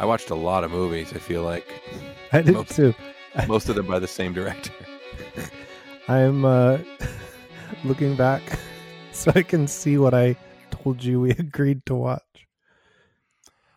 I 0.00 0.06
watched 0.06 0.30
a 0.30 0.34
lot 0.34 0.64
of 0.64 0.70
movies. 0.70 1.12
I 1.12 1.18
feel 1.18 1.42
like 1.42 1.66
I 2.32 2.40
did 2.40 2.54
Most- 2.54 2.74
too. 2.74 2.94
most 3.46 3.68
of 3.68 3.74
them 3.76 3.86
by 3.86 3.98
the 3.98 4.08
same 4.08 4.32
director. 4.32 4.72
I'm 6.08 6.42
uh, 6.46 6.78
looking 7.84 8.16
back 8.16 8.42
so 9.12 9.30
I 9.34 9.42
can 9.42 9.66
see 9.68 9.98
what 9.98 10.14
I 10.14 10.36
told 10.70 11.04
you 11.04 11.20
we 11.20 11.32
agreed 11.32 11.84
to 11.84 11.94
watch. 11.94 12.22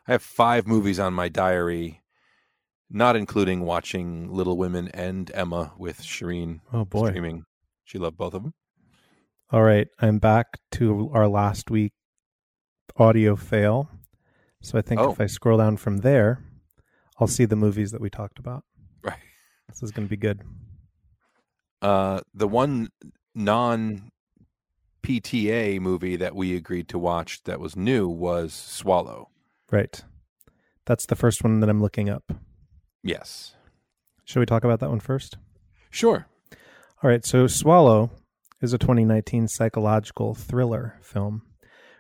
I 0.08 0.14
have 0.14 0.24
five 0.24 0.66
movies 0.66 0.98
on 0.98 1.14
my 1.14 1.28
diary, 1.28 2.02
not 2.90 3.18
including 3.18 3.66
watching 3.66 4.32
Little 4.32 4.56
Women 4.58 4.88
and 4.94 5.30
Emma 5.34 5.74
with 5.78 6.02
Shireen 6.02 6.62
Oh 6.72 6.86
boy. 6.86 7.10
streaming. 7.10 7.44
She 7.84 7.98
loved 7.98 8.16
both 8.16 8.34
of 8.34 8.44
them. 8.44 8.54
All 9.52 9.62
right, 9.62 9.90
I'm 10.00 10.20
back 10.20 10.48
to 10.72 11.12
our 11.14 11.28
last 11.28 11.70
week 11.70 11.92
audio 12.96 13.36
fail. 13.36 13.90
So 14.64 14.78
I 14.78 14.82
think 14.82 15.00
Oh. 15.00 15.12
if 15.12 15.22
I 15.22 15.28
scroll 15.28 15.58
down 15.60 15.78
from 15.78 15.98
there, 15.98 16.42
I'll 17.20 17.28
see 17.28 17.46
the 17.46 17.56
movies 17.56 17.92
that 17.92 18.02
we 18.02 18.10
talked 18.10 18.40
about. 18.40 18.64
Right. 19.04 19.20
This 19.68 19.84
is 19.84 19.92
going 19.92 20.08
to 20.08 20.10
be 20.10 20.18
good. 20.18 20.42
Uh, 21.82 22.22
the 22.34 22.48
one 22.48 22.90
non 23.36 24.10
PTA 25.04 25.80
movie 25.80 26.16
that 26.16 26.34
we 26.36 26.56
agreed 26.56 26.88
to 26.90 26.98
watch 26.98 27.44
that 27.44 27.60
was 27.60 27.76
new 27.76 28.08
was 28.08 28.54
Swallow. 28.54 29.30
Right. 29.72 30.02
That's 30.86 31.06
the 31.06 31.16
first 31.16 31.44
one 31.44 31.60
that 31.60 31.70
I'm 31.70 31.82
looking 31.82 32.10
up. 32.10 32.32
Yes. 33.04 33.56
Should 34.24 34.40
we 34.40 34.46
talk 34.46 34.64
about 34.64 34.80
that 34.80 34.90
one 34.90 35.02
first? 35.02 35.38
Sure. 35.90 36.26
All 37.02 37.10
right, 37.10 37.26
so 37.26 37.48
Swallow 37.48 38.12
is 38.62 38.72
a 38.72 38.78
2019 38.78 39.50
psychological 39.50 40.34
thriller 40.34 40.98
film 41.02 41.42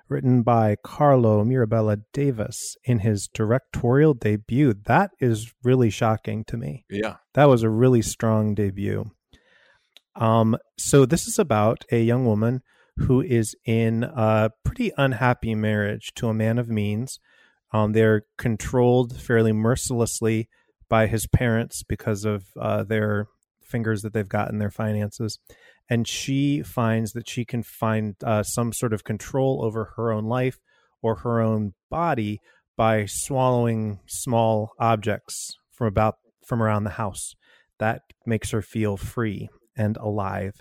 written 0.09 0.43
by 0.43 0.75
Carlo 0.83 1.43
Mirabella 1.43 1.97
Davis 2.11 2.75
in 2.83 2.99
his 2.99 3.27
directorial 3.27 4.13
debut. 4.13 4.73
That 4.85 5.11
is 5.19 5.53
really 5.63 5.89
shocking 5.89 6.43
to 6.45 6.57
me. 6.57 6.85
Yeah. 6.89 7.15
That 7.33 7.49
was 7.49 7.63
a 7.63 7.69
really 7.69 8.01
strong 8.01 8.53
debut. 8.53 9.11
Um, 10.15 10.57
so 10.77 11.05
this 11.05 11.27
is 11.27 11.39
about 11.39 11.85
a 11.91 12.01
young 12.01 12.25
woman 12.25 12.61
who 12.97 13.21
is 13.21 13.55
in 13.65 14.03
a 14.03 14.51
pretty 14.63 14.91
unhappy 14.97 15.55
marriage 15.55 16.11
to 16.15 16.27
a 16.27 16.33
man 16.33 16.59
of 16.59 16.69
means. 16.69 17.19
Um, 17.71 17.93
they're 17.93 18.23
controlled 18.37 19.19
fairly 19.19 19.51
mercilessly 19.51 20.47
by 20.89 21.07
his 21.07 21.25
parents 21.25 21.81
because 21.81 22.23
of 22.23 22.45
uh, 22.59 22.83
their 22.83 23.27
fingers 23.63 24.03
that 24.03 24.13
they've 24.13 24.29
got 24.29 24.51
in 24.51 24.59
their 24.59 24.69
finances. 24.69 25.39
And 25.89 26.07
she 26.07 26.61
finds 26.61 27.11
that 27.11 27.29
she 27.29 27.45
can 27.45 27.63
find 27.63 28.15
uh, 28.23 28.43
some 28.43 28.73
sort 28.73 28.93
of 28.93 29.03
control 29.03 29.63
over 29.63 29.93
her 29.95 30.11
own 30.11 30.25
life 30.25 30.57
or 31.01 31.15
her 31.17 31.41
own 31.41 31.73
body 31.91 32.39
by 32.77 33.05
swallowing 33.05 33.99
small 34.07 34.71
objects 34.79 35.51
from 35.71 35.87
about 35.87 36.15
from 36.47 36.61
around 36.61 36.83
the 36.83 36.91
house. 36.91 37.33
That 37.79 38.01
makes 38.25 38.51
her 38.51 38.61
feel 38.61 38.97
free 38.97 39.49
and 39.75 39.97
alive. 39.97 40.55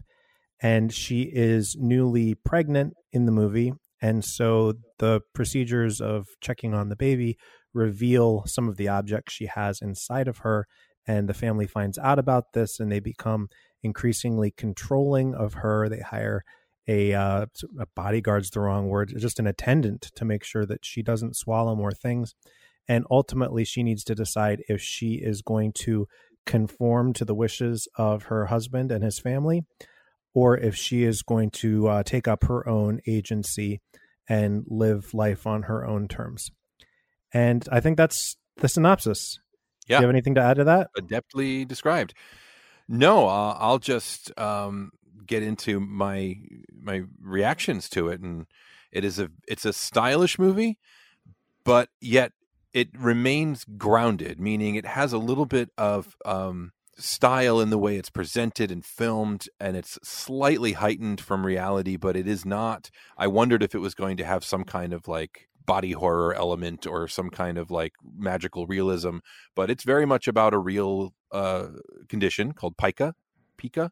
And 0.61 0.93
she 0.93 1.23
is 1.33 1.77
newly 1.79 2.35
pregnant 2.35 2.95
in 3.13 3.27
the 3.27 3.33
movie. 3.33 3.73
And 4.01 4.25
so 4.25 4.75
the 4.99 5.21
procedures 5.35 6.01
of 6.01 6.27
checking 6.41 6.75
on 6.75 6.89
the 6.89 6.97
baby 6.97 7.37
reveal 7.75 8.45
some 8.47 8.69
of 8.69 8.77
the 8.77 8.89
objects 8.89 9.33
she 9.35 9.47
has 9.47 9.81
inside 9.81 10.29
of 10.29 10.39
her. 10.39 10.67
And 11.07 11.29
the 11.29 11.35
family 11.35 11.67
finds 11.67 11.99
out 11.99 12.19
about 12.19 12.53
this 12.53 12.79
and 12.79 12.91
they 12.91 13.01
become 13.01 13.49
increasingly 13.83 14.51
controlling 14.51 15.35
of 15.35 15.55
her. 15.55 15.89
They 15.89 16.01
hire 16.01 16.45
a, 16.87 17.13
uh, 17.13 17.47
a 17.79 17.87
bodyguard's 17.95 18.51
the 18.51 18.61
wrong 18.61 18.89
word, 18.89 19.15
just 19.19 19.39
an 19.39 19.47
attendant 19.47 20.11
to 20.15 20.25
make 20.25 20.45
sure 20.45 20.67
that 20.67 20.85
she 20.85 21.03
doesn't 21.03 21.37
swallow 21.37 21.75
more 21.75 21.93
things. 21.93 22.35
And 22.89 23.05
ultimately, 23.11 23.65
she 23.65 23.83
needs 23.83 24.05
to 24.05 24.15
decide 24.15 24.63
if 24.69 24.81
she 24.81 25.15
is 25.15 25.43
going 25.43 25.73
to 25.85 26.09
conform 26.47 27.13
to 27.15 27.25
the 27.25 27.35
wishes 27.35 27.87
of 27.97 28.25
her 28.25 28.47
husband 28.47 28.91
and 28.91 29.05
his 29.05 29.21
family, 29.21 29.65
or 30.35 30.59
if 30.59 30.75
she 30.75 31.05
is 31.05 31.23
going 31.23 31.51
to 31.51 31.87
uh, 31.89 32.03
take 32.03 32.27
up 32.27 32.45
her 32.45 32.69
own 32.69 33.01
agency 33.07 33.81
and 34.29 34.65
live 34.67 35.15
life 35.15 35.47
on 35.47 35.63
her 35.65 35.87
own 35.87 36.09
terms. 36.09 36.51
And 37.33 37.67
I 37.71 37.81
think 37.81 37.97
that's 37.97 38.37
the 38.57 38.69
synopsis. 38.69 39.39
Do 39.93 39.95
Yeah. 39.95 40.01
you 40.01 40.07
have 40.07 40.15
anything 40.15 40.35
to 40.37 40.41
add 40.43 40.57
to 40.57 40.65
that? 40.65 40.89
Adeptly 40.99 41.67
described. 41.67 42.15
No, 42.89 43.29
uh, 43.29 43.57
I'll 43.59 43.79
just 43.79 44.37
um, 44.39 44.91
get 45.27 45.43
into 45.43 45.81
my 45.81 46.37
my 46.75 47.03
reactions 47.21 47.89
to 47.91 48.09
it, 48.09 48.21
and 48.21 48.47
it 48.91 49.05
is 49.05 49.19
a 49.19 49.31
it's 49.47 49.65
a 49.65 49.73
stylish 49.73 50.39
movie, 50.39 50.79
but 51.65 51.89
yet 52.01 52.33
it 52.73 52.89
remains 52.99 53.65
grounded, 53.77 54.41
meaning 54.41 54.75
it 54.75 54.87
has 54.87 55.13
a 55.13 55.19
little 55.19 55.47
bit 55.47 55.69
of 55.79 56.17
um, 56.25 56.73
style 56.99 57.61
in 57.61 57.71
the 57.71 57.79
way 57.79 57.97
it's 57.97 58.11
presented 58.11 58.71
and 58.71 58.85
filmed, 58.85 59.47
and 59.61 59.77
it's 59.77 59.99
slightly 60.03 60.73
heightened 60.73 61.21
from 61.21 61.45
reality, 61.47 61.97
but 61.97 62.17
it 62.17 62.27
is 62.27 62.45
not. 62.45 62.91
I 63.17 63.27
wondered 63.27 63.63
if 63.63 63.75
it 63.75 63.79
was 63.81 63.95
going 63.95 64.17
to 64.19 64.25
have 64.25 64.45
some 64.45 64.65
kind 64.65 64.93
of 64.93 65.07
like 65.09 65.49
body 65.67 65.93
horror 65.93 66.35
element 66.35 66.87
or 66.87 67.09
some 67.09 67.31
kind 67.31 67.59
of 67.59 67.71
like 67.71 67.93
magical 68.17 68.67
realism, 68.67 69.19
but 69.55 69.71
it's 69.71 69.85
very 69.85 70.07
much 70.07 70.29
about 70.29 70.55
a 70.55 70.59
real 70.59 71.15
uh, 71.31 71.69
condition 72.09 72.53
called 72.53 72.77
pica, 72.77 73.15
pica, 73.57 73.91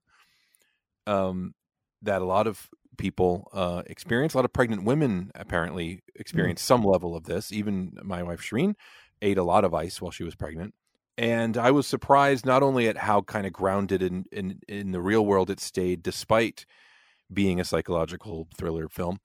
um, 1.06 1.54
that 2.02 2.22
a 2.22 2.24
lot 2.26 2.46
of 2.46 2.68
people 2.98 3.48
uh, 3.52 3.82
experience. 3.86 4.34
A 4.34 4.38
lot 4.38 4.44
of 4.44 4.52
pregnant 4.52 4.84
women 4.84 5.30
apparently 5.34 6.02
experience 6.14 6.62
some 6.62 6.84
level 6.84 7.16
of 7.16 7.24
this. 7.24 7.52
Even 7.52 7.92
my 8.02 8.22
wife 8.22 8.40
Shireen 8.40 8.74
ate 9.22 9.38
a 9.38 9.42
lot 9.42 9.64
of 9.64 9.74
ice 9.74 10.00
while 10.00 10.10
she 10.10 10.24
was 10.24 10.34
pregnant. 10.34 10.74
And 11.18 11.58
I 11.58 11.70
was 11.70 11.86
surprised 11.86 12.46
not 12.46 12.62
only 12.62 12.88
at 12.88 12.96
how 12.96 13.22
kind 13.22 13.46
of 13.46 13.52
grounded 13.52 14.02
in, 14.02 14.24
in, 14.32 14.60
in 14.68 14.92
the 14.92 15.02
real 15.02 15.24
world 15.26 15.50
it 15.50 15.60
stayed, 15.60 16.02
despite 16.02 16.64
being 17.32 17.60
a 17.60 17.64
psychological 17.64 18.48
thriller 18.56 18.88
film, 18.88 19.18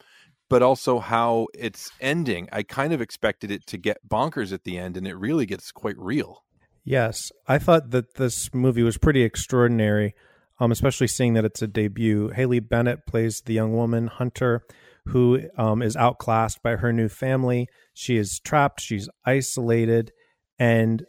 but 0.49 0.61
also 0.61 0.99
how 0.99 1.47
it's 1.53 1.91
ending. 1.99 2.47
I 2.51 2.63
kind 2.63 2.93
of 2.93 3.01
expected 3.01 3.51
it 3.51 3.65
to 3.67 3.77
get 3.77 4.07
bonkers 4.07 4.53
at 4.53 4.63
the 4.63 4.77
end, 4.77 4.97
and 4.97 5.07
it 5.07 5.15
really 5.15 5.45
gets 5.45 5.71
quite 5.71 5.97
real. 5.97 6.43
Yes, 6.83 7.31
I 7.47 7.57
thought 7.57 7.89
that 7.91 8.15
this 8.15 8.53
movie 8.53 8.83
was 8.83 8.97
pretty 8.97 9.23
extraordinary, 9.23 10.13
um, 10.59 10.71
especially 10.71 11.07
seeing 11.07 11.33
that 11.33 11.45
it's 11.45 11.61
a 11.61 11.67
debut. 11.67 12.29
Haley 12.29 12.59
Bennett 12.59 13.07
plays 13.07 13.41
the 13.41 13.53
young 13.53 13.73
woman 13.73 14.07
Hunter, 14.07 14.61
who 15.07 15.41
um, 15.57 15.81
is 15.81 15.95
outclassed 15.95 16.61
by 16.61 16.75
her 16.75 16.93
new 16.93 17.09
family. 17.09 17.67
She 17.93 18.17
is 18.17 18.39
trapped. 18.39 18.81
She's 18.81 19.09
isolated, 19.25 20.11
and 20.59 21.03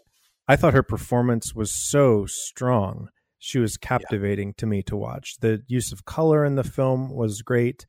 I 0.49 0.57
thought 0.57 0.75
her 0.75 0.83
performance 0.83 1.55
was 1.55 1.73
so 1.73 2.25
strong. 2.27 3.09
She 3.39 3.59
was 3.59 3.77
captivating 3.77 4.55
to 4.55 4.67
me 4.67 4.83
to 4.85 4.97
watch. 4.97 5.37
The 5.41 5.63
use 5.69 5.93
of 5.93 6.07
color 6.07 6.45
in 6.45 6.55
the 6.55 6.65
film 6.65 7.11
was 7.11 7.43
great. 7.43 7.87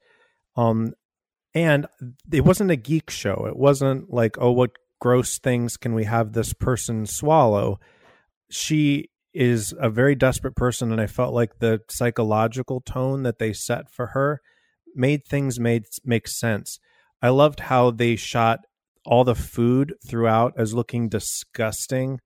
Um, 0.58 0.94
and 1.63 1.88
it 2.31 2.45
wasn't 2.45 2.72
a 2.72 2.75
geek 2.75 3.09
show. 3.09 3.45
It 3.47 3.57
wasn't 3.57 4.13
like, 4.13 4.38
oh, 4.40 4.51
what 4.51 4.72
gross 5.00 5.40
things 5.40 5.78
can 5.78 5.94
we 5.94 6.03
have 6.03 6.34
this 6.34 6.53
person 6.53 7.06
swallow? 7.06 7.79
She 8.50 9.09
is 9.34 9.73
a 9.79 9.90
very 9.90 10.16
desperate 10.16 10.56
person, 10.56 10.91
and 10.91 11.01
I 11.01 11.07
felt 11.07 11.34
like 11.34 11.59
the 11.59 11.81
psychological 11.90 12.81
tone 12.81 13.23
that 13.23 13.40
they 13.40 13.53
set 13.53 13.90
for 13.90 14.07
her 14.07 14.41
made 14.96 15.25
things 15.25 15.59
made 15.59 15.85
make 16.03 16.28
sense. 16.28 16.79
I 17.22 17.29
loved 17.29 17.62
how 17.62 17.91
they 17.91 18.16
shot 18.16 18.62
all 19.07 19.23
the 19.23 19.35
food 19.35 19.95
throughout 20.06 20.53
as 20.57 20.73
looking 20.73 21.07
disgusting. 21.07 22.19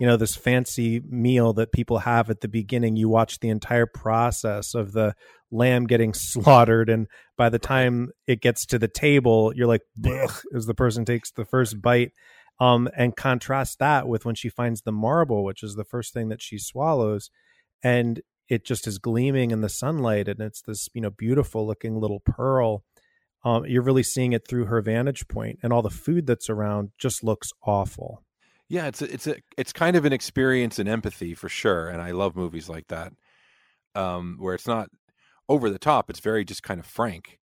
You 0.00 0.06
know, 0.06 0.16
this 0.16 0.34
fancy 0.34 1.00
meal 1.08 1.52
that 1.54 1.72
people 1.72 1.98
have 1.98 2.28
at 2.28 2.40
the 2.40 2.48
beginning, 2.48 2.96
you 2.96 3.08
watch 3.08 3.38
the 3.38 3.48
entire 3.48 3.86
process 3.86 4.74
of 4.74 4.92
the 4.92 5.14
lamb 5.50 5.86
getting 5.86 6.12
slaughtered 6.14 6.90
and 6.90 7.06
by 7.36 7.48
the 7.48 7.58
time 7.58 8.10
it 8.26 8.40
gets 8.40 8.66
to 8.66 8.78
the 8.78 8.88
table, 8.88 9.52
you're 9.54 9.68
like 9.68 9.82
as 10.54 10.66
the 10.66 10.74
person 10.74 11.04
takes 11.04 11.30
the 11.30 11.44
first 11.44 11.80
bite. 11.80 12.12
Um, 12.60 12.88
and 12.96 13.16
contrast 13.16 13.80
that 13.80 14.06
with 14.06 14.24
when 14.24 14.36
she 14.36 14.48
finds 14.48 14.82
the 14.82 14.92
marble, 14.92 15.42
which 15.42 15.64
is 15.64 15.74
the 15.74 15.82
first 15.82 16.14
thing 16.14 16.28
that 16.28 16.40
she 16.40 16.56
swallows, 16.56 17.28
and 17.82 18.22
it 18.48 18.64
just 18.64 18.86
is 18.86 18.98
gleaming 18.98 19.50
in 19.50 19.60
the 19.60 19.68
sunlight, 19.68 20.28
and 20.28 20.38
it's 20.38 20.62
this 20.62 20.88
you 20.94 21.00
know 21.00 21.10
beautiful 21.10 21.66
looking 21.66 21.98
little 21.98 22.20
pearl. 22.20 22.84
Um, 23.44 23.66
you're 23.66 23.82
really 23.82 24.02
seeing 24.02 24.32
it 24.32 24.48
through 24.48 24.66
her 24.66 24.80
vantage 24.80 25.28
point, 25.28 25.60
and 25.62 25.72
all 25.72 25.82
the 25.82 25.90
food 25.90 26.26
that's 26.26 26.50
around 26.50 26.92
just 26.98 27.22
looks 27.24 27.52
awful. 27.62 28.24
Yeah, 28.68 28.86
it's 28.86 29.02
a, 29.02 29.12
it's 29.12 29.26
a 29.26 29.36
it's 29.58 29.72
kind 29.72 29.96
of 29.96 30.04
an 30.04 30.12
experience 30.12 30.78
in 30.78 30.88
empathy 30.88 31.34
for 31.34 31.48
sure, 31.48 31.88
and 31.88 32.00
I 32.00 32.12
love 32.12 32.34
movies 32.36 32.68
like 32.68 32.88
that, 32.88 33.12
um, 33.94 34.38
where 34.40 34.54
it's 34.54 34.66
not 34.68 34.90
over 35.48 35.70
the 35.70 35.78
top. 35.78 36.10
It's 36.10 36.20
very 36.20 36.44
just 36.44 36.62
kind 36.64 36.80
of 36.80 36.86
frank, 36.86 37.40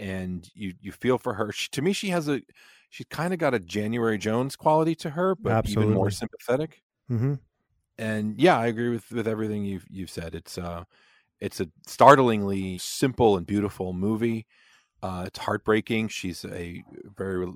and 0.00 0.48
you 0.54 0.74
you 0.80 0.92
feel 0.92 1.18
for 1.18 1.34
her. 1.34 1.52
She, 1.52 1.68
to 1.70 1.82
me, 1.82 1.92
she 1.94 2.10
has 2.10 2.28
a 2.28 2.42
she's 2.90 3.06
kind 3.10 3.34
of 3.34 3.40
got 3.40 3.54
a 3.54 3.60
January 3.60 4.18
Jones 4.18 4.56
quality 4.56 4.94
to 4.96 5.10
her, 5.12 5.36
but 5.36 5.58
even 5.64 5.90
more 5.90 6.10
Absolutely. 6.10 6.12
sympathetic. 6.12 6.82
hmm 7.08 7.34
And 7.98 8.40
yeah, 8.40 8.58
I 8.58 8.66
agree 8.66 8.90
with 8.90 9.10
with 9.10 9.28
everything 9.28 9.64
you've 9.64 9.86
you've 9.90 10.10
said. 10.10 10.34
It's 10.34 10.58
uh, 10.58 10.84
it's 11.40 11.60
a 11.60 11.68
startlingly 11.88 12.78
simple 12.78 13.36
and 13.36 13.46
beautiful 13.46 13.92
movie. 13.92 14.46
Uh, 15.04 15.24
it's 15.26 15.38
heartbreaking. 15.38 16.08
She's 16.08 16.46
a 16.46 16.82
very 17.14 17.46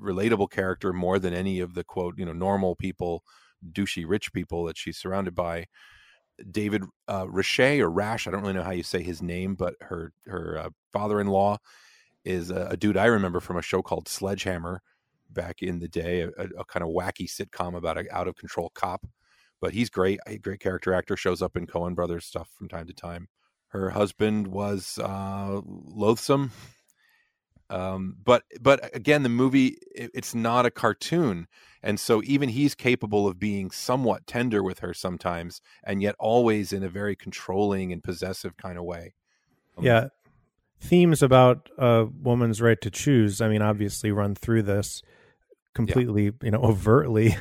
relatable 0.00 0.50
character 0.50 0.92
more 0.92 1.18
than 1.18 1.32
any 1.32 1.60
of 1.60 1.74
the 1.74 1.84
quote 1.84 2.18
you 2.18 2.24
know 2.24 2.32
normal 2.32 2.76
people 2.76 3.22
douchey 3.72 4.04
rich 4.06 4.32
people 4.32 4.64
that 4.64 4.76
she's 4.76 4.96
surrounded 4.96 5.34
by 5.34 5.66
david 6.50 6.84
uh 7.08 7.24
Rashay 7.26 7.80
or 7.80 7.90
rash 7.90 8.26
i 8.26 8.30
don't 8.30 8.42
really 8.42 8.52
know 8.52 8.62
how 8.62 8.70
you 8.70 8.84
say 8.84 9.02
his 9.02 9.20
name 9.20 9.56
but 9.56 9.74
her 9.80 10.12
her 10.26 10.58
uh, 10.58 10.70
father-in-law 10.92 11.58
is 12.24 12.50
a, 12.50 12.68
a, 12.70 12.76
dude 12.76 12.96
i 12.96 13.06
remember 13.06 13.40
from 13.40 13.56
a 13.56 13.62
show 13.62 13.82
called 13.82 14.06
sledgehammer 14.06 14.82
back 15.28 15.62
in 15.62 15.80
the 15.80 15.88
day 15.88 16.20
a, 16.20 16.28
a 16.28 16.64
kind 16.64 16.84
of 16.84 16.90
wacky 16.90 17.28
sitcom 17.28 17.76
about 17.76 17.98
an 17.98 18.06
out 18.12 18.28
of 18.28 18.36
control 18.36 18.70
cop 18.74 19.04
but 19.60 19.72
he's 19.72 19.90
great 19.90 20.20
a 20.28 20.38
great 20.38 20.60
character 20.60 20.94
actor 20.94 21.16
shows 21.16 21.42
up 21.42 21.56
in 21.56 21.66
Coen 21.66 21.96
brothers 21.96 22.24
stuff 22.24 22.48
from 22.56 22.68
time 22.68 22.86
to 22.86 22.94
time 22.94 23.26
her 23.70 23.90
husband 23.90 24.46
was 24.46 24.96
uh 25.02 25.60
loathsome 25.64 26.52
um, 27.70 28.16
but 28.22 28.44
but 28.60 28.94
again, 28.94 29.22
the 29.22 29.28
movie 29.28 29.78
it, 29.94 30.10
it's 30.14 30.34
not 30.34 30.66
a 30.66 30.70
cartoon, 30.70 31.46
and 31.82 32.00
so 32.00 32.22
even 32.24 32.48
he's 32.48 32.74
capable 32.74 33.26
of 33.26 33.38
being 33.38 33.70
somewhat 33.70 34.26
tender 34.26 34.62
with 34.62 34.78
her 34.80 34.94
sometimes, 34.94 35.60
and 35.84 36.02
yet 36.02 36.14
always 36.18 36.72
in 36.72 36.82
a 36.82 36.88
very 36.88 37.14
controlling 37.14 37.92
and 37.92 38.02
possessive 38.02 38.56
kind 38.56 38.78
of 38.78 38.84
way. 38.84 39.14
Um, 39.76 39.84
yeah, 39.84 40.08
themes 40.80 41.22
about 41.22 41.68
a 41.76 42.06
woman's 42.06 42.62
right 42.62 42.80
to 42.80 42.90
choose. 42.90 43.40
I 43.40 43.48
mean, 43.48 43.62
obviously, 43.62 44.12
run 44.12 44.34
through 44.34 44.62
this 44.62 45.02
completely, 45.74 46.24
yeah. 46.24 46.30
you 46.42 46.50
know, 46.50 46.62
overtly. 46.62 47.36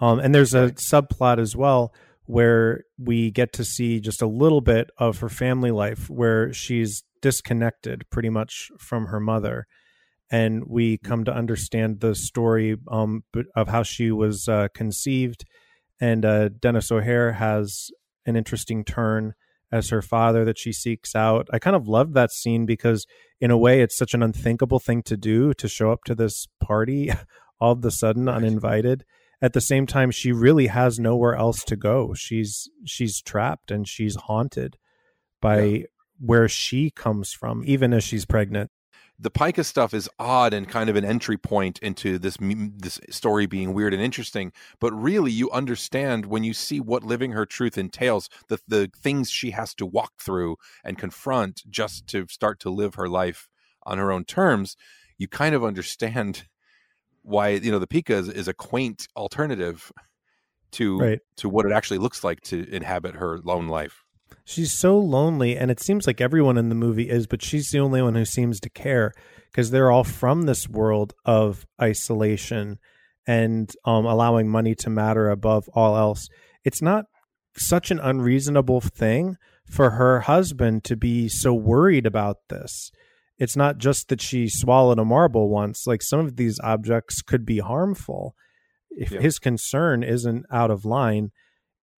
Um, 0.00 0.18
and 0.18 0.34
there's 0.34 0.54
a 0.54 0.70
subplot 0.70 1.38
as 1.38 1.54
well 1.54 1.92
where 2.24 2.84
we 2.96 3.30
get 3.30 3.52
to 3.52 3.64
see 3.64 4.00
just 4.00 4.22
a 4.22 4.26
little 4.26 4.60
bit 4.60 4.88
of 4.96 5.18
her 5.18 5.28
family 5.28 5.70
life 5.70 6.08
where 6.08 6.52
she's 6.52 7.02
disconnected 7.20 8.04
pretty 8.10 8.28
much 8.28 8.70
from 8.78 9.06
her 9.06 9.20
mother. 9.20 9.66
And 10.30 10.64
we 10.66 10.98
come 10.98 11.24
to 11.24 11.34
understand 11.34 12.00
the 12.00 12.14
story 12.14 12.76
um, 12.88 13.24
of 13.56 13.68
how 13.68 13.82
she 13.82 14.10
was 14.10 14.48
uh, 14.48 14.68
conceived. 14.74 15.44
And 16.00 16.24
uh, 16.24 16.50
denis 16.50 16.90
o'hare 16.92 17.32
has 17.32 17.90
an 18.26 18.36
interesting 18.36 18.84
turn 18.84 19.34
as 19.72 19.90
her 19.90 20.02
father 20.02 20.44
that 20.44 20.58
she 20.58 20.72
seeks 20.72 21.14
out. 21.14 21.48
I 21.52 21.58
kind 21.58 21.76
of 21.76 21.88
loved 21.88 22.14
that 22.14 22.30
scene 22.30 22.66
because 22.66 23.06
in 23.40 23.50
a 23.50 23.58
way 23.58 23.82
it's 23.82 23.96
such 23.96 24.14
an 24.14 24.22
unthinkable 24.22 24.80
thing 24.80 25.02
to 25.04 25.16
do 25.16 25.52
to 25.54 25.68
show 25.68 25.90
up 25.92 26.04
to 26.04 26.14
this 26.14 26.46
party 26.60 27.12
all 27.60 27.72
of 27.72 27.84
a 27.84 27.90
sudden 27.90 28.28
uninvited. 28.28 29.04
At 29.42 29.52
the 29.52 29.60
same 29.60 29.86
time 29.86 30.10
she 30.10 30.32
really 30.32 30.66
has 30.68 30.98
nowhere 30.98 31.34
else 31.34 31.64
to 31.64 31.76
go. 31.76 32.14
She's 32.14 32.68
she's 32.84 33.22
trapped 33.22 33.70
and 33.70 33.88
she's 33.88 34.16
haunted 34.16 34.76
by 35.40 35.62
yeah 35.62 35.84
where 36.20 36.48
she 36.48 36.90
comes 36.90 37.32
from, 37.32 37.62
even 37.66 37.92
as 37.92 38.04
she's 38.04 38.24
pregnant. 38.24 38.70
The 39.18 39.30
Pica 39.30 39.64
stuff 39.64 39.92
is 39.92 40.08
odd 40.18 40.54
and 40.54 40.66
kind 40.66 40.88
of 40.88 40.96
an 40.96 41.04
entry 41.04 41.36
point 41.36 41.78
into 41.80 42.18
this 42.18 42.38
this 42.40 42.98
story 43.10 43.44
being 43.44 43.74
weird 43.74 43.92
and 43.92 44.02
interesting. 44.02 44.50
But 44.80 44.92
really, 44.92 45.30
you 45.30 45.50
understand 45.50 46.24
when 46.24 46.42
you 46.42 46.54
see 46.54 46.80
what 46.80 47.02
living 47.02 47.32
her 47.32 47.44
truth 47.44 47.76
entails, 47.76 48.30
the 48.48 48.58
the 48.66 48.90
things 48.96 49.30
she 49.30 49.50
has 49.50 49.74
to 49.74 49.84
walk 49.84 50.12
through 50.20 50.56
and 50.84 50.96
confront 50.96 51.62
just 51.68 52.06
to 52.08 52.26
start 52.28 52.60
to 52.60 52.70
live 52.70 52.94
her 52.94 53.08
life 53.08 53.48
on 53.84 53.98
her 53.98 54.10
own 54.10 54.24
terms. 54.24 54.76
You 55.18 55.28
kind 55.28 55.54
of 55.54 55.64
understand 55.64 56.46
why 57.22 57.50
you 57.50 57.70
know 57.70 57.78
the 57.78 57.86
Pica 57.86 58.14
is, 58.14 58.28
is 58.30 58.48
a 58.48 58.54
quaint 58.54 59.06
alternative 59.16 59.92
to 60.72 60.98
right. 60.98 61.18
to 61.36 61.48
what 61.50 61.66
it 61.66 61.72
actually 61.72 61.98
looks 61.98 62.24
like 62.24 62.40
to 62.42 62.66
inhabit 62.74 63.16
her 63.16 63.38
lone 63.38 63.68
life. 63.68 64.02
She's 64.44 64.72
so 64.72 64.98
lonely, 64.98 65.56
and 65.56 65.70
it 65.70 65.80
seems 65.80 66.06
like 66.06 66.20
everyone 66.20 66.58
in 66.58 66.68
the 66.68 66.74
movie 66.74 67.08
is, 67.08 67.26
but 67.26 67.42
she's 67.42 67.70
the 67.70 67.80
only 67.80 68.02
one 68.02 68.14
who 68.14 68.24
seems 68.24 68.60
to 68.60 68.70
care 68.70 69.12
because 69.50 69.70
they're 69.70 69.90
all 69.90 70.04
from 70.04 70.42
this 70.42 70.68
world 70.68 71.14
of 71.24 71.66
isolation 71.80 72.78
and 73.26 73.70
um, 73.84 74.06
allowing 74.06 74.48
money 74.48 74.74
to 74.74 74.90
matter 74.90 75.30
above 75.30 75.68
all 75.74 75.96
else. 75.96 76.28
It's 76.64 76.82
not 76.82 77.04
such 77.56 77.90
an 77.90 78.00
unreasonable 78.00 78.80
thing 78.80 79.36
for 79.70 79.90
her 79.90 80.20
husband 80.20 80.84
to 80.84 80.96
be 80.96 81.28
so 81.28 81.54
worried 81.54 82.06
about 82.06 82.36
this. 82.48 82.90
It's 83.38 83.56
not 83.56 83.78
just 83.78 84.08
that 84.08 84.20
she 84.20 84.48
swallowed 84.48 84.98
a 84.98 85.04
marble 85.04 85.48
once, 85.48 85.86
like 85.86 86.02
some 86.02 86.20
of 86.20 86.36
these 86.36 86.60
objects 86.60 87.22
could 87.22 87.46
be 87.46 87.58
harmful. 87.58 88.34
If 88.90 89.12
yeah. 89.12 89.20
his 89.20 89.38
concern 89.38 90.02
isn't 90.02 90.44
out 90.52 90.70
of 90.70 90.84
line, 90.84 91.30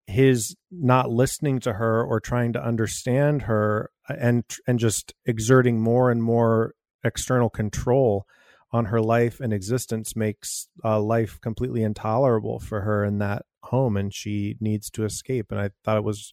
his 0.06 0.56
not 0.70 1.10
listening 1.10 1.60
to 1.60 1.75
her 1.75 2.02
or 2.02 2.20
trying 2.20 2.52
to 2.52 2.64
understand 2.64 3.43
her 3.43 3.90
uh, 4.08 4.14
and 4.19 4.44
and 4.66 4.78
just 4.78 5.14
exerting 5.26 5.81
more 5.81 6.10
and 6.10 6.22
more 6.22 6.75
external 7.04 7.49
control 7.49 8.26
on 8.72 8.87
her 8.87 9.00
life 9.00 9.38
and 9.38 9.52
existence 9.52 10.16
makes 10.16 10.69
uh, 10.84 10.99
life 11.00 11.38
completely 11.40 11.82
intolerable 11.82 12.58
for 12.58 12.81
her 12.81 13.04
in 13.04 13.19
that 13.19 13.44
home 13.64 13.96
and 13.96 14.14
she 14.14 14.56
needs 14.60 14.90
to 14.90 15.04
escape. 15.04 15.46
And 15.50 15.60
i 15.60 15.70
thought 15.84 15.99
it 15.99 16.05
was 16.05 16.32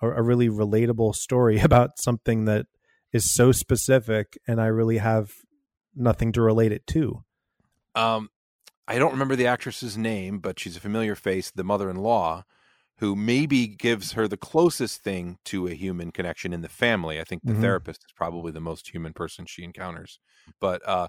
a, 0.00 0.08
a 0.08 0.22
really 0.22 0.48
relatable 0.48 1.14
story 1.14 1.60
about 1.68 1.98
something 1.98 2.44
that 2.46 2.66
is 3.12 3.32
so 3.32 3.52
specific 3.52 4.38
and 4.46 4.60
i 4.60 4.66
really 4.66 4.98
have 4.98 5.32
nothing 5.94 6.32
to 6.32 6.42
relate 6.42 6.72
it 6.72 6.86
to. 6.88 7.24
Um 7.94 8.30
i 8.88 8.98
don't 8.98 9.12
remember 9.12 9.36
the 9.36 9.46
actress's 9.46 9.96
name 9.96 10.38
but 10.38 10.58
she's 10.58 10.76
a 10.76 10.80
familiar 10.80 11.14
face 11.14 11.50
the 11.50 11.64
mother-in-law 11.64 12.44
who 12.98 13.16
maybe 13.16 13.66
gives 13.66 14.12
her 14.12 14.28
the 14.28 14.36
closest 14.36 15.02
thing 15.02 15.38
to 15.44 15.66
a 15.66 15.74
human 15.74 16.12
connection 16.12 16.52
in 16.52 16.62
the 16.62 16.68
family. 16.68 17.20
I 17.20 17.24
think 17.24 17.42
the 17.42 17.52
mm-hmm. 17.52 17.62
therapist 17.62 18.04
is 18.04 18.12
probably 18.14 18.52
the 18.52 18.60
most 18.60 18.88
human 18.88 19.12
person 19.12 19.46
she 19.46 19.64
encounters. 19.64 20.20
But 20.60 20.86
uh, 20.86 21.08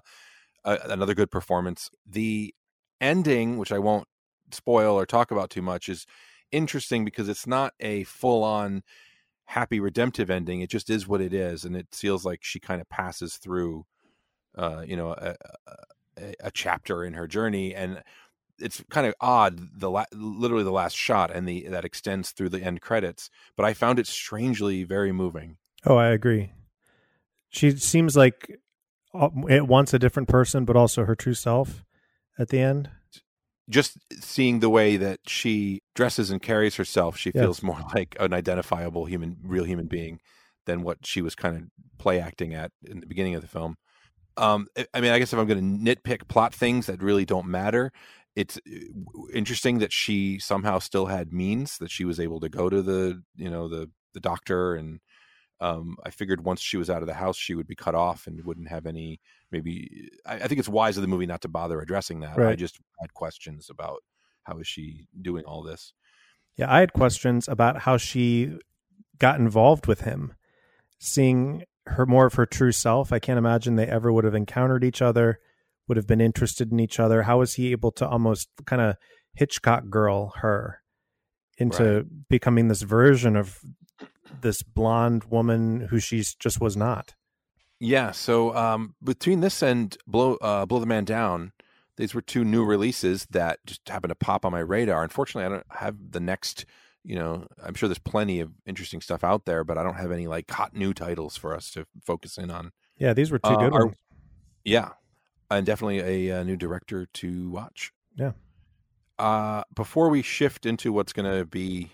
uh, 0.64 0.78
another 0.84 1.14
good 1.14 1.30
performance. 1.30 1.90
The 2.04 2.54
ending, 3.00 3.56
which 3.56 3.72
I 3.72 3.78
won't 3.78 4.08
spoil 4.50 4.98
or 4.98 5.06
talk 5.06 5.30
about 5.30 5.50
too 5.50 5.62
much, 5.62 5.88
is 5.88 6.06
interesting 6.50 7.04
because 7.04 7.28
it's 7.28 7.46
not 7.46 7.72
a 7.80 8.04
full 8.04 8.42
on 8.42 8.82
happy 9.44 9.78
redemptive 9.78 10.28
ending. 10.28 10.60
It 10.60 10.70
just 10.70 10.90
is 10.90 11.06
what 11.06 11.20
it 11.20 11.32
is, 11.32 11.64
and 11.64 11.76
it 11.76 11.86
feels 11.92 12.24
like 12.24 12.40
she 12.42 12.58
kind 12.58 12.80
of 12.80 12.88
passes 12.88 13.36
through, 13.36 13.86
uh, 14.58 14.82
you 14.84 14.96
know, 14.96 15.12
a, 15.12 15.36
a, 16.18 16.34
a 16.40 16.50
chapter 16.50 17.04
in 17.04 17.14
her 17.14 17.28
journey 17.28 17.74
and 17.74 18.02
it's 18.58 18.82
kind 18.90 19.06
of 19.06 19.14
odd 19.20 19.60
the 19.78 19.90
la- 19.90 20.04
literally 20.12 20.64
the 20.64 20.70
last 20.70 20.96
shot 20.96 21.30
and 21.30 21.46
the 21.46 21.66
that 21.68 21.84
extends 21.84 22.30
through 22.30 22.48
the 22.48 22.62
end 22.62 22.80
credits 22.80 23.30
but 23.56 23.64
i 23.64 23.74
found 23.74 23.98
it 23.98 24.06
strangely 24.06 24.84
very 24.84 25.12
moving. 25.12 25.56
Oh 25.84 25.96
i 25.96 26.08
agree. 26.08 26.52
She 27.48 27.70
seems 27.72 28.16
like 28.16 28.58
uh, 29.14 29.30
it 29.48 29.66
wants 29.66 29.94
a 29.94 29.98
different 29.98 30.28
person 30.28 30.64
but 30.64 30.76
also 30.76 31.04
her 31.04 31.14
true 31.14 31.34
self 31.34 31.84
at 32.38 32.48
the 32.48 32.60
end. 32.60 32.90
Just 33.68 33.98
seeing 34.20 34.60
the 34.60 34.70
way 34.70 34.96
that 34.96 35.20
she 35.26 35.82
dresses 35.94 36.30
and 36.30 36.40
carries 36.40 36.76
herself 36.76 37.16
she 37.16 37.32
feels 37.32 37.62
more 37.62 37.80
like 37.94 38.16
an 38.20 38.32
identifiable 38.32 39.06
human 39.06 39.36
real 39.42 39.64
human 39.64 39.86
being 39.86 40.20
than 40.66 40.82
what 40.82 41.06
she 41.06 41.22
was 41.22 41.34
kind 41.34 41.56
of 41.56 41.62
play 41.98 42.20
acting 42.20 42.52
at 42.54 42.70
in 42.84 43.00
the 43.00 43.06
beginning 43.06 43.34
of 43.34 43.40
the 43.40 43.48
film. 43.48 43.76
Um, 44.36 44.66
I 44.92 45.00
mean, 45.00 45.12
I 45.12 45.18
guess 45.18 45.32
if 45.32 45.38
I'm 45.38 45.46
going 45.46 45.78
to 45.78 45.94
nitpick 45.94 46.28
plot 46.28 46.54
things 46.54 46.86
that 46.86 47.02
really 47.02 47.24
don't 47.24 47.46
matter, 47.46 47.90
it's 48.36 48.58
uh, 48.58 49.26
interesting 49.32 49.78
that 49.78 49.92
she 49.92 50.38
somehow 50.38 50.78
still 50.78 51.06
had 51.06 51.32
means 51.32 51.78
that 51.78 51.90
she 51.90 52.04
was 52.04 52.20
able 52.20 52.38
to 52.40 52.48
go 52.48 52.68
to 52.68 52.82
the 52.82 53.22
you 53.34 53.50
know 53.50 53.66
the 53.66 53.90
the 54.12 54.20
doctor 54.20 54.76
and 54.76 55.00
um, 55.58 55.96
I 56.04 56.10
figured 56.10 56.44
once 56.44 56.60
she 56.60 56.76
was 56.76 56.90
out 56.90 57.00
of 57.00 57.08
the 57.08 57.14
house, 57.14 57.36
she 57.36 57.54
would 57.54 57.66
be 57.66 57.74
cut 57.74 57.94
off 57.94 58.26
and 58.26 58.44
wouldn't 58.44 58.68
have 58.68 58.84
any. 58.84 59.20
Maybe 59.50 60.10
I, 60.26 60.34
I 60.34 60.48
think 60.48 60.58
it's 60.58 60.68
wise 60.68 60.98
of 60.98 61.00
the 61.00 61.08
movie 61.08 61.24
not 61.24 61.40
to 61.42 61.48
bother 61.48 61.80
addressing 61.80 62.20
that. 62.20 62.36
Right. 62.36 62.52
I 62.52 62.56
just 62.56 62.78
had 63.00 63.14
questions 63.14 63.70
about 63.70 64.02
how 64.44 64.58
is 64.58 64.66
she 64.66 65.06
doing 65.20 65.44
all 65.44 65.62
this. 65.62 65.94
Yeah, 66.56 66.72
I 66.72 66.80
had 66.80 66.92
questions 66.92 67.48
about 67.48 67.80
how 67.80 67.96
she 67.96 68.58
got 69.18 69.40
involved 69.40 69.86
with 69.86 70.02
him, 70.02 70.34
seeing 70.98 71.64
her 71.86 72.04
more 72.04 72.26
of 72.26 72.34
her 72.34 72.46
true 72.46 72.72
self. 72.72 73.10
I 73.10 73.18
can't 73.18 73.38
imagine 73.38 73.76
they 73.76 73.86
ever 73.86 74.12
would 74.12 74.24
have 74.24 74.34
encountered 74.34 74.84
each 74.84 75.00
other 75.00 75.40
would 75.88 75.96
have 75.96 76.06
been 76.06 76.20
interested 76.20 76.72
in 76.72 76.80
each 76.80 76.98
other? 76.98 77.22
How 77.22 77.38
was 77.38 77.54
he 77.54 77.72
able 77.72 77.92
to 77.92 78.08
almost 78.08 78.48
kind 78.64 78.82
of 78.82 78.96
Hitchcock 79.34 79.88
girl 79.88 80.32
her 80.36 80.82
into 81.58 81.84
right. 81.84 82.28
becoming 82.28 82.68
this 82.68 82.82
version 82.82 83.36
of 83.36 83.60
this 84.40 84.62
blonde 84.62 85.24
woman 85.24 85.82
who 85.90 85.98
she 85.98 86.22
just 86.38 86.60
was 86.60 86.76
not? 86.76 87.14
Yeah. 87.78 88.10
So 88.10 88.54
um, 88.56 88.94
between 89.02 89.40
this 89.40 89.62
and 89.62 89.96
Blow 90.06 90.34
uh, 90.36 90.66
Blow 90.66 90.78
the 90.78 90.86
Man 90.86 91.04
Down, 91.04 91.52
these 91.96 92.14
were 92.14 92.22
two 92.22 92.44
new 92.44 92.64
releases 92.64 93.26
that 93.30 93.58
just 93.66 93.86
happened 93.88 94.10
to 94.10 94.14
pop 94.14 94.44
on 94.44 94.52
my 94.52 94.60
radar. 94.60 95.02
Unfortunately, 95.02 95.46
I 95.46 95.48
don't 95.48 95.66
have 95.70 95.96
the 96.10 96.20
next. 96.20 96.66
You 97.04 97.14
know, 97.14 97.46
I'm 97.62 97.74
sure 97.74 97.88
there's 97.88 98.00
plenty 98.00 98.40
of 98.40 98.50
interesting 98.66 99.00
stuff 99.00 99.22
out 99.22 99.44
there, 99.44 99.62
but 99.62 99.78
I 99.78 99.84
don't 99.84 99.94
have 99.94 100.10
any 100.10 100.26
like 100.26 100.50
hot 100.50 100.74
new 100.74 100.92
titles 100.92 101.36
for 101.36 101.54
us 101.54 101.70
to 101.72 101.86
focus 102.04 102.36
in 102.36 102.50
on. 102.50 102.72
Yeah, 102.98 103.12
these 103.12 103.30
were 103.30 103.38
two 103.38 103.50
uh, 103.50 103.56
good 103.56 103.72
ones. 103.72 103.96
yeah, 104.64 104.90
and 105.50 105.66
definitely 105.66 106.00
a, 106.00 106.32
a, 106.32 106.40
uh, 106.40 106.42
new 106.42 106.56
director 106.56 107.06
to 107.06 107.50
watch. 107.50 107.92
Yeah. 108.16 108.32
Uh, 109.18 109.62
before 109.74 110.08
we 110.08 110.22
shift 110.22 110.66
into 110.66 110.92
what's 110.92 111.12
going 111.12 111.30
to 111.30 111.44
be, 111.44 111.90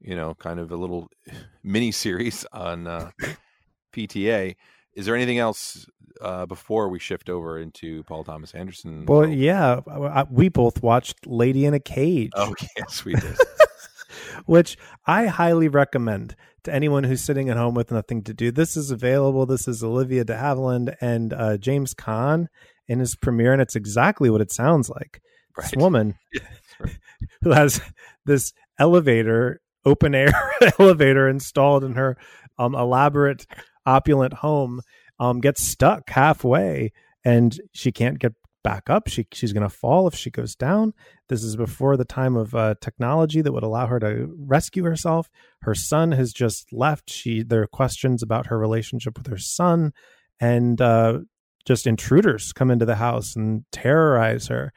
you 0.00 0.16
know, 0.16 0.34
kind 0.34 0.58
of 0.58 0.72
a 0.72 0.76
little 0.76 1.08
mini 1.62 1.92
series 1.92 2.44
on 2.52 2.86
uh, 2.86 3.10
PTA, 3.92 4.56
is 4.94 5.06
there 5.06 5.14
anything 5.14 5.38
else 5.38 5.86
uh, 6.20 6.46
before 6.46 6.88
we 6.88 6.98
shift 6.98 7.28
over 7.28 7.58
into 7.58 8.02
Paul 8.04 8.24
Thomas 8.24 8.54
Anderson. 8.54 9.06
Well, 9.06 9.28
yeah, 9.28 9.80
I, 9.86 10.24
we 10.30 10.48
both 10.48 10.82
watched 10.82 11.26
Lady 11.26 11.64
in 11.64 11.74
a 11.74 11.80
Cage. 11.80 12.30
Oh 12.34 12.54
yes, 12.76 13.04
we 13.04 13.14
did. 13.14 13.36
which 14.46 14.76
I 15.06 15.26
highly 15.26 15.68
recommend 15.68 16.36
to 16.64 16.74
anyone 16.74 17.04
who's 17.04 17.22
sitting 17.22 17.48
at 17.48 17.56
home 17.56 17.74
with 17.74 17.90
nothing 17.90 18.22
to 18.24 18.34
do. 18.34 18.50
This 18.50 18.76
is 18.76 18.90
available. 18.90 19.46
This 19.46 19.68
is 19.68 19.84
Olivia 19.84 20.24
de 20.24 20.34
Havilland 20.34 20.94
and 21.00 21.32
uh, 21.32 21.56
James 21.56 21.94
Caan 21.94 22.48
in 22.88 22.98
his 22.98 23.14
premiere, 23.14 23.52
and 23.52 23.62
it's 23.62 23.76
exactly 23.76 24.30
what 24.30 24.40
it 24.40 24.52
sounds 24.52 24.90
like. 24.90 25.20
Right. 25.56 25.70
This 25.70 25.76
woman 25.80 26.14
right. 26.80 26.98
who 27.42 27.50
has 27.50 27.80
this 28.26 28.52
elevator, 28.78 29.60
open 29.84 30.14
air 30.14 30.32
elevator 30.78 31.28
installed 31.28 31.84
in 31.84 31.94
her 31.94 32.16
um, 32.58 32.74
elaborate, 32.74 33.46
opulent 33.86 34.34
home, 34.34 34.80
um, 35.20 35.40
gets 35.40 35.62
stuck 35.62 36.10
halfway, 36.10 36.92
and 37.24 37.58
she 37.72 37.92
can't 37.92 38.18
get 38.18 38.32
back 38.64 38.90
up. 38.90 39.06
She 39.06 39.28
she's 39.32 39.52
going 39.52 39.62
to 39.62 39.68
fall 39.68 40.08
if 40.08 40.16
she 40.16 40.30
goes 40.30 40.56
down. 40.56 40.94
This 41.28 41.44
is 41.44 41.54
before 41.54 41.96
the 41.96 42.04
time 42.04 42.34
of 42.34 42.52
uh, 42.54 42.74
technology 42.80 43.40
that 43.40 43.52
would 43.52 43.62
allow 43.62 43.86
her 43.86 44.00
to 44.00 44.34
rescue 44.36 44.82
herself. 44.82 45.30
Her 45.62 45.76
son 45.76 46.10
has 46.12 46.32
just 46.32 46.72
left. 46.72 47.08
She 47.08 47.44
there 47.44 47.62
are 47.62 47.68
questions 47.68 48.22
about 48.22 48.46
her 48.46 48.58
relationship 48.58 49.16
with 49.16 49.28
her 49.28 49.38
son, 49.38 49.92
and 50.40 50.80
uh, 50.80 51.20
just 51.64 51.86
intruders 51.86 52.52
come 52.52 52.72
into 52.72 52.86
the 52.86 52.96
house 52.96 53.36
and 53.36 53.64
terrorize 53.70 54.48
her. 54.48 54.72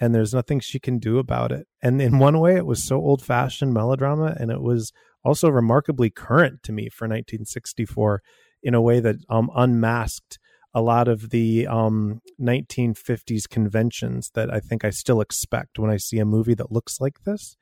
And 0.00 0.14
there's 0.14 0.34
nothing 0.34 0.60
she 0.60 0.78
can 0.78 0.98
do 1.00 1.18
about 1.18 1.50
it. 1.50 1.66
And 1.82 2.00
in 2.00 2.20
one 2.20 2.38
way, 2.38 2.54
it 2.54 2.66
was 2.66 2.84
so 2.84 2.98
old 2.98 3.24
fashioned 3.24 3.72
melodrama, 3.72 4.36
and 4.38 4.50
it 4.50 4.60
was 4.60 4.92
also 5.24 5.48
remarkably 5.48 6.10
current 6.10 6.62
to 6.64 6.72
me 6.72 6.88
for 6.88 7.06
1964 7.06 8.22
in 8.62 8.74
a 8.74 8.80
way 8.80 9.00
that 9.00 9.16
um, 9.28 9.50
unmasked 9.56 10.38
a 10.74 10.82
lot 10.82 11.08
of 11.08 11.30
the 11.30 11.66
um, 11.66 12.20
1950s 12.40 13.48
conventions 13.48 14.30
that 14.34 14.52
I 14.52 14.60
think 14.60 14.84
I 14.84 14.90
still 14.90 15.20
expect 15.20 15.78
when 15.78 15.90
I 15.90 15.96
see 15.96 16.18
a 16.18 16.24
movie 16.24 16.54
that 16.54 16.72
looks 16.72 17.00
like 17.00 17.24
this. 17.24 17.56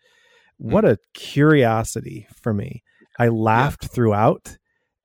Mm. 0.63 0.73
What 0.73 0.85
a 0.85 0.99
curiosity 1.15 2.27
for 2.43 2.53
me. 2.53 2.83
I 3.19 3.29
laughed 3.29 3.85
yeah. 3.85 3.89
throughout. 3.89 4.59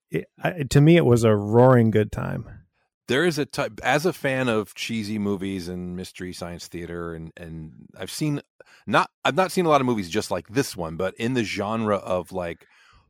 It, 0.09 0.25
I, 0.41 0.63
to 0.69 0.81
me, 0.81 0.97
it 0.97 1.05
was 1.05 1.23
a 1.23 1.35
roaring 1.35 1.91
good 1.91 2.11
time. 2.11 2.49
There 3.07 3.25
is 3.25 3.37
a 3.37 3.45
type, 3.45 3.79
as 3.83 4.05
a 4.05 4.13
fan 4.13 4.47
of 4.47 4.73
cheesy 4.73 5.19
movies 5.19 5.67
and 5.67 5.95
mystery 5.95 6.33
science 6.33 6.67
theater, 6.67 7.13
and 7.13 7.31
and 7.35 7.71
I've 7.97 8.11
seen 8.11 8.41
not 8.87 9.09
I've 9.25 9.35
not 9.35 9.51
seen 9.51 9.65
a 9.65 9.69
lot 9.69 9.81
of 9.81 9.87
movies 9.87 10.09
just 10.09 10.31
like 10.31 10.47
this 10.47 10.77
one, 10.77 10.95
but 10.95 11.13
in 11.15 11.33
the 11.33 11.43
genre 11.43 11.97
of 11.97 12.31
like 12.31 12.65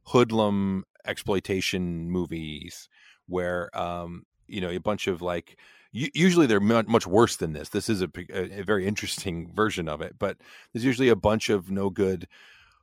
hoodlum 0.05 0.85
exploitation 1.05 2.09
movies 2.09 2.89
where 3.27 3.75
um 3.77 4.23
you 4.51 4.61
know 4.61 4.69
a 4.69 4.79
bunch 4.79 5.07
of 5.07 5.21
like 5.21 5.57
usually 5.93 6.47
they're 6.47 6.61
much 6.61 7.05
worse 7.05 7.35
than 7.35 7.51
this. 7.51 7.67
This 7.67 7.89
is 7.89 8.01
a, 8.01 8.09
a, 8.29 8.63
very 8.63 8.87
interesting 8.87 9.53
version 9.53 9.89
of 9.89 10.01
it 10.01 10.15
but 10.17 10.37
there's 10.71 10.85
usually 10.85 11.09
a 11.09 11.15
bunch 11.15 11.49
of 11.49 11.69
no 11.69 11.89
good 11.89 12.27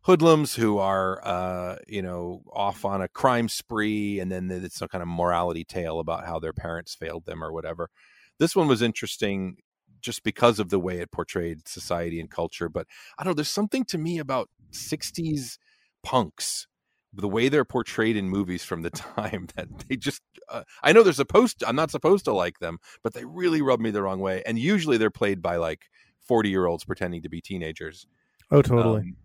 hoodlums 0.03 0.55
who 0.55 0.79
are 0.79 1.21
uh 1.27 1.77
you 1.87 2.03
know 2.03 2.43
off 2.53 2.85
on 2.85 3.03
a 3.03 3.09
crime 3.09 3.49
spree 3.49 4.21
and 4.21 4.31
then 4.31 4.51
it's 4.51 4.77
some 4.77 4.89
kind 4.89 5.03
of 5.03 5.09
morality 5.09 5.65
tale 5.65 6.01
about 6.01 6.27
how 6.27 6.39
their 6.39 6.53
parents 6.53 6.95
failed 6.95 7.25
them 7.27 7.43
or 7.43 7.53
whatever. 7.53 7.91
This 8.39 8.55
one 8.55 8.69
was 8.69 8.83
interesting 8.83 9.57
just 10.01 10.23
because 10.23 10.59
of 10.59 10.71
the 10.71 10.79
way 10.79 10.99
it 10.99 11.11
portrayed 11.11 11.67
society 11.67 12.21
and 12.21 12.31
culture 12.31 12.69
but 12.69 12.87
i 13.19 13.25
don't 13.25 13.33
know 13.33 13.35
there's 13.35 13.49
something 13.49 13.85
to 13.85 13.99
me 13.99 14.19
about 14.19 14.49
60s 14.73 15.59
punks 16.03 16.67
the 17.13 17.29
way 17.29 17.49
they're 17.49 17.65
portrayed 17.65 18.17
in 18.17 18.29
movies 18.29 18.65
from 18.65 18.83
the 18.83 18.91
time 19.17 19.49
that 19.57 19.69
they 19.89 19.97
just 19.97 20.23
uh, 20.49 20.63
i 20.83 20.93
know 20.93 21.03
they're 21.03 21.13
supposed 21.13 21.61
to, 21.61 21.69
i'm 21.69 21.77
not 21.77 21.91
supposed 21.91 22.25
to 22.25 22.33
like 22.33 22.59
them 22.59 22.79
but 23.03 23.15
they 23.15 23.25
really 23.25 23.63
rub 23.63 23.81
me 23.81 23.91
the 23.91 24.03
wrong 24.03 24.21
way 24.21 24.43
and 24.47 24.59
usually 24.59 24.97
they're 24.97 25.11
played 25.11 25.41
by 25.43 25.57
like 25.57 25.87
40 26.27 26.51
year 26.51 26.67
olds 26.67 26.85
pretending 26.85 27.23
to 27.23 27.29
be 27.29 27.41
teenagers 27.41 28.07
oh 28.51 28.63
totally. 28.63 29.01
um, 29.01 29.17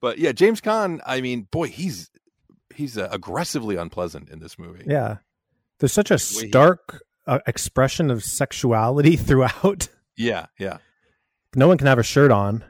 but 0.00 0.18
yeah 0.18 0.32
james 0.32 0.60
Caan 0.60 1.00
i 1.06 1.20
mean 1.20 1.48
boy 1.50 1.66
he's 1.66 2.10
he's 2.74 2.98
uh, 2.98 3.08
aggressively 3.10 3.76
unpleasant 3.76 4.28
in 4.28 4.40
this 4.40 4.58
movie. 4.58 4.84
Yeah. 4.86 5.18
There's 5.78 5.92
such 5.92 6.10
a 6.10 6.18
stark 6.18 7.02
uh, 7.26 7.40
expression 7.46 8.10
of 8.10 8.22
sexuality 8.22 9.16
throughout. 9.16 9.88
Yeah 10.16 10.46
yeah. 10.58 10.78
No 11.56 11.68
one 11.68 11.78
can 11.78 11.86
have 11.86 11.98
a 11.98 12.04
shirt 12.04 12.30
on. 12.30 12.64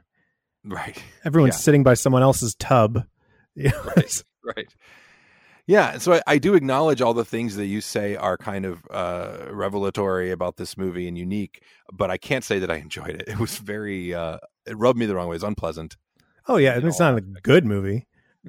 Right. 0.65 1.03
Everyone's 1.25 1.55
yeah. 1.55 1.61
sitting 1.61 1.83
by 1.83 1.95
someone 1.95 2.23
else's 2.23 2.55
tub. 2.55 3.05
Right 3.57 4.25
right. 4.45 4.75
Yeah, 5.67 5.97
so 5.97 6.15
I, 6.15 6.23
I, 6.27 6.39
do 6.39 6.55
acknowledge 6.55 7.01
all 7.01 7.15
the 7.15 7.25
things 7.25 7.57
that 7.57 7.65
you 7.67 7.81
say 7.81 8.17
are 8.17 8.37
kind 8.37 8.67
of 8.67 8.85
uh, 8.91 9.47
revelatory 9.51 10.31
about 10.31 10.57
this 10.57 10.77
movie 10.77 11.09
and 11.09 11.17
unique, 11.17 11.63
but 11.91 12.11
I 12.11 12.19
can't 12.19 12.45
say 12.45 12.59
that 12.59 12.71
I 12.71 12.77
enjoyed 12.77 13.15
it. 13.15 13.25
It 13.27 13.39
was 13.39 13.57
very, 13.57 14.13
uh, 14.13 14.39
it 14.67 14.77
rubbed 14.77 14.99
me 14.99 15.07
the 15.07 15.15
wrong 15.15 15.29
way. 15.29 15.37
It's 15.37 15.45
unpleasant. 15.45 15.97
Oh 16.47 16.59
yeah, 16.59 16.79
it's 16.83 17.01
not 17.01 17.17
a 17.17 17.23
good 17.23 17.65
movie, 17.65 18.07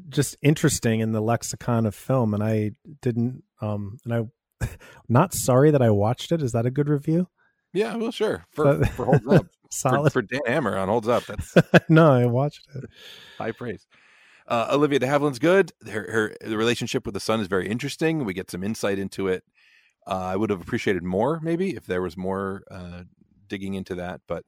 just 0.10 0.36
interesting 0.42 1.00
in 1.00 1.14
the 1.14 1.22
lexicon 1.22 1.86
of 1.86 1.96
film. 1.96 2.34
And 2.34 2.44
I 2.44 2.72
didn't, 3.02 3.44
um, 3.62 3.98
and 4.04 4.30
I, 4.62 4.68
not 5.08 5.34
sorry 5.34 5.72
that 5.72 5.82
I 5.82 5.92
watched 5.92 6.34
it. 6.34 6.42
Is 6.42 6.52
that 6.52 6.66
a 6.66 6.72
good 6.72 6.90
review? 6.90 7.30
Yeah, 7.76 7.96
well, 7.96 8.12
sure. 8.12 8.46
For, 8.52 8.84
for 8.86 9.06
holds 9.06 9.28
up, 9.28 9.48
solid 9.70 10.14
for, 10.14 10.22
for, 10.22 10.28
Dan 10.28 10.42
Hammer 10.46 10.78
on 10.78 10.88
holds 10.88 11.08
up. 11.08 11.26
That's 11.26 11.54
no, 11.90 12.12
I 12.12 12.26
watched 12.26 12.68
it. 12.74 12.86
High 13.38 13.52
praise. 13.52 13.86
Uh, 14.48 14.68
Olivia 14.72 15.00
de 15.00 15.08
Havilland's 15.08 15.40
good. 15.40 15.72
Her, 15.88 16.12
her 16.12 16.36
the 16.42 16.58
relationship 16.58 17.06
with 17.06 17.14
the 17.14 17.20
son 17.20 17.40
is 17.40 17.48
very 17.48 17.68
interesting. 17.68 18.26
We 18.26 18.34
get 18.34 18.52
some 18.52 18.64
insight 18.64 19.00
into 19.00 19.28
it. 19.28 19.44
Uh, 20.08 20.16
I 20.16 20.36
would 20.36 20.52
have 20.52 20.62
appreciated 20.62 21.04
more, 21.04 21.40
maybe, 21.42 21.76
if 21.76 21.86
there 21.86 22.02
was 22.02 22.16
more 22.16 22.64
uh, 22.70 23.04
digging 23.48 23.74
into 23.74 23.96
that. 23.96 24.22
But 24.28 24.46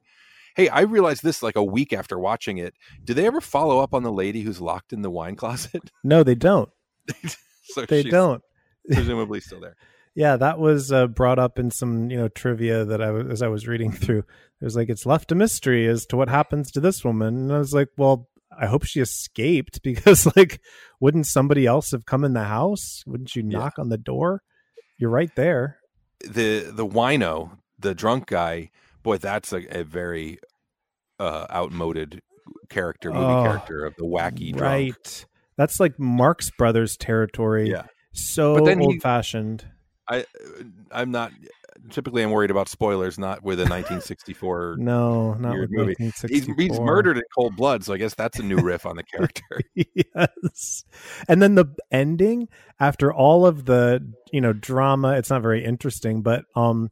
hey, 0.54 0.68
I 0.68 0.82
realized 0.82 1.22
this 1.24 1.42
like 1.42 1.56
a 1.56 1.64
week 1.64 1.92
after 1.92 2.18
watching 2.18 2.58
it. 2.58 2.74
Do 3.02 3.12
they 3.12 3.26
ever 3.26 3.40
follow 3.40 3.80
up 3.80 3.92
on 3.92 4.04
the 4.04 4.12
lady 4.12 4.42
who's 4.42 4.60
locked 4.60 4.92
in 4.92 5.02
the 5.02 5.10
wine 5.10 5.36
closet? 5.36 5.90
No, 6.04 6.22
they 6.22 6.36
don't. 6.36 6.70
so 7.64 7.84
they 7.86 8.02
don't. 8.02 8.42
presumably 8.92 9.40
still 9.40 9.60
there. 9.60 9.76
Yeah, 10.14 10.36
that 10.36 10.58
was 10.58 10.90
uh, 10.90 11.06
brought 11.06 11.38
up 11.38 11.58
in 11.58 11.70
some 11.70 12.10
you 12.10 12.16
know 12.16 12.28
trivia 12.28 12.84
that 12.84 13.00
I 13.00 13.10
was 13.10 13.26
as 13.28 13.42
I 13.42 13.48
was 13.48 13.68
reading 13.68 13.92
through. 14.04 14.20
It 14.60 14.64
was 14.64 14.76
like 14.76 14.88
it's 14.88 15.06
left 15.06 15.32
a 15.32 15.34
mystery 15.34 15.86
as 15.86 16.06
to 16.06 16.16
what 16.16 16.28
happens 16.28 16.70
to 16.72 16.80
this 16.80 17.04
woman, 17.04 17.34
and 17.34 17.52
I 17.52 17.58
was 17.58 17.72
like, 17.72 17.88
well, 17.96 18.28
I 18.56 18.66
hope 18.66 18.84
she 18.84 19.00
escaped 19.00 19.82
because 19.82 20.26
like 20.36 20.60
wouldn't 21.00 21.26
somebody 21.26 21.66
else 21.66 21.90
have 21.92 22.06
come 22.06 22.24
in 22.24 22.32
the 22.32 22.44
house? 22.44 23.02
Wouldn't 23.06 23.34
you 23.36 23.42
knock 23.42 23.74
yeah. 23.78 23.82
on 23.82 23.88
the 23.88 23.98
door? 23.98 24.42
You're 24.98 25.10
right 25.10 25.34
there. 25.36 25.78
The 26.20 26.70
the 26.72 26.86
wino, 26.86 27.58
the 27.78 27.94
drunk 27.94 28.26
guy, 28.26 28.70
boy, 29.02 29.18
that's 29.18 29.52
a, 29.52 29.80
a 29.80 29.84
very 29.84 30.38
uh 31.20 31.46
outmoded 31.50 32.20
character, 32.68 33.12
movie 33.12 33.24
oh, 33.24 33.42
character 33.44 33.84
of 33.84 33.94
the 33.96 34.04
wacky 34.04 34.52
drunk. 34.52 34.62
Right. 34.62 35.26
That's 35.56 35.80
like 35.80 35.98
Marx 35.98 36.50
Brothers 36.56 36.96
territory. 36.96 37.70
Yeah. 37.70 37.84
So 38.12 38.68
old 38.68 39.02
fashioned. 39.02 39.64
I 40.08 40.24
I'm 40.90 41.10
not 41.10 41.32
typically 41.90 42.22
I'm 42.22 42.30
worried 42.30 42.50
about 42.50 42.68
spoilers, 42.68 43.18
not 43.18 43.42
with 43.42 43.58
a 43.58 43.62
1964 43.62 44.76
no, 44.78 45.34
not 45.34 45.58
with 45.58 45.70
movie. 45.70 45.94
He's, 45.98 46.20
he's 46.22 46.80
murdered 46.80 47.16
in 47.16 47.22
cold 47.36 47.56
blood, 47.56 47.84
so 47.84 47.94
I 47.94 47.98
guess 47.98 48.14
that's 48.14 48.38
a 48.38 48.42
new 48.42 48.58
riff 48.58 48.86
on 48.86 48.96
the 48.96 49.02
character. 49.14 49.60
yes, 49.74 50.84
and 51.28 51.42
then 51.42 51.54
the 51.54 51.66
ending 51.90 52.48
after 52.80 53.12
all 53.12 53.46
of 53.46 53.64
the 53.66 54.00
you 54.32 54.40
know 54.40 54.52
drama, 54.52 55.12
it's 55.12 55.30
not 55.30 55.42
very 55.42 55.64
interesting, 55.64 56.22
but 56.22 56.44
um, 56.56 56.90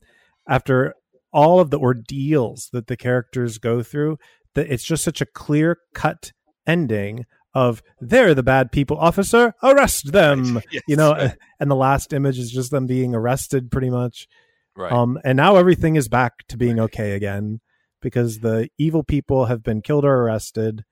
after 0.49 0.94
all 1.32 1.61
of 1.61 1.70
the 1.70 1.78
ordeals 1.78 2.68
that 2.73 2.87
the 2.87 2.96
characters 2.96 3.58
go 3.58 3.82
through, 3.82 4.18
that 4.54 4.70
it's 4.70 4.85
just 4.85 5.04
such 5.04 5.20
a 5.20 5.26
clear 5.26 5.78
cut 5.94 6.32
ending 6.66 7.25
of 7.56 7.82
they're 8.00 8.34
the 8.34 8.42
bad 8.42 8.70
people 8.70 8.98
officer 8.98 9.54
arrest 9.62 10.12
them 10.12 10.60
yes, 10.70 10.82
you 10.86 10.96
know 10.96 11.12
right. 11.12 11.36
and 11.60 11.70
the 11.70 11.76
last 11.76 12.12
image 12.12 12.38
is 12.38 12.50
just 12.50 12.70
them 12.70 12.86
being 12.86 13.14
arrested 13.14 13.70
pretty 13.70 13.90
much 13.90 14.28
Right. 14.76 14.92
Um, 14.92 15.18
and 15.25 15.36
now 15.36 15.56
everything 15.56 15.96
is 15.96 16.08
back 16.08 16.46
to 16.48 16.56
being 16.56 16.78
okay 16.78 17.12
again 17.12 17.60
because 18.02 18.40
the 18.40 18.68
evil 18.78 19.02
people 19.02 19.46
have 19.46 19.62
been 19.62 19.80
killed 19.80 20.04
or 20.04 20.22
arrested, 20.22 20.84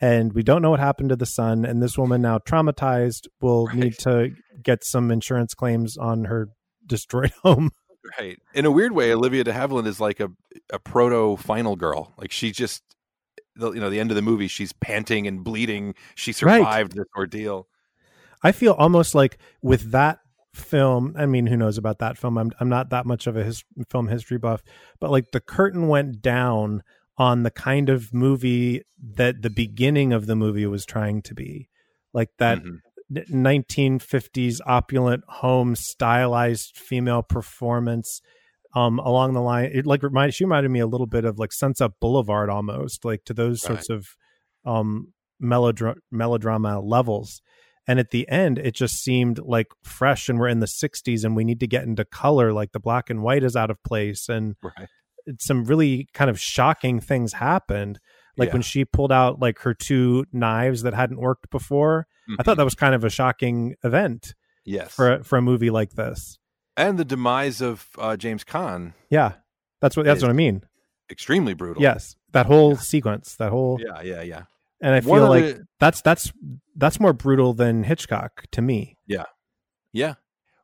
and 0.00 0.32
we 0.32 0.42
don't 0.42 0.62
know 0.62 0.70
what 0.70 0.80
happened 0.80 1.08
to 1.08 1.16
the 1.16 1.26
son. 1.26 1.64
And 1.64 1.82
this 1.82 1.98
woman, 1.98 2.22
now 2.22 2.38
traumatized, 2.38 3.26
will 3.40 3.66
right. 3.66 3.76
need 3.76 3.98
to 4.00 4.30
get 4.62 4.84
some 4.84 5.10
insurance 5.10 5.54
claims 5.54 5.96
on 5.96 6.26
her 6.26 6.50
destroyed 6.86 7.32
home. 7.42 7.70
Right. 8.20 8.38
In 8.54 8.64
a 8.64 8.70
weird 8.70 8.92
way, 8.92 9.12
Olivia 9.12 9.42
de 9.42 9.52
Havilland 9.52 9.88
is 9.88 9.98
like 9.98 10.20
a 10.20 10.28
a 10.72 10.78
proto 10.78 11.36
final 11.36 11.74
girl. 11.74 12.14
Like 12.16 12.30
she 12.30 12.52
just, 12.52 12.82
you 13.58 13.80
know, 13.80 13.90
the 13.90 14.00
end 14.00 14.10
of 14.10 14.14
the 14.14 14.22
movie, 14.22 14.48
she's 14.48 14.72
panting 14.72 15.26
and 15.26 15.42
bleeding. 15.42 15.94
She 16.14 16.32
survived 16.32 16.64
right. 16.66 16.90
this 16.90 17.06
ordeal. 17.16 17.68
I 18.42 18.52
feel 18.52 18.72
almost 18.72 19.14
like 19.14 19.38
with 19.62 19.90
that 19.92 20.20
film 20.56 21.14
i 21.18 21.26
mean 21.26 21.46
who 21.46 21.56
knows 21.56 21.76
about 21.76 21.98
that 21.98 22.16
film 22.16 22.38
i'm, 22.38 22.50
I'm 22.58 22.70
not 22.70 22.88
that 22.88 23.04
much 23.04 23.26
of 23.26 23.36
a 23.36 23.44
his, 23.44 23.62
film 23.90 24.08
history 24.08 24.38
buff 24.38 24.62
but 24.98 25.10
like 25.10 25.30
the 25.32 25.40
curtain 25.40 25.86
went 25.88 26.22
down 26.22 26.82
on 27.18 27.42
the 27.42 27.50
kind 27.50 27.88
of 27.88 28.12
movie 28.12 28.82
that 28.98 29.42
the 29.42 29.50
beginning 29.50 30.12
of 30.12 30.26
the 30.26 30.34
movie 30.34 30.66
was 30.66 30.86
trying 30.86 31.22
to 31.22 31.34
be 31.34 31.68
like 32.12 32.30
that 32.38 32.58
mm-hmm. 32.58 32.76
1950s 33.12 34.60
opulent 34.66 35.24
home 35.28 35.76
stylized 35.76 36.76
female 36.76 37.22
performance 37.22 38.20
um 38.76 38.98
along 39.00 39.32
the 39.32 39.40
line 39.40 39.70
it 39.72 39.86
like 39.86 40.02
reminded 40.04 40.32
she 40.34 40.44
reminded 40.44 40.70
me 40.70 40.78
a 40.80 40.86
little 40.86 41.06
bit 41.08 41.24
of 41.24 41.38
like 41.38 41.52
sunset 41.52 41.90
boulevard 42.00 42.48
almost 42.48 43.04
like 43.04 43.24
to 43.24 43.34
those 43.34 43.62
Right. 43.64 43.68
sorts 43.82 43.90
of 43.90 44.06
um 44.64 45.12
melodra- 45.42 45.96
melodrama 46.12 46.80
levels 46.80 47.40
and 47.88 47.98
at 47.98 48.10
the 48.10 48.28
end 48.28 48.58
it 48.58 48.74
just 48.74 49.02
seemed 49.02 49.38
like 49.38 49.66
fresh 49.82 50.28
and 50.28 50.38
we're 50.38 50.48
in 50.48 50.60
the 50.60 50.66
60s 50.66 51.24
and 51.24 51.34
we 51.36 51.44
need 51.44 51.60
to 51.60 51.66
get 51.66 51.84
into 51.84 52.04
color 52.04 52.52
like 52.52 52.72
the 52.72 52.80
black 52.80 53.10
and 53.10 53.22
white 53.22 53.42
is 53.44 53.56
out 53.56 53.70
of 53.70 53.82
place 53.82 54.28
and 54.28 54.54
Right. 54.62 54.88
some 55.40 55.64
really 55.64 56.08
kind 56.14 56.30
of 56.30 56.38
shocking 56.40 57.00
things 57.00 57.32
happened 57.34 57.98
like 58.38 58.48
Yeah. 58.48 58.54
when 58.54 58.62
she 58.62 58.84
pulled 58.84 59.12
out 59.12 59.40
like 59.40 59.58
her 59.60 59.74
two 59.74 60.24
knives 60.32 60.82
that 60.82 60.94
hadn't 60.94 61.18
worked 61.20 61.50
before 61.50 62.06
i 62.38 62.42
thought 62.42 62.54
Mhm. 62.54 62.56
that 62.58 62.64
was 62.64 62.74
kind 62.74 62.94
of 62.94 63.04
a 63.04 63.10
shocking 63.10 63.74
event 63.84 64.34
yes. 64.64 64.92
for 64.94 65.12
a, 65.14 65.24
for 65.24 65.36
a 65.38 65.42
movie 65.42 65.70
like 65.70 65.92
this 65.92 66.38
and 66.76 66.98
the 66.98 67.04
demise 67.04 67.60
of 67.60 67.88
uh, 67.98 68.16
James 68.16 68.44
Caan, 68.44 68.92
yeah 69.10 69.32
that's 69.80 69.96
what 69.96 70.06
that's 70.06 70.22
what 70.22 70.30
i 70.30 70.34
mean 70.34 70.62
extremely 71.10 71.54
brutal. 71.54 71.82
yes 71.82 72.16
that 72.32 72.46
whole 72.46 72.76
sequence 72.76 73.36
that 73.36 73.50
whole 73.50 73.78
Yeah, 73.80 74.00
yeah, 74.02 74.22
yeah. 74.22 74.42
and 74.80 74.94
i 74.94 75.00
One 75.00 75.20
feel 75.20 75.28
like 75.28 75.44
the- 75.44 75.66
that's 75.80 76.00
that's 76.02 76.32
that's 76.76 76.98
more 77.00 77.12
brutal 77.12 77.52
than 77.54 77.84
hitchcock 77.84 78.44
to 78.52 78.60
me 78.62 78.96
Yeah, 79.06 79.24
Yeah. 79.92 80.14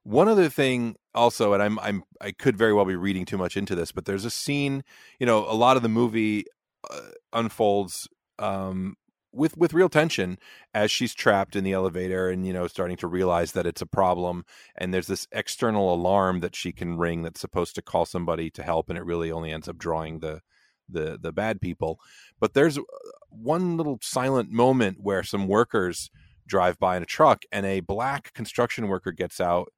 One 0.05 0.27
other 0.29 0.49
thing 0.49 0.97
also, 1.15 1.53
and 1.53 1.63
I'm 1.63 1.79
I'm 1.79 2.03
I 2.21 2.33
could 2.33 2.57
very 2.59 2.73
well 2.73 2.85
be 2.85 2.97
reading 2.97 3.25
too 3.25 3.39
much 3.39 3.57
into 3.57 3.77
this, 3.77 3.93
but 3.93 4.05
there's 4.05 4.25
a 4.25 4.31
scene, 4.31 4.83
you 5.21 5.27
know, 5.27 5.39
a 5.49 5.55
lot 5.55 5.77
of 5.77 5.83
the 5.85 5.89
movie 5.89 6.45
uh, 6.91 7.11
unfolds 7.33 8.09
um 8.41 8.97
with 9.33 9.57
with 9.57 9.73
real 9.73 9.89
tension 9.89 10.39
as 10.75 10.91
she's 10.91 11.15
trapped 11.15 11.57
in 11.57 11.65
the 11.65 11.73
elevator 11.73 12.29
and 12.29 12.47
you 12.47 12.53
know 12.53 12.67
starting 12.67 12.97
to 12.97 13.07
realize 13.07 13.53
that 13.53 13.67
it's 13.67 13.83
a 13.83 13.87
problem 13.87 14.45
and 14.77 14.93
there's 14.93 15.07
this 15.07 15.27
external 15.33 15.93
alarm 15.93 16.41
that 16.41 16.55
she 16.55 16.73
can 16.73 16.99
ring 16.99 17.23
that's 17.23 17.41
supposed 17.41 17.75
to 17.75 17.83
call 17.83 18.05
somebody 18.05 18.51
to 18.51 18.63
help 18.63 18.89
and 18.89 18.99
it 18.99 19.05
really 19.05 19.33
only 19.33 19.51
ends 19.51 19.69
up 19.69 19.79
drawing 19.79 20.21
the 20.21 20.41
the 20.89 21.19
the 21.21 21.33
bad 21.33 21.61
people 21.61 21.99
but 22.41 22.53
there's 22.53 22.77
uh, 22.77 22.83
one 23.31 23.77
little 23.77 23.99
silent 24.03 24.51
moment 24.51 24.99
where 25.01 25.23
some 25.23 25.49
workers 25.49 26.11
drive 26.47 26.79
by 26.79 26.97
in 26.97 27.03
a 27.03 27.07
truck 27.07 27.45
and 27.51 27.65
a 27.65 27.81
black 27.81 28.33
construction 28.35 28.89
worker 28.89 29.13
gets 29.13 29.41
out 29.41 29.73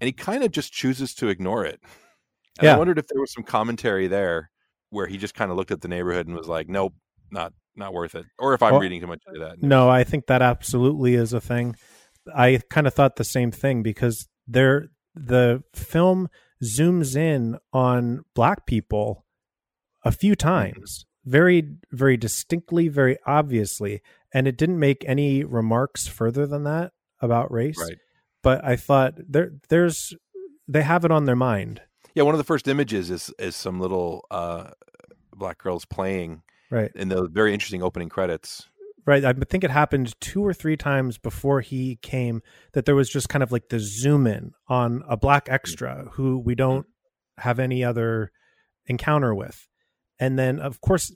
and 0.00 0.06
he 0.06 0.12
kind 0.12 0.42
of 0.42 0.50
just 0.50 0.72
chooses 0.72 1.14
to 1.14 1.28
ignore 1.28 1.64
it. 1.64 1.80
And 2.58 2.68
I 2.74 2.78
wondered 2.78 2.98
if 2.98 3.06
there 3.06 3.20
was 3.20 3.32
some 3.32 3.44
commentary 3.44 4.08
there 4.08 4.50
where 4.90 5.06
he 5.06 5.18
just 5.18 5.34
kind 5.34 5.50
of 5.50 5.56
looked 5.56 5.70
at 5.70 5.82
the 5.82 5.88
neighborhood 5.88 6.26
and 6.26 6.36
was 6.36 6.48
like, 6.48 6.68
nope, 6.68 6.94
not 7.30 7.52
not 7.76 7.92
worth 7.92 8.14
it. 8.14 8.26
Or 8.38 8.54
if 8.54 8.62
I'm 8.62 8.72
Well, 8.72 8.80
reading 8.80 9.00
too 9.00 9.06
much 9.06 9.22
into 9.26 9.40
that. 9.40 9.62
No, 9.62 9.88
I 9.88 10.04
think 10.04 10.26
that 10.26 10.42
absolutely 10.42 11.14
is 11.14 11.32
a 11.32 11.40
thing. 11.40 11.76
I 12.34 12.60
kind 12.70 12.86
of 12.86 12.94
thought 12.94 13.16
the 13.16 13.24
same 13.24 13.50
thing 13.50 13.82
because 13.82 14.28
there 14.46 14.88
the 15.14 15.62
film 15.74 16.28
zooms 16.62 17.16
in 17.16 17.58
on 17.72 18.24
black 18.34 18.66
people 18.66 19.24
a 20.04 20.12
few 20.12 20.34
times, 20.34 21.06
very 21.24 21.76
very 21.90 22.16
distinctly, 22.16 22.88
very 22.88 23.18
obviously, 23.26 24.02
and 24.34 24.46
it 24.46 24.56
didn't 24.56 24.78
make 24.78 25.04
any 25.06 25.44
remarks 25.44 26.06
further 26.06 26.46
than 26.46 26.64
that 26.64 26.92
about 27.20 27.50
race. 27.50 27.78
Right. 27.78 27.98
But 28.42 28.64
I 28.64 28.76
thought 28.76 29.14
there 29.28 29.52
there's 29.68 30.14
they 30.68 30.82
have 30.82 31.04
it 31.04 31.10
on 31.10 31.24
their 31.24 31.36
mind. 31.36 31.82
Yeah, 32.14 32.24
one 32.24 32.34
of 32.34 32.38
the 32.38 32.44
first 32.44 32.68
images 32.68 33.10
is 33.10 33.32
is 33.38 33.56
some 33.56 33.80
little 33.80 34.24
uh 34.30 34.70
black 35.34 35.58
girls 35.58 35.84
playing 35.84 36.42
Right. 36.70 36.92
in 36.94 37.08
the 37.08 37.28
very 37.28 37.52
interesting 37.52 37.82
opening 37.82 38.08
credits. 38.08 38.68
Right. 39.06 39.24
I 39.24 39.32
think 39.32 39.64
it 39.64 39.70
happened 39.70 40.14
two 40.20 40.44
or 40.44 40.52
three 40.54 40.76
times 40.76 41.18
before 41.18 41.62
he 41.62 41.96
came 41.96 42.42
that 42.74 42.84
there 42.84 42.94
was 42.94 43.08
just 43.08 43.28
kind 43.28 43.42
of 43.42 43.50
like 43.50 43.68
the 43.70 43.80
zoom 43.80 44.26
in 44.26 44.52
on 44.68 45.02
a 45.08 45.16
black 45.16 45.48
extra 45.50 46.08
who 46.12 46.38
we 46.38 46.54
don't 46.54 46.86
have 47.38 47.58
any 47.58 47.82
other 47.82 48.30
encounter 48.86 49.34
with. 49.34 49.68
And 50.18 50.38
then, 50.38 50.60
of 50.60 50.80
course, 50.80 51.12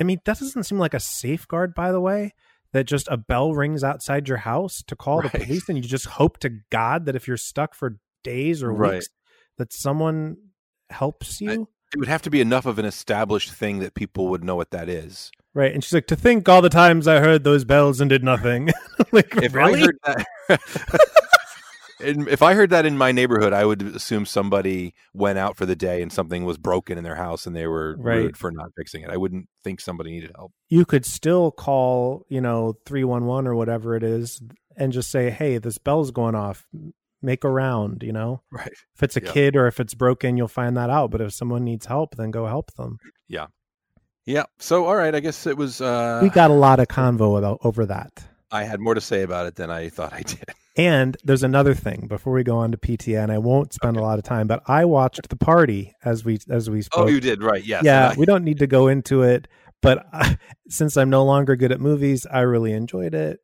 I 0.00 0.04
mean, 0.04 0.20
that 0.26 0.38
doesn't 0.38 0.64
seem 0.64 0.78
like 0.78 0.94
a 0.94 1.00
safeguard, 1.00 1.74
by 1.74 1.92
the 1.92 2.00
way, 2.00 2.34
that 2.72 2.84
just 2.84 3.08
a 3.08 3.16
bell 3.16 3.54
rings 3.54 3.82
outside 3.82 4.28
your 4.28 4.38
house 4.38 4.82
to 4.86 4.94
call 4.94 5.22
the 5.22 5.30
police 5.44 5.68
and 5.68 5.78
you 5.78 5.84
just 5.84 6.06
hope 6.06 6.38
to 6.38 6.50
God 6.70 7.06
that 7.06 7.16
if 7.16 7.26
you're 7.26 7.36
stuck 7.36 7.74
for 7.74 7.98
days 8.22 8.62
or 8.62 8.72
Right. 8.72 8.94
weeks, 8.94 9.08
that 9.58 9.72
someone 9.72 10.36
helps 10.90 11.40
you. 11.40 11.68
It 11.94 11.98
would 11.98 12.08
have 12.08 12.22
to 12.22 12.30
be 12.30 12.40
enough 12.40 12.64
of 12.66 12.78
an 12.78 12.84
established 12.86 13.52
thing 13.52 13.80
that 13.80 13.94
people 13.94 14.28
would 14.28 14.42
know 14.42 14.56
what 14.56 14.70
that 14.70 14.88
is. 14.88 15.30
Right. 15.54 15.72
And 15.74 15.84
she's 15.84 15.92
like, 15.92 16.06
to 16.06 16.16
think 16.16 16.48
all 16.48 16.62
the 16.62 16.70
times 16.70 17.06
I 17.06 17.20
heard 17.20 17.44
those 17.44 17.64
bells 17.64 18.00
and 18.00 18.08
did 18.08 18.24
nothing. 18.24 18.70
like, 19.12 19.36
if 19.36 19.54
really? 19.54 19.80
I 19.82 19.84
heard 19.84 19.98
that, 20.06 20.60
in- 22.00 22.28
if 22.28 22.42
I 22.42 22.54
heard 22.54 22.70
that 22.70 22.86
in 22.86 22.96
my 22.96 23.12
neighborhood, 23.12 23.52
I 23.52 23.64
would 23.66 23.82
assume 23.82 24.24
somebody 24.26 24.94
went 25.12 25.38
out 25.38 25.56
for 25.58 25.66
the 25.66 25.76
day 25.76 26.00
and 26.00 26.10
something 26.10 26.44
was 26.46 26.56
broken 26.58 26.96
in 26.96 27.04
their 27.04 27.16
house 27.16 27.46
and 27.46 27.54
they 27.54 27.66
were 27.66 27.96
Right. 27.98 28.16
rude 28.16 28.36
for 28.38 28.50
not 28.50 28.70
fixing 28.76 29.02
it. 29.02 29.10
I 29.10 29.18
wouldn't 29.18 29.48
think 29.62 29.80
somebody 29.80 30.10
needed 30.12 30.32
help. 30.34 30.52
you 30.70 30.84
could 30.86 31.04
still 31.04 31.50
call, 31.50 32.24
you 32.30 32.40
know, 32.40 32.78
311 32.86 33.46
or 33.46 33.54
whatever 33.54 33.94
it 33.94 34.02
is 34.02 34.42
and 34.78 34.90
just 34.92 35.10
say, 35.10 35.28
hey, 35.30 35.58
this 35.58 35.76
bell's 35.76 36.10
going 36.10 36.34
off. 36.34 36.66
Make 37.22 37.44
a 37.44 37.50
round, 37.50 38.02
you 38.02 38.12
know? 38.12 38.42
Right. 38.50 38.72
If 38.96 39.02
it's 39.02 39.16
a 39.16 39.22
Yeah. 39.22 39.30
kid 39.32 39.56
or 39.56 39.66
if 39.68 39.78
it's 39.80 39.94
broken, 39.94 40.36
you'll 40.36 40.48
find 40.48 40.76
that 40.76 40.90
out. 40.90 41.10
But 41.10 41.20
if 41.20 41.32
someone 41.32 41.64
needs 41.64 41.86
help, 41.86 42.16
then 42.16 42.30
go 42.30 42.46
help 42.46 42.72
them. 42.74 42.98
Yeah. 43.28 43.46
Yeah. 44.26 44.44
So, 44.58 44.86
all 44.86 44.96
right. 44.96 45.14
I 45.14 45.20
guess 45.20 45.46
it 45.46 45.56
was. 45.56 45.80
Uh, 45.80 46.20
we 46.22 46.28
got 46.30 46.50
a 46.50 46.54
lot 46.54 46.80
of 46.80 46.88
convo 46.88 47.38
about 47.38 47.58
over 47.64 47.86
that. 47.86 48.24
I 48.50 48.64
had 48.64 48.80
more 48.80 48.94
to 48.94 49.00
say 49.00 49.22
about 49.22 49.46
it 49.46 49.56
than 49.56 49.70
I 49.70 49.88
thought 49.88 50.12
I 50.12 50.22
did. 50.22 50.44
And 50.74 51.18
there's 51.22 51.42
another 51.42 51.74
thing 51.74 52.06
before 52.08 52.32
we 52.32 52.42
go 52.42 52.56
on 52.56 52.72
to 52.72 52.78
PTA, 52.78 53.22
and 53.22 53.30
I 53.30 53.36
won't 53.36 53.74
spend 53.74 53.98
a 53.98 54.00
lot 54.00 54.18
of 54.18 54.24
time, 54.24 54.46
but 54.46 54.62
I 54.66 54.86
watched 54.86 55.28
the 55.28 55.36
party 55.36 55.92
as 56.02 56.24
we 56.24 56.38
as 56.48 56.70
we 56.70 56.80
spoke. 56.80 57.04
Oh, 57.04 57.08
you 57.08 57.20
did 57.20 57.42
right. 57.42 57.62
Yes. 57.62 57.84
yeah, 57.84 58.08
I- 58.08 58.14
we 58.18 58.24
don't 58.24 58.42
need 58.42 58.58
to 58.60 58.66
go 58.66 58.88
into 58.88 59.20
it, 59.22 59.48
but 59.82 60.06
I, 60.14 60.38
since 60.70 60.96
I'm 60.96 61.10
no 61.10 61.26
longer 61.26 61.56
good 61.56 61.72
at 61.72 61.78
movies, 61.80 62.24
I 62.32 62.40
really 62.40 62.72
enjoyed 62.72 63.12
it. 63.12 63.40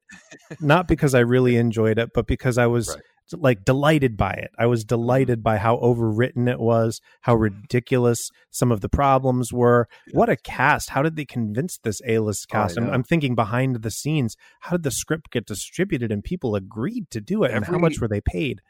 Not 0.58 0.88
because 0.88 1.14
I 1.14 1.18
really 1.20 1.56
enjoyed 1.58 1.98
it, 1.98 2.12
but 2.14 2.26
because 2.26 2.56
I 2.56 2.66
was 2.66 2.88
Right. 2.88 3.02
Like 3.32 3.64
delighted 3.64 4.16
by 4.16 4.32
it. 4.32 4.50
I 4.58 4.66
was 4.66 4.82
mm-hmm. 4.82 4.96
delighted 4.96 5.42
by 5.42 5.58
how 5.58 5.76
overwritten 5.78 6.48
it 6.48 6.60
was, 6.60 7.00
how 7.22 7.34
mm-hmm. 7.34 7.42
ridiculous 7.42 8.30
some 8.50 8.72
of 8.72 8.80
the 8.80 8.88
problems 8.88 9.52
were. 9.52 9.88
What 10.12 10.28
a 10.28 10.36
cast! 10.36 10.90
How 10.90 11.02
did 11.02 11.16
they 11.16 11.24
convince 11.24 11.78
this 11.78 12.00
A-list 12.06 12.46
Oh, 12.50 12.52
cast? 12.52 12.78
I'm. 12.78 12.88
I'm 12.90 13.02
thinking 13.02 13.34
behind 13.34 13.82
the 13.82 13.90
scenes. 13.90 14.36
How 14.60 14.72
did 14.72 14.82
the 14.82 14.90
script 14.90 15.30
get 15.30 15.46
distributed 15.46 16.10
and 16.10 16.22
people 16.24 16.54
agreed 16.54 17.10
to 17.10 17.20
do 17.20 17.44
it? 17.44 17.52
and 17.52 17.64
how 17.64 17.78
much 17.78 18.00
were 18.00 18.08
they 18.08 18.20
paid? 18.20 18.60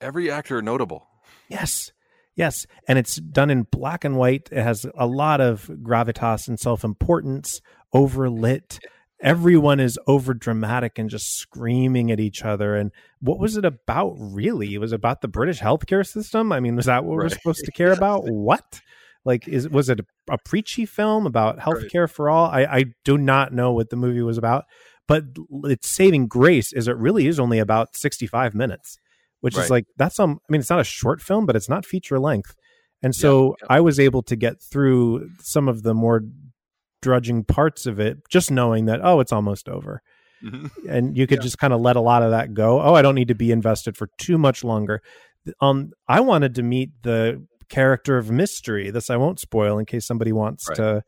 every 0.00 0.30
actor 0.30 0.62
notable. 0.62 1.08
Yes. 1.48 1.92
Yes. 2.36 2.66
And 2.88 2.98
it's 2.98 3.16
done 3.16 3.50
in 3.50 3.64
black 3.64 4.04
and 4.04 4.16
white. 4.16 4.48
It 4.50 4.62
has 4.62 4.86
a 4.96 5.06
lot 5.06 5.40
of 5.40 5.70
gravitas 5.82 6.48
and 6.48 6.58
self 6.58 6.84
importance, 6.84 7.60
overlit. 7.94 8.78
Everyone 9.22 9.80
is 9.80 9.98
over 10.06 10.32
dramatic 10.34 10.98
and 10.98 11.10
just 11.10 11.36
screaming 11.36 12.10
at 12.10 12.20
each 12.20 12.42
other. 12.44 12.74
And 12.74 12.90
what 13.20 13.38
was 13.38 13.56
it 13.56 13.64
about, 13.64 14.14
really? 14.18 14.74
It 14.74 14.78
was 14.78 14.92
about 14.92 15.20
the 15.20 15.28
British 15.28 15.60
healthcare 15.60 16.06
system. 16.06 16.52
I 16.52 16.60
mean, 16.60 16.76
was 16.76 16.86
that 16.86 17.04
what 17.04 17.16
we're 17.16 17.28
supposed 17.28 17.64
to 17.64 17.72
care 17.76 17.92
about? 17.92 18.22
What? 18.24 18.80
Like, 19.24 19.46
is 19.46 19.68
was 19.68 19.90
it 19.90 20.00
a, 20.00 20.04
a 20.32 20.38
preachy 20.38 20.86
film 20.86 21.26
about 21.26 21.58
healthcare 21.58 22.08
for 22.10 22.30
all? 22.30 22.46
I, 22.46 22.64
I 22.64 22.84
do 23.04 23.18
not 23.18 23.52
know 23.52 23.72
what 23.72 23.90
the 23.90 23.96
movie 23.96 24.22
was 24.22 24.38
about, 24.38 24.64
but 25.06 25.24
its 25.64 25.94
saving 25.94 26.26
grace 26.26 26.72
is 26.72 26.88
it 26.88 26.96
really 26.96 27.26
is 27.26 27.38
only 27.38 27.58
about 27.58 27.96
65 27.96 28.54
minutes 28.54 28.96
which 29.40 29.56
Right. 29.56 29.64
is 29.64 29.70
like 29.70 29.84
that's 29.96 30.20
um 30.20 30.38
I 30.48 30.52
mean 30.52 30.60
it's 30.60 30.70
not 30.70 30.80
a 30.80 30.84
short 30.84 31.20
film 31.22 31.46
but 31.46 31.56
it's 31.56 31.68
not 31.68 31.86
feature 31.86 32.18
length. 32.18 32.54
And 33.02 33.14
so 33.14 33.56
yeah. 33.60 33.66
I 33.70 33.80
was 33.80 33.98
able 33.98 34.22
to 34.24 34.36
get 34.36 34.60
through 34.60 35.30
some 35.40 35.68
of 35.68 35.82
the 35.82 35.94
more 35.94 36.20
drudging 37.02 37.44
parts 37.44 37.86
of 37.86 37.98
it 38.00 38.18
just 38.28 38.50
knowing 38.50 38.86
that 38.86 39.00
oh 39.02 39.20
it's 39.20 39.32
almost 39.32 39.68
over. 39.68 40.02
Mhm. 40.44 40.70
And 40.88 41.16
you 41.16 41.26
could 41.26 41.38
Yeah. 41.38 41.42
just 41.44 41.58
kind 41.58 41.72
of 41.72 41.80
let 41.80 41.96
a 41.96 42.00
lot 42.00 42.22
of 42.22 42.30
that 42.30 42.54
go. 42.54 42.80
Oh, 42.80 42.94
I 42.94 43.02
don't 43.02 43.14
need 43.14 43.28
to 43.28 43.34
be 43.34 43.50
invested 43.50 43.96
for 43.96 44.08
too 44.18 44.38
much 44.38 44.64
longer. 44.64 45.00
Um 45.60 45.90
I 46.08 46.20
wanted 46.20 46.54
to 46.56 46.62
meet 46.62 46.90
the 47.02 47.44
character 47.68 48.18
of 48.18 48.30
mystery. 48.30 48.90
This 48.90 49.10
I 49.10 49.16
won't 49.16 49.38
spoil 49.40 49.78
in 49.78 49.86
case 49.86 50.06
somebody 50.06 50.32
wants 50.32 50.68
Right. 50.68 50.76
to 50.76 51.02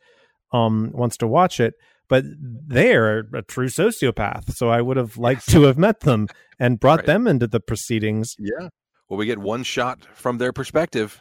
um 0.52 0.90
wants 0.92 1.16
to 1.18 1.26
watch 1.26 1.60
it. 1.60 1.74
But 2.08 2.24
they're 2.66 3.20
a 3.32 3.42
true 3.42 3.68
sociopath. 3.68 4.52
So 4.54 4.68
I 4.68 4.82
would 4.82 4.96
have 4.98 5.16
liked 5.16 5.48
to 5.50 5.62
have 5.62 5.78
met 5.78 6.00
them 6.00 6.28
and 6.58 6.78
brought 6.80 6.98
Right. 7.00 7.06
them 7.06 7.26
into 7.26 7.46
the 7.46 7.60
proceedings. 7.60 8.34
Yeah. 8.38 8.68
Well, 9.08 9.18
we 9.18 9.24
get 9.26 9.38
one 9.38 9.62
shot 9.62 10.06
from 10.14 10.38
their 10.38 10.52
perspective. 10.52 11.20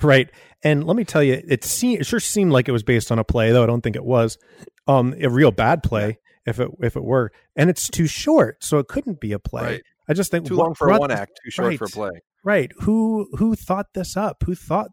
Right. 0.00 0.30
And 0.64 0.84
let 0.84 0.96
me 0.96 1.04
tell 1.04 1.22
you, 1.22 1.42
it 1.46 1.64
seemed 1.64 2.00
it 2.00 2.04
sure 2.04 2.20
seemed 2.20 2.52
like 2.52 2.68
it 2.68 2.72
was 2.72 2.82
based 2.82 3.12
on 3.12 3.18
a 3.18 3.24
play, 3.24 3.50
though 3.52 3.62
I 3.62 3.66
don't 3.66 3.82
think 3.82 3.96
it 3.96 4.04
was. 4.04 4.38
Um 4.86 5.14
a 5.20 5.28
real 5.28 5.50
bad 5.50 5.82
play 5.82 6.18
if 6.46 6.58
it 6.60 6.68
if 6.80 6.96
it 6.96 7.04
were. 7.04 7.30
And 7.56 7.70
it's 7.70 7.88
too 7.88 8.06
short, 8.06 8.62
so 8.64 8.78
it 8.78 8.88
couldn't 8.88 9.20
be 9.20 9.32
a 9.32 9.38
play. 9.38 9.62
Right. 9.62 9.82
I 10.08 10.14
just 10.14 10.30
think 10.30 10.46
Too 10.46 10.56
long 10.56 10.74
for 10.74 10.88
one 10.88 11.10
act, 11.10 11.40
too 11.44 11.50
short 11.50 11.76
for 11.78 11.84
a 11.84 11.86
right. 11.86 11.92
play. 11.94 12.20
Right. 12.44 12.72
Who 12.80 13.28
who 13.38 13.54
thought 13.54 13.86
this 13.94 14.16
up? 14.16 14.42
Who 14.44 14.54
thought 14.56 14.88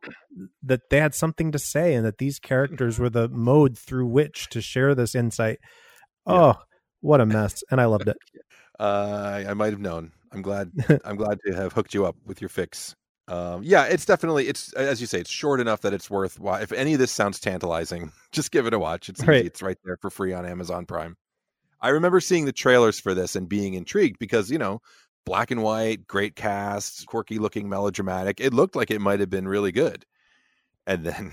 that 0.62 0.82
they 0.92 1.00
had 1.00 1.16
something 1.16 1.52
to 1.52 1.60
say 1.60 1.96
and 1.96 2.06
that 2.06 2.20
these 2.20 2.38
characters 2.38 3.00
were 3.00 3.10
the 3.10 3.28
mode 3.28 3.78
through 3.78 4.06
which 4.08 4.50
to 4.50 4.62
share 4.62 4.96
this 4.96 5.16
insight? 5.16 5.60
Yeah. 6.28 6.36
Oh, 6.36 6.54
what 7.00 7.22
a 7.22 7.26
mess. 7.26 7.64
And 7.72 7.82
I 7.82 7.86
loved 7.86 8.08
it. 8.08 8.18
Uh, 8.80 9.44
I 9.46 9.54
might 9.56 9.74
have 9.74 9.82
known. 9.82 10.14
I'm 10.32 10.42
glad. 10.42 10.72
I'm 11.04 11.18
glad 11.18 11.40
to 11.46 11.54
have 11.54 11.74
hooked 11.74 11.94
you 11.94 12.06
up 12.06 12.16
with 12.26 12.40
your 12.40 12.48
fix. 12.48 12.96
Um, 13.30 13.62
yeah, 13.64 13.84
it's 13.86 14.06
definitely 14.06 14.48
it's 14.48 14.74
as 14.74 15.00
you 15.00 15.08
say, 15.08 15.20
it's 15.20 15.30
short 15.30 15.60
enough 15.60 15.82
that 15.82 15.94
it's 15.94 16.10
worth. 16.10 16.40
If 16.44 16.72
any 16.72 16.94
of 16.94 17.00
this 17.00 17.12
sounds 17.12 17.40
tantalizing, 17.40 18.12
just 18.32 18.52
give 18.52 18.66
it 18.66 18.74
a 18.74 18.80
watch. 18.80 19.08
It's 19.08 19.24
Right. 19.24 19.38
easy. 19.38 19.48
It's 19.48 19.62
right 19.62 19.78
there 19.86 19.98
for 19.98 20.10
free 20.10 20.34
on 20.34 20.46
Amazon 20.46 20.86
Prime. 20.86 21.16
I 21.80 21.90
remember 21.90 22.20
seeing 22.20 22.46
the 22.46 22.52
trailers 22.52 23.00
for 23.00 23.14
this 23.14 23.36
and 23.36 23.48
being 23.48 23.76
intrigued 23.76 24.20
because 24.20 24.50
you 24.50 24.58
know, 24.58 24.82
black 25.26 25.52
and 25.52 25.62
white, 25.62 26.08
great 26.08 26.36
cast, 26.36 27.06
quirky 27.06 27.38
looking, 27.38 27.70
melodramatic. 27.70 28.40
It 28.42 28.54
looked 28.54 28.76
like 28.76 28.90
it 28.92 29.00
might 29.00 29.20
have 29.20 29.30
been 29.30 29.48
really 29.48 29.72
good, 29.72 30.06
and 30.88 31.06
then 31.06 31.32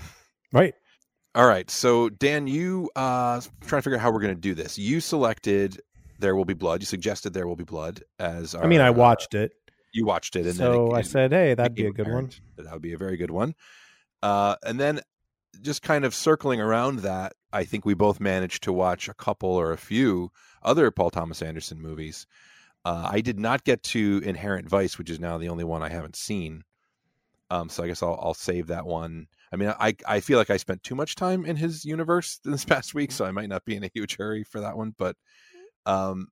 Right. 0.53 0.75
all 1.35 1.47
right. 1.47 1.69
So 1.71 2.09
Dan, 2.09 2.45
you 2.45 2.91
uh 2.95 3.41
trying 3.65 3.79
to 3.79 3.81
figure 3.81 3.95
out 3.97 4.01
how 4.01 4.11
we're 4.11 4.21
going 4.21 4.35
to 4.35 4.39
do 4.39 4.53
this. 4.53 4.77
You 4.77 4.99
selected 5.01 5.81
There 6.19 6.35
Will 6.35 6.45
Be 6.45 6.53
Blood. 6.53 6.81
You 6.81 6.85
suggested 6.85 7.33
There 7.33 7.47
Will 7.47 7.55
Be 7.55 7.63
Blood 7.63 8.03
as 8.19 8.53
our, 8.53 8.63
I 8.63 8.67
mean, 8.67 8.81
I 8.81 8.89
uh, 8.89 8.93
watched 8.93 9.33
it, 9.33 9.51
you 9.97 10.05
watched 10.05 10.35
it, 10.35 10.45
and 10.45 10.55
so 10.55 10.71
then 10.71 10.81
it, 10.81 10.93
I 10.93 11.01
said, 11.01 11.31
"Hey, 11.31 11.53
that'd 11.53 11.75
be 11.75 11.87
a 11.87 11.91
good 11.91 12.07
one." 12.07 12.25
apparent 12.25 12.41
That, 12.55 12.63
that 12.63 12.73
would 12.73 12.81
be 12.81 12.93
a 12.93 12.97
very 12.97 13.17
good 13.17 13.31
one. 13.31 13.55
Uh, 14.21 14.55
and 14.63 14.79
then 14.79 15.01
just 15.61 15.81
kind 15.81 16.05
of 16.05 16.13
circling 16.13 16.61
around 16.61 16.99
that, 16.99 17.33
I 17.51 17.63
think 17.63 17.85
we 17.85 17.93
both 17.93 18.19
managed 18.19 18.63
to 18.63 18.73
watch 18.73 19.09
a 19.09 19.13
couple 19.13 19.49
or 19.49 19.71
a 19.71 19.77
few 19.77 20.31
other 20.63 20.91
Paul 20.91 21.09
Thomas 21.09 21.41
Anderson 21.41 21.81
movies. 21.81 22.27
Uh, 22.85 23.09
I 23.11 23.21
did 23.21 23.39
not 23.39 23.63
get 23.63 23.83
to 23.83 24.21
Inherent 24.23 24.69
Vice, 24.69 24.97
which 24.97 25.09
is 25.09 25.19
now 25.19 25.37
the 25.37 25.49
only 25.49 25.63
one 25.63 25.83
I 25.83 25.89
haven't 25.89 26.15
seen. 26.15 26.63
Um, 27.49 27.69
so 27.69 27.83
I 27.83 27.87
guess 27.87 28.03
I'll, 28.03 28.19
I'll 28.21 28.33
save 28.33 28.67
that 28.67 28.85
one. 28.85 29.27
I 29.51 29.55
mean, 29.55 29.73
I 29.79 29.95
I 30.05 30.19
feel 30.19 30.37
like 30.37 30.49
I 30.49 30.57
spent 30.57 30.83
too 30.83 30.95
much 30.95 31.15
time 31.15 31.45
in 31.45 31.55
his 31.55 31.85
universe 31.85 32.39
this 32.43 32.65
past 32.65 32.93
week, 32.93 33.11
so 33.11 33.25
I 33.25 33.31
might 33.31 33.49
not 33.49 33.65
be 33.65 33.75
in 33.75 33.83
a 33.83 33.91
huge 33.93 34.17
hurry 34.17 34.43
for 34.43 34.61
that 34.61 34.77
one. 34.77 34.93
But 34.97 35.15
um, 35.85 36.27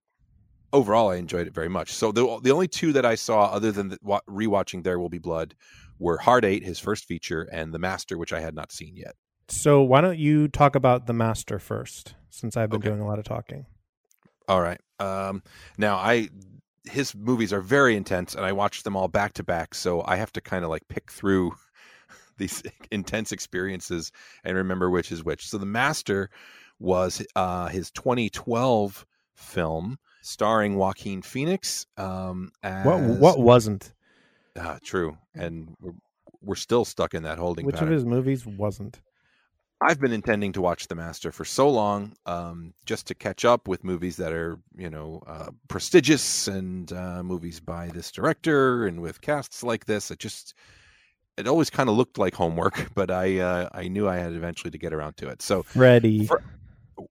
overall, 0.73 1.09
I 1.09 1.15
enjoyed 1.15 1.47
it 1.47 1.53
very 1.53 1.69
much. 1.69 1.93
So 1.93 2.11
the 2.11 2.39
the 2.41 2.51
only 2.51 2.67
two 2.67 2.93
that 2.93 3.05
I 3.05 3.15
saw, 3.15 3.45
other 3.45 3.71
than 3.71 3.89
the, 3.89 3.97
rewatching 4.29 4.83
There 4.83 4.99
Will 4.99 5.09
Be 5.09 5.19
Blood, 5.19 5.55
were 5.99 6.17
Hard 6.17 6.45
Eight, 6.45 6.63
his 6.63 6.79
first 6.79 7.05
feature, 7.05 7.43
and 7.51 7.73
The 7.73 7.79
Master, 7.79 8.17
which 8.17 8.33
I 8.33 8.39
had 8.39 8.55
not 8.55 8.71
seen 8.71 8.95
yet. 8.95 9.15
So 9.47 9.81
why 9.81 10.01
don't 10.01 10.17
you 10.17 10.47
talk 10.47 10.75
about 10.75 11.05
the 11.07 11.13
master 11.13 11.59
first, 11.59 12.15
since 12.29 12.57
I've 12.57 12.69
been 12.71 12.79
Okay. 12.79 12.89
doing 12.89 12.99
a 12.99 13.07
lot 13.07 13.19
of 13.19 13.25
talking. 13.25 13.65
All 14.47 14.61
right. 14.61 14.79
Um, 14.99 15.43
now 15.77 15.95
I 15.97 16.29
his 16.85 17.15
movies 17.15 17.51
are 17.51 17.61
very 17.61 17.95
intense, 17.95 18.35
and 18.35 18.45
I 18.45 18.51
watched 18.51 18.83
them 18.83 18.95
all 18.95 19.07
back 19.07 19.33
to 19.33 19.43
back, 19.43 19.73
so 19.73 20.03
I 20.05 20.17
have 20.17 20.31
to 20.33 20.41
kind 20.41 20.63
of 20.63 20.69
like 20.69 20.87
pick 20.87 21.11
through 21.11 21.53
these 22.37 22.61
intense 22.91 23.31
experiences 23.31 24.11
and 24.43 24.55
remember 24.57 24.89
which 24.89 25.11
is 25.11 25.23
which. 25.23 25.47
So 25.47 25.57
The 25.57 25.65
Master 25.65 26.29
was 26.79 27.25
uh, 27.35 27.67
his 27.67 27.89
2012 27.91 29.05
film 29.35 29.97
starring 30.25 30.75
Joaquin 30.75 31.21
Phoenix. 31.21 31.85
Um, 31.97 32.51
as, 32.63 32.85
What 32.85 33.01
what 33.19 33.39
wasn't? 33.39 33.93
Ah, 34.57 34.79
true, 34.83 35.17
and 35.33 35.75
we're 35.79 35.93
we're 36.41 36.55
still 36.55 36.85
stuck 36.85 37.13
in 37.13 37.23
that 37.23 37.37
holding 37.37 37.65
Which 37.65 37.75
pattern. 37.75 37.89
of 37.89 37.93
his 37.93 38.05
movies 38.05 38.45
wasn't? 38.45 39.01
I've 39.81 39.99
been 39.99 40.13
intending 40.13 40.53
to 40.53 40.61
watch 40.61 40.87
The 40.87 40.95
Master 40.95 41.31
for 41.31 41.43
so 41.43 41.69
long, 41.69 42.13
um, 42.25 42.73
just 42.85 43.07
to 43.07 43.15
catch 43.15 43.43
up 43.43 43.67
with 43.67 43.83
movies 43.83 44.15
that 44.17 44.31
are, 44.31 44.57
you 44.77 44.89
know, 44.89 45.21
uh, 45.27 45.49
prestigious 45.67 46.47
and 46.47 46.91
uh, 46.93 47.21
movies 47.23 47.59
by 47.59 47.87
this 47.87 48.11
director 48.11 48.87
and 48.87 49.01
with 49.01 49.19
casts 49.21 49.63
like 49.63 49.85
this. 49.85 50.11
It 50.11 50.19
just, 50.19 50.53
it 51.35 51.47
always 51.47 51.69
kind 51.69 51.89
of 51.89 51.97
looked 51.97 52.17
like 52.17 52.35
homework, 52.35 52.89
but 52.95 53.11
I, 53.11 53.39
uh, 53.39 53.69
I 53.73 53.89
knew 53.89 54.07
I 54.07 54.15
had 54.17 54.33
eventually 54.33 54.71
to 54.71 54.77
get 54.77 54.93
around 54.93 55.17
to 55.17 55.27
it. 55.27 55.41
So 55.41 55.63
Freddie. 55.63 56.25
Fr- 56.27 56.37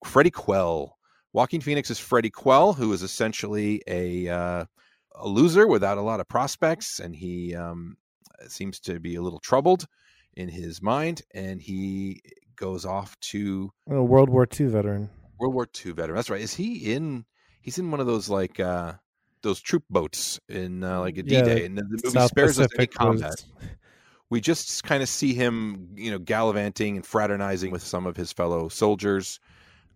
Freddie 0.05 0.31
Quell, 0.31 0.94
Joaquin 1.35 1.61
Phoenix 1.61 1.91
is 1.91 1.99
Freddie 1.99 2.31
Quell, 2.31 2.73
who 2.73 2.93
is 2.93 3.03
essentially 3.03 3.83
a 3.89 4.29
uh, 4.29 4.65
a 5.17 5.29
loser 5.29 5.67
without 5.67 5.99
a 5.99 6.01
lot 6.01 6.21
of 6.21 6.29
prospects, 6.29 7.01
and 7.01 7.15
he 7.15 7.57
um, 7.57 7.97
seems 8.47 8.79
to 8.81 9.01
be 9.01 9.17
a 9.17 9.21
little 9.21 9.41
troubled 9.41 9.87
in 10.37 10.49
his 10.49 10.81
mind, 10.81 11.23
and 11.35 11.61
he 11.61 12.23
goes 12.55 12.87
off 12.87 13.19
to 13.19 13.73
a 13.91 14.01
World 14.01 14.31
War 14.31 14.47
II 14.49 14.67
veteran. 14.67 15.11
World 15.41 15.55
War 15.55 15.67
II 15.85 15.93
veteran. 15.93 16.15
That's 16.15 16.31
right. 16.31 16.41
Is 16.41 16.55
he 16.55 16.95
in? 16.95 17.25
He's 17.61 17.79
in 17.79 17.91
one 17.91 17.99
of 17.99 18.07
those 18.07 18.29
like 18.29 18.61
uh, 18.61 18.93
those 19.43 19.61
troop 19.61 19.83
boats 19.91 20.39
in 20.49 20.85
uh, 20.85 21.01
like 21.01 21.19
a 21.19 21.25
D 21.25 21.35
Yeah, 21.35 21.43
Day, 21.43 21.65
and 21.67 21.77
the 21.77 21.83
movie 21.83 22.11
South 22.11 22.31
spares 22.31 22.61
us 22.61 22.69
any 22.79 22.87
combat 22.87 23.43
we 24.31 24.41
just 24.41 24.83
kind 24.85 25.03
of 25.03 25.09
see 25.09 25.35
him, 25.35 25.91
you 25.95 26.11
know, 26.11 26.19
gallivanting 26.19 26.97
and 26.97 27.07
fraternizing 27.07 27.71
with 27.71 27.83
some 27.83 28.07
of 28.07 28.17
his 28.17 28.33
fellow 28.33 28.69
soldiers. 28.69 29.39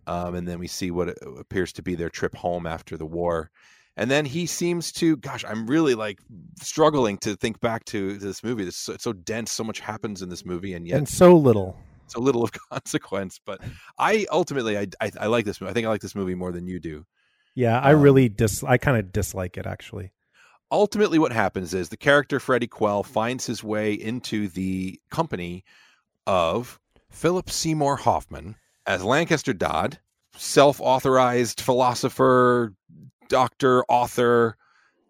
Um, 0.09 0.35
and 0.35 0.47
then 0.47 0.59
we 0.59 0.67
see 0.67 0.89
what 0.91 1.09
appears 1.39 1.71
to 1.73 1.83
be 1.83 1.95
their 1.95 2.09
trip 2.09 2.35
home 2.35 2.65
after 2.65 2.97
the 2.97 3.05
war. 3.05 3.51
And 3.95 4.09
then 4.09 4.25
he 4.25 4.45
seems 4.45 4.91
to, 4.93 5.17
gosh, 5.17 5.43
I'm 5.47 5.67
really 5.67 5.93
like 5.93 6.19
struggling 6.61 7.17
to 7.19 7.35
think 7.35 7.59
back 7.59 7.85
to 7.85 8.17
this 8.17 8.43
movie. 8.43 8.63
It's 8.67 8.77
so, 8.77 8.93
it's 8.93 9.03
so 9.03 9.13
dense, 9.13 9.51
so 9.51 9.63
much 9.63 9.79
happens 9.81 10.21
in 10.21 10.29
this 10.29 10.45
movie, 10.45 10.73
and 10.73 10.87
yet 10.87 10.97
and 10.99 11.07
so 11.09 11.35
little. 11.35 11.77
so 12.07 12.19
little 12.21 12.43
of 12.43 12.51
consequence. 12.71 13.39
But 13.45 13.61
I 13.99 14.25
ultimately, 14.31 14.77
I, 14.77 14.87
I, 15.01 15.11
I 15.21 15.27
like 15.27 15.45
this 15.45 15.59
movie. 15.61 15.71
I 15.71 15.73
think 15.73 15.85
I 15.85 15.89
like 15.89 16.01
this 16.01 16.15
movie 16.15 16.35
more 16.35 16.51
than 16.53 16.65
you 16.67 16.79
do. 16.79 17.05
Yeah, 17.55 17.79
I 17.79 17.93
Um, 17.93 18.01
really 18.01 18.29
dis. 18.29 18.63
I 18.63 18.77
kind 18.77 18.97
of 18.97 19.11
dislike 19.11 19.57
it 19.57 19.65
actually. 19.67 20.11
ultimately 20.71 21.19
what 21.19 21.31
happens 21.33 21.73
is 21.73 21.89
the 21.89 21.97
character 21.97 22.39
Freddie 22.39 22.67
Quell 22.67 23.03
finds 23.03 23.45
his 23.45 23.63
way 23.63 23.93
into 23.93 24.47
the 24.47 24.99
company 25.11 25.63
of 26.25 26.79
Philip 27.09 27.49
Seymour 27.49 27.97
Hoffman 27.97 28.55
as 28.89 29.03
Lancaster 29.03 29.53
Dodd, 29.53 29.99
self-authorized 30.35 31.61
philosopher, 31.61 32.73
doctor, 33.27 33.83
author, 33.83 34.57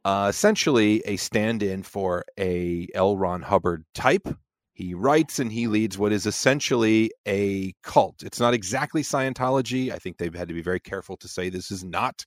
uh, 0.03 0.27
essentially 0.29 1.01
a 1.05 1.15
stand-in 1.15 1.83
for 1.83 2.25
a 2.37 2.89
L. 2.93 3.15
Ron 3.15 3.41
Hubbard 3.41 3.85
type. 3.95 4.27
He 4.73 4.93
writes 4.93 5.39
and 5.39 5.49
he 5.49 5.67
leads 5.67 5.97
what 5.97 6.11
is 6.11 6.25
essentially 6.25 7.11
a 7.25 7.73
cult. 7.81 8.21
It's 8.21 8.39
not 8.39 8.53
exactly 8.53 9.01
Scientology. 9.01 9.91
I 9.91 9.97
think 9.97 10.17
they've 10.17 10.35
had 10.35 10.49
to 10.49 10.53
be 10.53 10.61
very 10.61 10.81
careful 10.81 11.15
to 11.15 11.29
say 11.29 11.49
this 11.49 11.71
is 11.71 11.83
not 11.83 12.25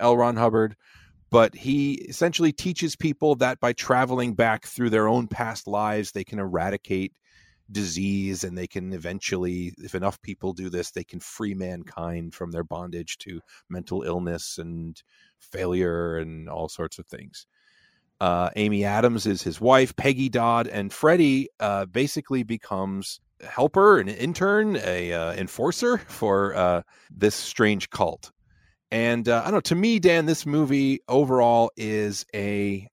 L. 0.00 0.16
Ron 0.16 0.36
Hubbard 0.36 0.76
but 1.28 1.56
he 1.56 1.94
essentially 2.08 2.52
teaches 2.52 2.94
people 2.94 3.34
that 3.34 3.58
by 3.58 3.72
traveling 3.72 4.34
back 4.34 4.64
through 4.64 4.90
their 4.90 5.08
own 5.08 5.26
past 5.26 5.66
lives 5.66 6.12
they 6.12 6.22
can 6.22 6.38
eradicate 6.38 7.12
disease 7.70 8.44
and 8.44 8.56
they 8.56 8.66
can 8.66 8.92
eventually 8.92 9.72
if 9.78 9.94
enough 9.94 10.20
people 10.22 10.52
do 10.52 10.70
this 10.70 10.90
they 10.90 11.04
can 11.04 11.20
free 11.20 11.54
mankind 11.54 12.34
from 12.34 12.50
their 12.50 12.64
bondage 12.64 13.18
to 13.18 13.40
mental 13.68 14.02
illness 14.02 14.58
and 14.58 15.02
failure 15.40 16.16
and 16.18 16.48
all 16.48 16.68
sorts 16.68 16.98
of 16.98 17.06
things 17.06 17.46
uh, 18.20 18.50
amy 18.56 18.84
adams 18.84 19.26
is 19.26 19.42
his 19.42 19.60
wife 19.60 19.94
peggy 19.96 20.28
dodd 20.28 20.68
and 20.68 20.92
freddie 20.92 21.48
uh, 21.60 21.84
basically 21.86 22.42
becomes 22.42 23.20
a 23.42 23.46
helper 23.46 23.98
an 23.98 24.08
intern 24.08 24.76
a 24.84 25.12
uh, 25.12 25.32
enforcer 25.34 25.98
for 25.98 26.54
uh, 26.54 26.82
this 27.10 27.34
strange 27.34 27.90
cult 27.90 28.30
and 28.90 29.28
uh, 29.28 29.40
I 29.40 29.44
don't 29.44 29.54
know. 29.54 29.60
To 29.60 29.74
me, 29.74 29.98
Dan, 29.98 30.26
this 30.26 30.46
movie 30.46 31.00
overall 31.08 31.70
is 31.76 32.24
a. 32.34 32.88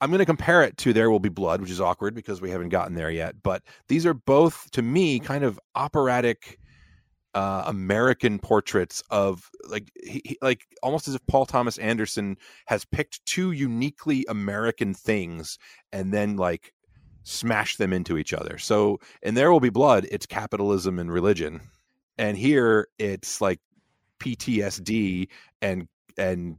I'm 0.00 0.10
going 0.10 0.18
to 0.18 0.26
compare 0.26 0.62
it 0.62 0.76
to 0.78 0.92
There 0.92 1.10
Will 1.10 1.20
Be 1.20 1.28
Blood, 1.28 1.60
which 1.60 1.70
is 1.70 1.80
awkward 1.80 2.14
because 2.14 2.40
we 2.40 2.50
haven't 2.50 2.70
gotten 2.70 2.94
there 2.94 3.10
yet. 3.10 3.42
But 3.42 3.62
these 3.88 4.06
are 4.06 4.14
both, 4.14 4.70
to 4.72 4.82
me, 4.82 5.18
kind 5.18 5.44
of 5.44 5.58
operatic 5.74 6.58
uh, 7.34 7.64
American 7.66 8.38
portraits 8.38 9.02
of 9.10 9.50
like, 9.68 9.90
he, 10.02 10.22
he- 10.24 10.38
like 10.42 10.66
almost 10.82 11.08
as 11.08 11.14
if 11.14 11.26
Paul 11.26 11.46
Thomas 11.46 11.78
Anderson 11.78 12.36
has 12.66 12.84
picked 12.84 13.24
two 13.26 13.52
uniquely 13.52 14.24
American 14.28 14.94
things 14.94 15.58
and 15.92 16.12
then 16.12 16.36
like 16.36 16.72
smashed 17.24 17.78
them 17.78 17.92
into 17.92 18.18
each 18.18 18.32
other. 18.32 18.58
So 18.58 18.98
in 19.22 19.34
There 19.34 19.50
Will 19.50 19.60
Be 19.60 19.70
Blood, 19.70 20.06
it's 20.10 20.26
capitalism 20.26 20.98
and 20.98 21.10
religion, 21.12 21.60
and 22.18 22.36
here 22.36 22.88
it's 22.98 23.40
like 23.40 23.60
PTSD 24.20 25.28
and 25.60 25.88
and 26.16 26.56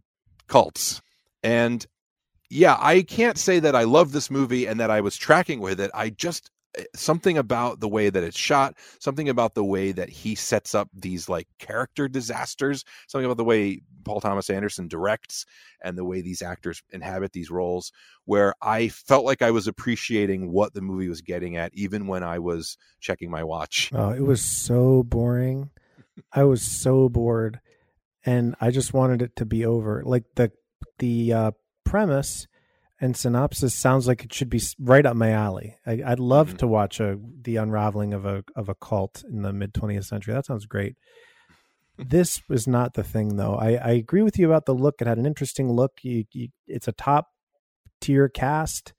cults. 0.48 1.02
And 1.44 1.86
yeah, 2.50 2.78
I 2.80 3.02
can't 3.02 3.38
say 3.38 3.60
that 3.60 3.76
I 3.76 3.84
love 3.84 4.12
this 4.12 4.30
movie 4.30 4.66
and 4.68 4.80
that 4.80 4.92
I 4.92 5.02
was 5.02 5.18
tracking 5.18 5.60
with 5.60 5.80
it. 5.80 5.92
I 5.94 6.10
just 6.10 6.52
eh, 6.78 6.84
something 6.96 7.38
about 7.38 7.80
the 7.80 7.88
way 7.88 8.10
that 8.10 8.24
it's 8.24 8.38
shot, 8.38 8.76
something 9.00 9.30
about 9.30 9.56
the 9.56 9.64
way 9.64 9.92
that 9.92 10.10
he 10.10 10.36
sets 10.36 10.76
up 10.76 10.90
these 10.94 11.28
like 11.28 11.48
character 11.60 12.08
disasters, 12.08 12.84
something 13.08 13.26
about 13.26 13.38
the 13.38 13.44
way 13.44 13.82
Paul 14.04 14.22
Thomas 14.22 14.50
Anderson 14.50 14.88
directs 14.88 15.46
and 15.82 15.98
the 15.98 16.06
way 16.06 16.22
these 16.22 16.42
actors 16.42 16.82
inhabit 16.92 17.34
these 17.34 17.50
roles 17.50 17.92
where 18.26 18.54
I 18.62 18.90
felt 18.90 19.26
like 19.26 19.42
I 19.42 19.52
was 19.52 19.68
appreciating 19.68 20.52
what 20.52 20.74
the 20.74 20.82
movie 20.82 21.10
was 21.10 21.22
getting 21.22 21.58
at 21.58 21.74
even 21.74 22.08
when 22.08 22.24
I 22.24 22.40
was 22.40 22.78
checking 23.00 23.32
my 23.32 23.44
watch. 23.44 23.92
Oh, 23.94 24.12
it 24.12 24.22
was 24.22 24.44
so 24.44 25.04
boring. 25.04 25.72
I 26.32 26.44
was 26.44 26.62
so 26.62 27.10
bored, 27.10 27.60
and 28.26 28.56
I 28.62 28.72
just 28.72 28.94
wanted 28.94 29.22
it 29.22 29.36
to 29.38 29.46
be 29.46 29.66
over. 29.66 30.02
Like 30.06 30.24
the 30.36 30.52
the 31.00 31.34
uh, 31.34 31.52
premise 31.86 32.48
and 33.00 33.16
synopsis 33.16 33.74
sounds 33.74 34.08
like 34.08 34.24
it 34.24 34.34
should 34.34 34.50
be 34.50 34.62
right 34.80 35.06
up 35.06 35.16
my 35.16 35.32
alley. 35.32 35.78
I, 35.86 36.02
I'd 36.06 36.20
love 36.20 36.54
Mhm. 36.54 36.58
to 36.60 36.68
watch 36.68 37.00
a 37.00 37.18
the 37.42 37.56
unraveling 37.58 38.14
of 38.14 38.26
a 38.26 38.44
of 38.56 38.68
a 38.70 38.76
cult 38.76 39.24
in 39.30 39.42
the 39.42 39.54
mid 39.54 39.74
twentieth 39.74 40.06
century. 40.06 40.34
That 40.34 40.46
sounds 40.46 40.66
great. 40.66 40.96
this 41.98 42.42
was 42.50 42.68
not 42.68 42.94
the 42.94 43.04
thing, 43.04 43.38
though. 43.38 43.56
I, 43.56 43.76
I 43.76 43.92
agree 43.92 44.22
with 44.22 44.38
you 44.38 44.46
about 44.48 44.66
the 44.66 44.74
look. 44.76 44.96
It 45.02 45.08
had 45.08 45.18
an 45.18 45.26
interesting 45.26 45.72
look. 45.72 45.94
You, 46.04 46.26
you, 46.34 46.50
it's 46.68 46.88
a 46.90 46.92
top 46.92 47.28
tier 48.02 48.28
cast. 48.28 48.94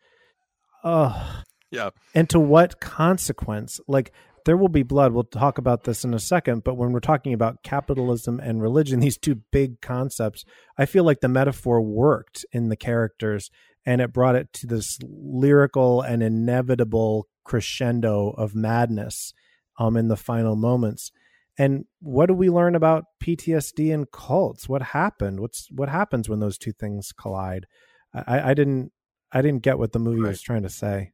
Oh, 0.84 1.42
yeah. 1.70 1.90
And 2.14 2.28
to 2.30 2.40
what 2.40 2.80
consequence? 2.80 3.80
Like, 3.88 4.12
there 4.46 4.56
will 4.56 4.68
be 4.68 4.84
blood. 4.84 5.12
We'll 5.12 5.24
talk 5.24 5.58
about 5.58 5.84
this 5.84 6.04
in 6.04 6.14
a 6.14 6.20
second. 6.20 6.62
But 6.64 6.76
when 6.76 6.92
we're 6.92 7.00
talking 7.00 7.34
about 7.34 7.64
capitalism 7.64 8.40
and 8.40 8.62
religion, 8.62 9.00
these 9.00 9.18
two 9.18 9.42
big 9.52 9.80
concepts, 9.80 10.44
I 10.78 10.86
feel 10.86 11.04
like 11.04 11.20
the 11.20 11.28
metaphor 11.28 11.82
worked 11.82 12.46
in 12.52 12.68
the 12.68 12.76
characters 12.76 13.50
and 13.84 14.00
it 14.00 14.12
brought 14.12 14.36
it 14.36 14.52
to 14.54 14.66
this 14.66 14.98
lyrical 15.02 16.00
and 16.00 16.22
inevitable 16.22 17.28
crescendo 17.44 18.30
of 18.30 18.54
madness 18.54 19.34
um, 19.78 19.96
in 19.96 20.08
the 20.08 20.16
final 20.16 20.56
moments. 20.56 21.10
And 21.58 21.86
what 22.00 22.26
do 22.26 22.34
we 22.34 22.48
learn 22.48 22.74
about 22.74 23.04
PTSD 23.22 23.92
and 23.92 24.10
cults? 24.10 24.68
What 24.68 24.82
happened? 24.82 25.40
What's 25.40 25.68
what 25.70 25.88
happens 25.88 26.28
when 26.28 26.40
those 26.40 26.58
two 26.58 26.72
things 26.72 27.12
collide? 27.12 27.66
I, 28.14 28.50
I 28.50 28.54
didn't 28.54 28.92
I 29.32 29.42
didn't 29.42 29.62
get 29.62 29.78
what 29.78 29.92
the 29.92 29.98
movie 29.98 30.20
right. 30.20 30.28
was 30.28 30.42
trying 30.42 30.62
to 30.62 30.68
say. 30.68 31.12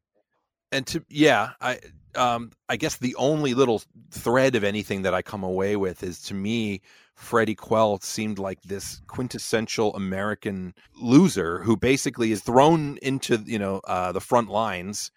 And 0.73 0.87
to 0.88 1.05
yeah, 1.09 1.51
I 1.61 1.79
um 2.16 2.53
I 2.68 2.77
guess 2.77 2.96
the 2.96 3.14
only 3.16 3.55
little 3.55 3.83
thread 4.11 4.55
of 4.55 4.64
anything 4.64 5.03
that 5.03 5.14
I 5.14 5.22
come 5.22 5.42
away 5.42 5.77
with 5.77 6.03
is 6.03 6.20
to 6.22 6.35
me 6.35 6.81
Freddie 7.14 7.55
Quell 7.55 8.01
seemed 8.01 8.38
like 8.38 8.62
this 8.62 9.01
quintessential 9.07 9.94
American 9.94 10.75
loser 11.01 11.62
who 11.62 11.77
basically 11.77 12.33
is 12.33 12.42
thrown 12.42 12.98
into 13.03 13.42
you 13.46 13.59
know 13.59 13.81
uh, 13.85 14.12
the 14.12 14.20
front 14.20 14.48
lines, 14.48 15.11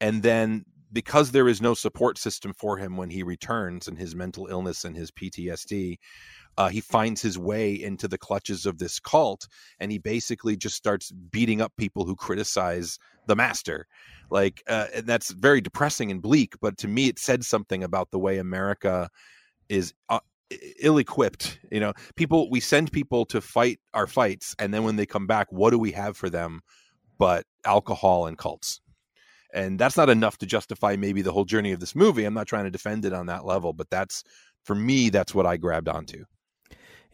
and 0.00 0.22
then 0.22 0.64
because 0.92 1.30
there 1.30 1.48
is 1.48 1.62
no 1.62 1.74
support 1.74 2.18
system 2.18 2.52
for 2.52 2.76
him 2.76 2.96
when 2.96 3.10
he 3.10 3.22
returns 3.22 3.88
and 3.88 3.98
his 3.98 4.14
mental 4.14 4.46
illness 4.46 4.84
and 4.84 4.94
his 4.94 5.10
PTSD, 5.10 5.98
uh, 6.58 6.68
he 6.68 6.80
finds 6.80 7.22
his 7.22 7.38
way 7.38 7.72
into 7.72 8.06
the 8.06 8.18
clutches 8.18 8.66
of 8.66 8.78
this 8.78 9.00
cult 9.00 9.48
and 9.80 9.90
he 9.90 9.98
basically 9.98 10.56
just 10.56 10.76
starts 10.76 11.10
beating 11.10 11.60
up 11.60 11.72
people 11.76 12.04
who 12.04 12.14
criticize 12.14 12.98
the 13.26 13.36
master. 13.36 13.86
Like 14.30 14.62
uh, 14.66 14.86
and 14.94 15.06
that's 15.06 15.30
very 15.30 15.60
depressing 15.60 16.10
and 16.10 16.20
bleak 16.20 16.54
but 16.60 16.78
to 16.78 16.88
me 16.88 17.08
it 17.08 17.18
said 17.18 17.44
something 17.44 17.84
about 17.84 18.10
the 18.10 18.18
way 18.18 18.38
america 18.38 19.10
is 19.68 19.92
uh, 20.08 20.20
ill-equipped 20.80 21.58
you 21.70 21.80
know? 21.80 21.92
People 22.16 22.50
we 22.50 22.60
send 22.60 22.92
people 22.92 23.24
to 23.26 23.40
fight 23.40 23.78
our 23.94 24.06
fights 24.06 24.54
and 24.58 24.72
then 24.72 24.84
when 24.84 24.96
they 24.96 25.06
come 25.06 25.26
back 25.26 25.50
what 25.50 25.70
do 25.70 25.78
we 25.78 25.92
have 25.92 26.16
for 26.16 26.30
them 26.30 26.60
but 27.18 27.44
alcohol 27.64 28.26
and 28.26 28.38
cults? 28.38 28.80
And 29.54 29.78
that's 29.78 29.98
not 29.98 30.08
enough 30.08 30.38
to 30.38 30.46
justify 30.46 30.96
maybe 30.96 31.20
the 31.20 31.30
whole 31.32 31.44
journey 31.44 31.72
of 31.72 31.80
this 31.80 31.94
movie. 31.94 32.24
I'm 32.24 32.32
not 32.32 32.46
trying 32.46 32.64
to 32.64 32.70
defend 32.70 33.04
it 33.04 33.12
on 33.12 33.26
that 33.26 33.44
level 33.44 33.72
but 33.74 33.90
that's 33.90 34.24
for 34.64 34.74
me 34.74 35.10
that's 35.10 35.34
what 35.34 35.46
i 35.46 35.56
grabbed 35.56 35.88
onto 35.88 36.24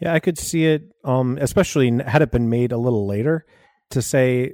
yeah 0.00 0.12
i 0.12 0.20
could 0.20 0.38
see 0.38 0.66
it 0.66 0.82
um 1.04 1.38
especially 1.40 1.90
had 2.02 2.22
it 2.22 2.30
been 2.30 2.48
made 2.48 2.72
a 2.72 2.78
little 2.78 3.06
later 3.06 3.44
to 3.90 4.02
say 4.02 4.52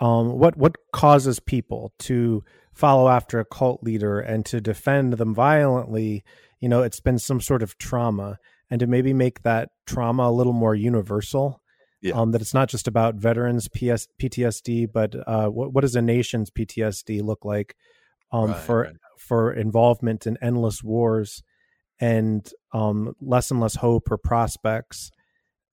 um 0.00 0.38
what 0.38 0.56
what 0.56 0.76
causes 0.92 1.40
people 1.40 1.92
to 1.98 2.42
follow 2.72 3.08
after 3.08 3.38
a 3.38 3.44
cult 3.44 3.82
leader 3.82 4.20
and 4.20 4.44
to 4.44 4.60
defend 4.60 5.14
them 5.14 5.34
violently 5.34 6.22
you 6.60 6.68
know 6.68 6.82
it's 6.82 7.00
been 7.00 7.18
some 7.18 7.40
sort 7.40 7.62
of 7.62 7.78
trauma 7.78 8.38
and 8.70 8.80
to 8.80 8.86
maybe 8.86 9.12
make 9.12 9.42
that 9.42 9.70
trauma 9.86 10.24
a 10.24 10.32
little 10.32 10.52
more 10.52 10.74
universal 10.74 11.62
yeah. 12.02 12.14
um, 12.14 12.32
that 12.32 12.40
it's 12.40 12.54
not 12.54 12.68
just 12.68 12.88
about 12.88 13.16
veterans 13.16 13.68
PS, 13.68 14.08
PTSD, 14.20 14.90
but 14.92 15.14
uh, 15.26 15.48
what, 15.48 15.72
what 15.72 15.82
does 15.82 15.96
a 15.96 16.02
nation's 16.02 16.50
PTSD 16.50 17.22
look 17.22 17.44
like 17.44 17.76
um, 18.32 18.50
right, 18.50 18.60
for 18.60 18.82
right. 18.82 18.96
for 19.18 19.52
involvement 19.52 20.26
in 20.26 20.36
endless 20.42 20.82
wars 20.82 21.42
and 22.00 22.48
um, 22.72 23.14
less 23.20 23.50
and 23.50 23.60
less 23.60 23.76
hope 23.76 24.10
or 24.10 24.18
prospects? 24.18 25.10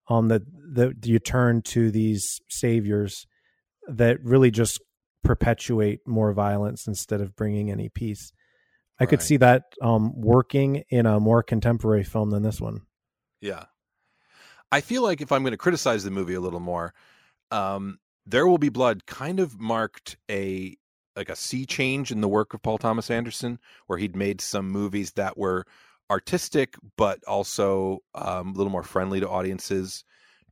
Um, 0.10 0.28
that 0.28 0.42
that 0.74 1.06
you 1.06 1.20
turn 1.20 1.62
to 1.64 1.90
these 1.90 2.42
saviors 2.50 3.26
that 3.88 4.18
really 4.22 4.52
just 4.52 4.82
perpetuate 5.24 6.00
more 6.06 6.34
violence 6.34 6.88
instead 6.88 7.22
of 7.22 7.36
bringing 7.36 7.72
any 7.72 7.88
peace. 7.88 8.34
I 9.00 9.04
right. 9.04 9.10
could 9.10 9.22
see 9.22 9.38
that 9.38 9.64
um, 9.82 10.12
working 10.16 10.84
in 10.90 11.06
a 11.06 11.20
more 11.20 11.42
contemporary 11.42 12.04
film 12.04 12.32
than 12.32 12.44
this 12.44 12.60
one. 12.60 12.82
Yeah, 13.40 13.66
I 14.74 14.82
feel 14.82 15.04
like 15.04 15.22
if 15.22 15.32
I'm 15.32 15.44
going 15.44 15.52
to 15.52 15.58
criticize 15.58 16.04
the 16.04 16.10
movie 16.10 16.34
a 16.34 16.40
little 16.40 16.60
more, 16.60 16.96
um, 17.52 18.00
There 18.26 18.48
Will 18.48 18.58
Be 18.58 18.70
Blood 18.70 19.06
kind 19.06 19.40
of 19.40 19.60
marked 19.60 20.18
a 20.30 20.76
like 21.16 21.30
a 21.30 21.36
sea 21.36 21.68
change 21.68 22.12
in 22.12 22.22
the 22.22 22.28
work 22.28 22.56
of 22.56 22.64
Paul 22.64 22.80
Thomas 22.80 23.12
Anderson, 23.12 23.60
where 23.86 24.00
he'd 24.00 24.16
made 24.16 24.42
some 24.42 24.70
movies 24.70 25.12
that 25.12 25.38
were 25.38 25.66
artistic 26.14 26.76
but 26.96 27.24
also 27.26 27.98
um, 28.14 28.50
a 28.50 28.54
little 28.54 28.72
more 28.72 28.84
friendly 28.84 29.20
to 29.20 29.28
audiences, 29.28 30.06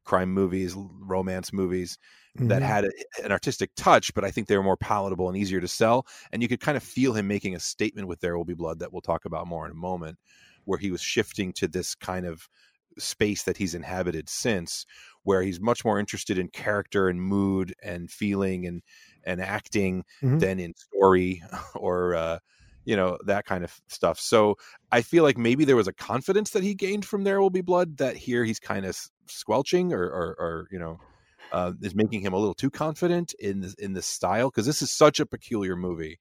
crime 0.03 0.33
movies, 0.33 0.75
romance 0.75 1.53
movies 1.53 1.99
mm-hmm. 2.35 2.47
that 2.47 2.63
had 2.63 2.85
a, 2.85 2.91
an 3.23 3.31
artistic 3.31 3.69
touch, 3.75 4.11
but 4.15 4.25
I 4.25 4.31
think 4.31 4.47
they 4.47 4.57
were 4.57 4.63
more 4.63 4.75
palatable 4.75 5.29
and 5.29 5.37
easier 5.37 5.61
to 5.61 5.67
sell. 5.67 6.07
And 6.31 6.41
you 6.41 6.47
could 6.47 6.61
kind 6.61 6.77
of 6.77 6.81
feel 6.81 7.13
him 7.13 7.27
making 7.27 7.55
a 7.55 7.59
statement 7.59 8.07
with 8.07 8.19
There 8.21 8.35
Will 8.35 8.43
Be 8.43 8.55
Blood 8.55 8.79
that 8.79 8.91
we'll 8.91 9.01
talk 9.01 9.25
about 9.25 9.47
more 9.47 9.65
in 9.65 9.71
a 9.71 9.75
moment, 9.75 10.17
where 10.65 10.79
he 10.79 10.89
was 10.89 11.01
shifting 11.01 11.53
to 11.53 11.67
this 11.67 11.93
kind 11.93 12.25
of 12.25 12.49
space 12.97 13.43
that 13.43 13.57
he's 13.57 13.75
inhabited 13.75 14.27
since 14.27 14.85
where 15.23 15.41
he's 15.41 15.61
much 15.61 15.85
more 15.85 15.99
interested 15.99 16.37
in 16.37 16.49
character 16.49 17.07
and 17.07 17.21
mood 17.21 17.73
and 17.81 18.11
feeling 18.11 18.65
and 18.65 18.81
and 19.23 19.39
acting 19.39 20.03
mm-hmm. 20.21 20.39
than 20.39 20.59
in 20.59 20.73
story 20.75 21.41
or 21.75 22.15
uh 22.15 22.39
you 22.85 22.95
know 22.95 23.17
that 23.25 23.45
kind 23.45 23.63
of 23.63 23.79
stuff 23.87 24.19
so 24.19 24.55
i 24.91 25.01
feel 25.01 25.23
like 25.23 25.37
maybe 25.37 25.65
there 25.65 25.75
was 25.75 25.87
a 25.87 25.93
confidence 25.93 26.51
that 26.51 26.63
he 26.63 26.73
gained 26.73 27.05
from 27.05 27.23
there 27.23 27.39
will 27.39 27.49
be 27.49 27.61
blood 27.61 27.97
that 27.97 28.15
here 28.15 28.43
he's 28.43 28.59
kind 28.59 28.85
of 28.85 28.97
squelching 29.27 29.93
or 29.93 30.03
or, 30.03 30.35
or 30.39 30.67
you 30.71 30.79
know 30.79 30.99
uh, 31.51 31.73
is 31.81 31.93
making 31.93 32.21
him 32.21 32.31
a 32.31 32.37
little 32.37 32.53
too 32.53 32.69
confident 32.69 33.33
in 33.37 33.59
this, 33.59 33.73
in 33.73 33.91
this 33.91 34.05
style 34.05 34.49
because 34.49 34.65
this 34.65 34.81
is 34.81 34.89
such 34.89 35.19
a 35.19 35.25
peculiar 35.25 35.75
movie 35.75 36.17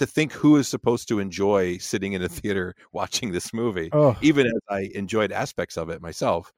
to 0.00 0.06
think 0.06 0.32
who 0.32 0.56
is 0.56 0.66
supposed 0.66 1.08
to 1.08 1.18
enjoy 1.18 1.76
sitting 1.76 2.14
in 2.14 2.22
a 2.22 2.28
theater 2.28 2.74
watching 2.92 3.32
this 3.32 3.52
movie, 3.52 3.90
oh. 3.92 4.16
even 4.22 4.46
as 4.46 4.60
I 4.68 4.90
enjoyed 4.94 5.30
aspects 5.30 5.76
of 5.76 5.90
it 5.90 6.00
myself. 6.00 6.52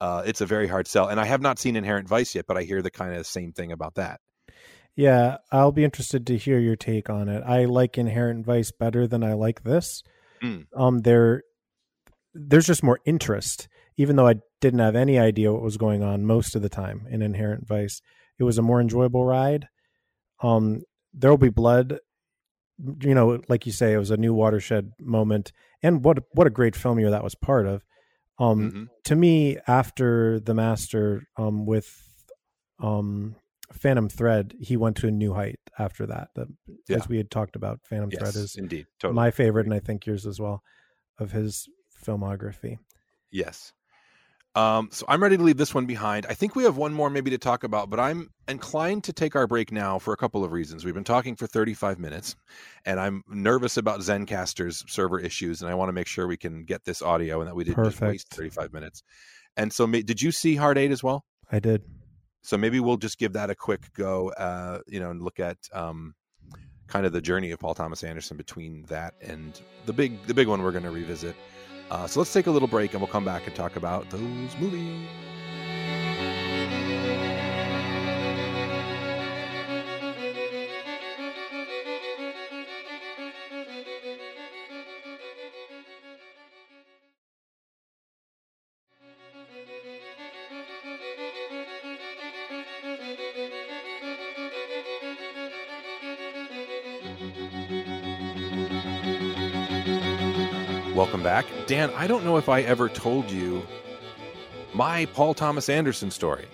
Uh, 0.00 0.22
it's 0.24 0.40
a 0.40 0.46
very 0.46 0.68
hard 0.68 0.86
sell, 0.86 1.08
and 1.08 1.18
I 1.18 1.24
have 1.24 1.40
not 1.40 1.58
seen 1.58 1.74
Inherent 1.74 2.08
Vice 2.08 2.36
yet, 2.36 2.44
but 2.46 2.56
I 2.56 2.62
hear 2.62 2.80
the 2.80 2.90
kind 2.90 3.14
of 3.14 3.26
same 3.26 3.52
thing 3.52 3.72
about 3.72 3.96
that. 3.96 4.20
Yeah, 4.98 5.36
I'll 5.52 5.70
be 5.70 5.84
interested 5.84 6.26
to 6.26 6.36
hear 6.36 6.58
your 6.58 6.74
take 6.74 7.08
on 7.08 7.28
it. 7.28 7.42
I 7.46 7.66
like 7.66 7.96
Inherent 7.96 8.44
Vice 8.44 8.72
better 8.72 9.06
than 9.06 9.22
I 9.22 9.34
like 9.34 9.62
this. 9.62 10.02
Mm. 10.42 10.66
Um, 10.76 10.98
there, 11.02 11.44
there's 12.34 12.66
just 12.66 12.82
more 12.82 12.98
interest, 13.04 13.68
even 13.96 14.16
though 14.16 14.26
I 14.26 14.40
didn't 14.60 14.80
have 14.80 14.96
any 14.96 15.16
idea 15.16 15.52
what 15.52 15.62
was 15.62 15.76
going 15.76 16.02
on 16.02 16.26
most 16.26 16.56
of 16.56 16.62
the 16.62 16.68
time 16.68 17.06
in 17.10 17.22
Inherent 17.22 17.66
Vice. 17.66 18.00
It 18.40 18.42
was 18.44 18.58
a 18.58 18.62
more 18.62 18.80
enjoyable 18.80 19.24
ride. 19.24 19.68
Um, 20.42 20.82
there 21.14 21.30
will 21.30 21.38
be 21.38 21.48
blood 21.48 22.00
you 23.00 23.14
know, 23.14 23.40
like 23.48 23.66
you 23.66 23.72
say, 23.72 23.92
it 23.92 23.98
was 23.98 24.10
a 24.10 24.16
new 24.16 24.32
watershed 24.32 24.92
moment, 25.00 25.52
and 25.82 26.04
what 26.04 26.18
what 26.32 26.46
a 26.46 26.50
great 26.50 26.76
film 26.76 26.98
year 26.98 27.10
that 27.10 27.24
was 27.24 27.34
part 27.34 27.66
of. 27.66 27.84
Um, 28.38 28.60
mm-hmm. 28.60 28.84
To 29.04 29.16
me, 29.16 29.58
after 29.66 30.38
the 30.38 30.54
Master, 30.54 31.24
um, 31.36 31.66
with 31.66 31.88
um, 32.80 33.34
Phantom 33.72 34.08
Thread, 34.08 34.54
he 34.60 34.76
went 34.76 34.96
to 34.98 35.08
a 35.08 35.10
new 35.10 35.34
height 35.34 35.60
after 35.78 36.06
that. 36.06 36.28
The, 36.34 36.48
yeah. 36.88 36.96
As 36.96 37.08
we 37.08 37.16
had 37.16 37.30
talked 37.30 37.56
about, 37.56 37.80
Phantom 37.84 38.10
yes, 38.10 38.20
Thread 38.20 38.34
is 38.36 38.56
indeed 38.56 38.86
totally. 38.98 39.16
my 39.16 39.30
favorite, 39.30 39.66
and 39.66 39.74
I 39.74 39.80
think 39.80 40.06
yours 40.06 40.26
as 40.26 40.40
well, 40.40 40.62
of 41.18 41.32
his 41.32 41.68
filmography. 42.04 42.78
Yes. 43.30 43.72
Um, 44.54 44.88
so 44.90 45.04
I'm 45.08 45.22
ready 45.22 45.36
to 45.36 45.42
leave 45.42 45.56
this 45.56 45.74
one 45.74 45.86
behind. 45.86 46.26
I 46.28 46.34
think 46.34 46.56
we 46.56 46.64
have 46.64 46.76
one 46.76 46.92
more 46.92 47.10
maybe 47.10 47.30
to 47.30 47.38
talk 47.38 47.62
about, 47.62 47.90
but 47.90 48.00
I'm 48.00 48.30
inclined 48.48 49.04
to 49.04 49.12
take 49.12 49.36
our 49.36 49.46
break 49.46 49.70
now 49.70 49.98
for 49.98 50.12
a 50.12 50.16
couple 50.16 50.42
of 50.42 50.50
reasons. 50.50 50.84
We've 50.84 50.94
been 50.94 51.04
talking 51.04 51.36
for 51.36 51.46
35 51.46 51.98
minutes, 51.98 52.34
and 52.84 52.98
I'm 52.98 53.22
nervous 53.28 53.76
about 53.76 54.00
Zencastr's 54.00 54.84
server 54.88 55.20
issues, 55.20 55.62
and 55.62 55.70
I 55.70 55.74
want 55.74 55.90
to 55.90 55.92
make 55.92 56.06
sure 56.08 56.26
we 56.26 56.36
can 56.36 56.64
get 56.64 56.84
this 56.84 57.02
audio 57.02 57.40
and 57.40 57.48
that 57.48 57.54
we 57.54 57.64
didn't 57.64 57.76
Perfect. 57.76 58.00
just 58.00 58.02
waste 58.02 58.34
35 58.34 58.72
minutes. 58.72 59.02
And 59.56 59.72
so, 59.72 59.86
did 59.86 60.20
you 60.22 60.32
see 60.32 60.56
Hard 60.56 60.78
Eight 60.78 60.90
as 60.90 61.02
well? 61.02 61.24
I 61.52 61.60
did. 61.60 61.82
So 62.42 62.56
maybe 62.56 62.80
we'll 62.80 62.96
just 62.96 63.18
give 63.18 63.32
that 63.34 63.50
a 63.50 63.54
quick 63.54 63.92
go, 63.94 64.30
uh, 64.30 64.80
you 64.86 65.00
know, 65.00 65.10
and 65.10 65.20
look 65.22 65.40
at 65.40 65.58
um, 65.72 66.14
kind 66.86 67.04
of 67.04 67.12
the 67.12 67.20
journey 67.20 67.50
of 67.50 67.58
Paul 67.58 67.74
Thomas 67.74 68.02
Anderson 68.02 68.36
between 68.36 68.84
that 68.88 69.14
and 69.20 69.60
the 69.86 69.92
big 69.92 70.22
the 70.26 70.34
big 70.34 70.48
one 70.48 70.62
we're 70.62 70.72
going 70.72 70.84
to 70.84 70.90
revisit. 70.90 71.36
Uh, 71.90 72.06
so 72.06 72.20
let's 72.20 72.32
take 72.32 72.46
a 72.46 72.50
little 72.50 72.68
break 72.68 72.92
and 72.92 73.00
we'll 73.00 73.10
come 73.10 73.24
back 73.24 73.46
and 73.46 73.54
talk 73.54 73.76
about 73.76 74.08
those 74.10 74.56
movies. 74.58 75.08
Dan, 101.68 101.90
I 101.90 102.06
don't 102.06 102.24
know 102.24 102.38
if 102.38 102.48
I 102.48 102.62
ever 102.62 102.88
told 102.88 103.30
you 103.30 103.62
my 104.72 105.04
Paul 105.04 105.34
Thomas 105.34 105.68
Anderson 105.68 106.10
story. 106.10 106.46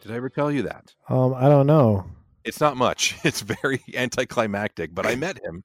Did 0.00 0.12
I 0.12 0.14
ever 0.14 0.30
tell 0.30 0.50
you 0.50 0.62
that? 0.62 0.94
Um, 1.10 1.34
I 1.34 1.50
don't 1.50 1.66
know. 1.66 2.06
It's 2.42 2.58
not 2.58 2.78
much. 2.78 3.16
It's 3.24 3.42
very 3.42 3.82
anticlimactic, 3.94 4.94
but 4.94 5.04
I 5.04 5.14
met 5.14 5.44
him 5.44 5.62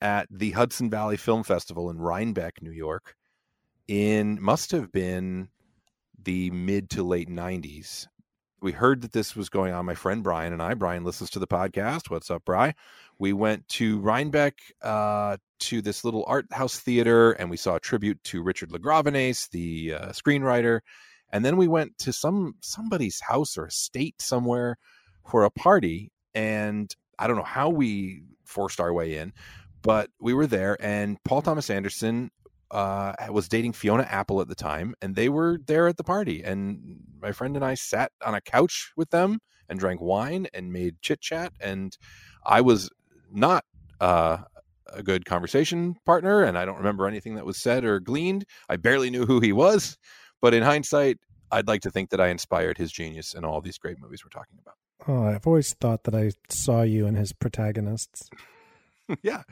at 0.00 0.28
the 0.30 0.52
Hudson 0.52 0.88
Valley 0.88 1.16
Film 1.16 1.42
Festival 1.42 1.90
in 1.90 1.98
Rhinebeck, 1.98 2.62
New 2.62 2.70
York, 2.70 3.16
in 3.88 4.40
must 4.40 4.70
have 4.70 4.92
been 4.92 5.48
the 6.22 6.52
mid 6.52 6.90
to 6.90 7.02
late 7.02 7.28
90s. 7.28 8.06
We 8.62 8.70
heard 8.70 9.02
that 9.02 9.10
this 9.10 9.34
was 9.34 9.48
going 9.48 9.74
on. 9.74 9.84
My 9.84 9.96
friend 9.96 10.22
Brian 10.22 10.52
and 10.52 10.62
I, 10.62 10.74
Brian 10.74 11.02
listens 11.02 11.28
to 11.30 11.40
the 11.40 11.48
podcast. 11.48 12.08
What's 12.08 12.30
up, 12.30 12.44
Bry? 12.44 12.74
We 13.18 13.32
went 13.32 13.68
to 13.70 14.00
Rhinebeck 14.00 14.58
uh, 14.82 15.36
to 15.60 15.82
this 15.82 16.04
little 16.04 16.24
art 16.26 16.46
house 16.52 16.78
theater 16.78 17.32
and 17.32 17.50
we 17.50 17.56
saw 17.56 17.76
a 17.76 17.80
tribute 17.80 18.22
to 18.24 18.42
Richard 18.42 18.70
LaGravenese, 18.70 19.50
the 19.50 19.94
uh, 19.94 20.08
screenwriter. 20.08 20.80
And 21.32 21.44
then 21.44 21.56
we 21.56 21.68
went 21.68 21.98
to 21.98 22.12
some 22.12 22.54
somebody's 22.60 23.20
house 23.20 23.56
or 23.56 23.66
estate 23.66 24.20
somewhere 24.20 24.76
for 25.28 25.44
a 25.44 25.50
party. 25.50 26.12
And 26.34 26.94
I 27.18 27.26
don't 27.26 27.36
know 27.36 27.42
how 27.42 27.70
we 27.70 28.22
forced 28.44 28.80
our 28.80 28.92
way 28.92 29.16
in, 29.16 29.32
but 29.82 30.10
we 30.20 30.34
were 30.34 30.46
there. 30.46 30.76
And 30.80 31.22
Paul 31.24 31.42
Thomas 31.42 31.70
Anderson 31.70 32.30
uh, 32.70 33.14
was 33.30 33.48
dating 33.48 33.72
Fiona 33.72 34.02
Apple 34.02 34.40
at 34.40 34.48
the 34.48 34.54
time, 34.54 34.94
and 35.00 35.14
they 35.14 35.28
were 35.28 35.60
there 35.66 35.86
at 35.86 35.96
the 35.96 36.04
party. 36.04 36.42
And 36.42 37.00
my 37.22 37.32
friend 37.32 37.56
and 37.56 37.64
I 37.64 37.74
sat 37.74 38.10
on 38.24 38.34
a 38.34 38.40
couch 38.40 38.92
with 38.96 39.10
them 39.10 39.38
and 39.68 39.78
drank 39.78 40.00
wine 40.00 40.48
and 40.52 40.72
made 40.72 41.00
chit 41.00 41.20
chat. 41.20 41.52
And 41.60 41.96
I 42.44 42.60
was 42.60 42.90
not 43.34 43.64
uh, 44.00 44.38
a 44.92 45.02
good 45.02 45.24
conversation 45.24 45.96
partner, 46.06 46.42
and 46.42 46.56
I 46.56 46.64
don't 46.64 46.78
remember 46.78 47.06
anything 47.06 47.34
that 47.36 47.44
was 47.46 47.56
said 47.56 47.84
or 47.84 48.00
gleaned. 48.00 48.44
I 48.68 48.76
barely 48.76 49.10
knew 49.10 49.26
who 49.26 49.40
he 49.40 49.52
was, 49.52 49.96
but 50.40 50.54
in 50.54 50.62
hindsight, 50.62 51.18
I'd 51.50 51.68
like 51.68 51.82
to 51.82 51.90
think 51.90 52.10
that 52.10 52.20
I 52.20 52.28
inspired 52.28 52.78
his 52.78 52.90
genius 52.92 53.34
in 53.34 53.44
all 53.44 53.60
these 53.60 53.78
great 53.78 53.98
movies 54.00 54.22
we're 54.24 54.30
talking 54.30 54.58
about. 54.60 54.74
Oh, 55.06 55.24
I've 55.26 55.46
always 55.46 55.74
thought 55.74 56.04
that 56.04 56.14
I 56.14 56.30
saw 56.48 56.82
you 56.82 57.06
in 57.06 57.14
his 57.14 57.32
protagonists. 57.32 58.28
yeah, 59.22 59.42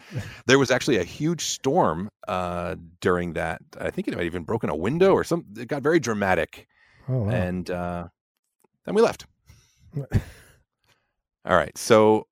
there 0.47 0.59
was 0.59 0.71
actually 0.71 0.97
a 0.97 1.05
huge 1.05 1.43
storm 1.45 2.09
uh, 2.27 2.77
during 3.01 3.35
that. 3.35 3.61
I 3.79 3.91
think 3.91 4.09
it 4.09 4.13
might 4.13 4.21
have 4.21 4.27
even 4.27 4.45
broken 4.45 4.71
a 4.71 4.77
window 4.77 5.13
or 5.13 5.25
something. 5.25 5.61
It 5.63 5.69
got 5.69 5.83
very 5.83 6.01
dramatic, 6.01 6.67
Oh, 7.09 7.25
wow. 7.25 7.31
and 7.31 7.71
uh, 7.71 8.07
then 8.87 8.95
we 8.95 9.03
left. 9.03 9.27
All 11.45 11.57
right, 11.57 11.77
so 11.77 12.27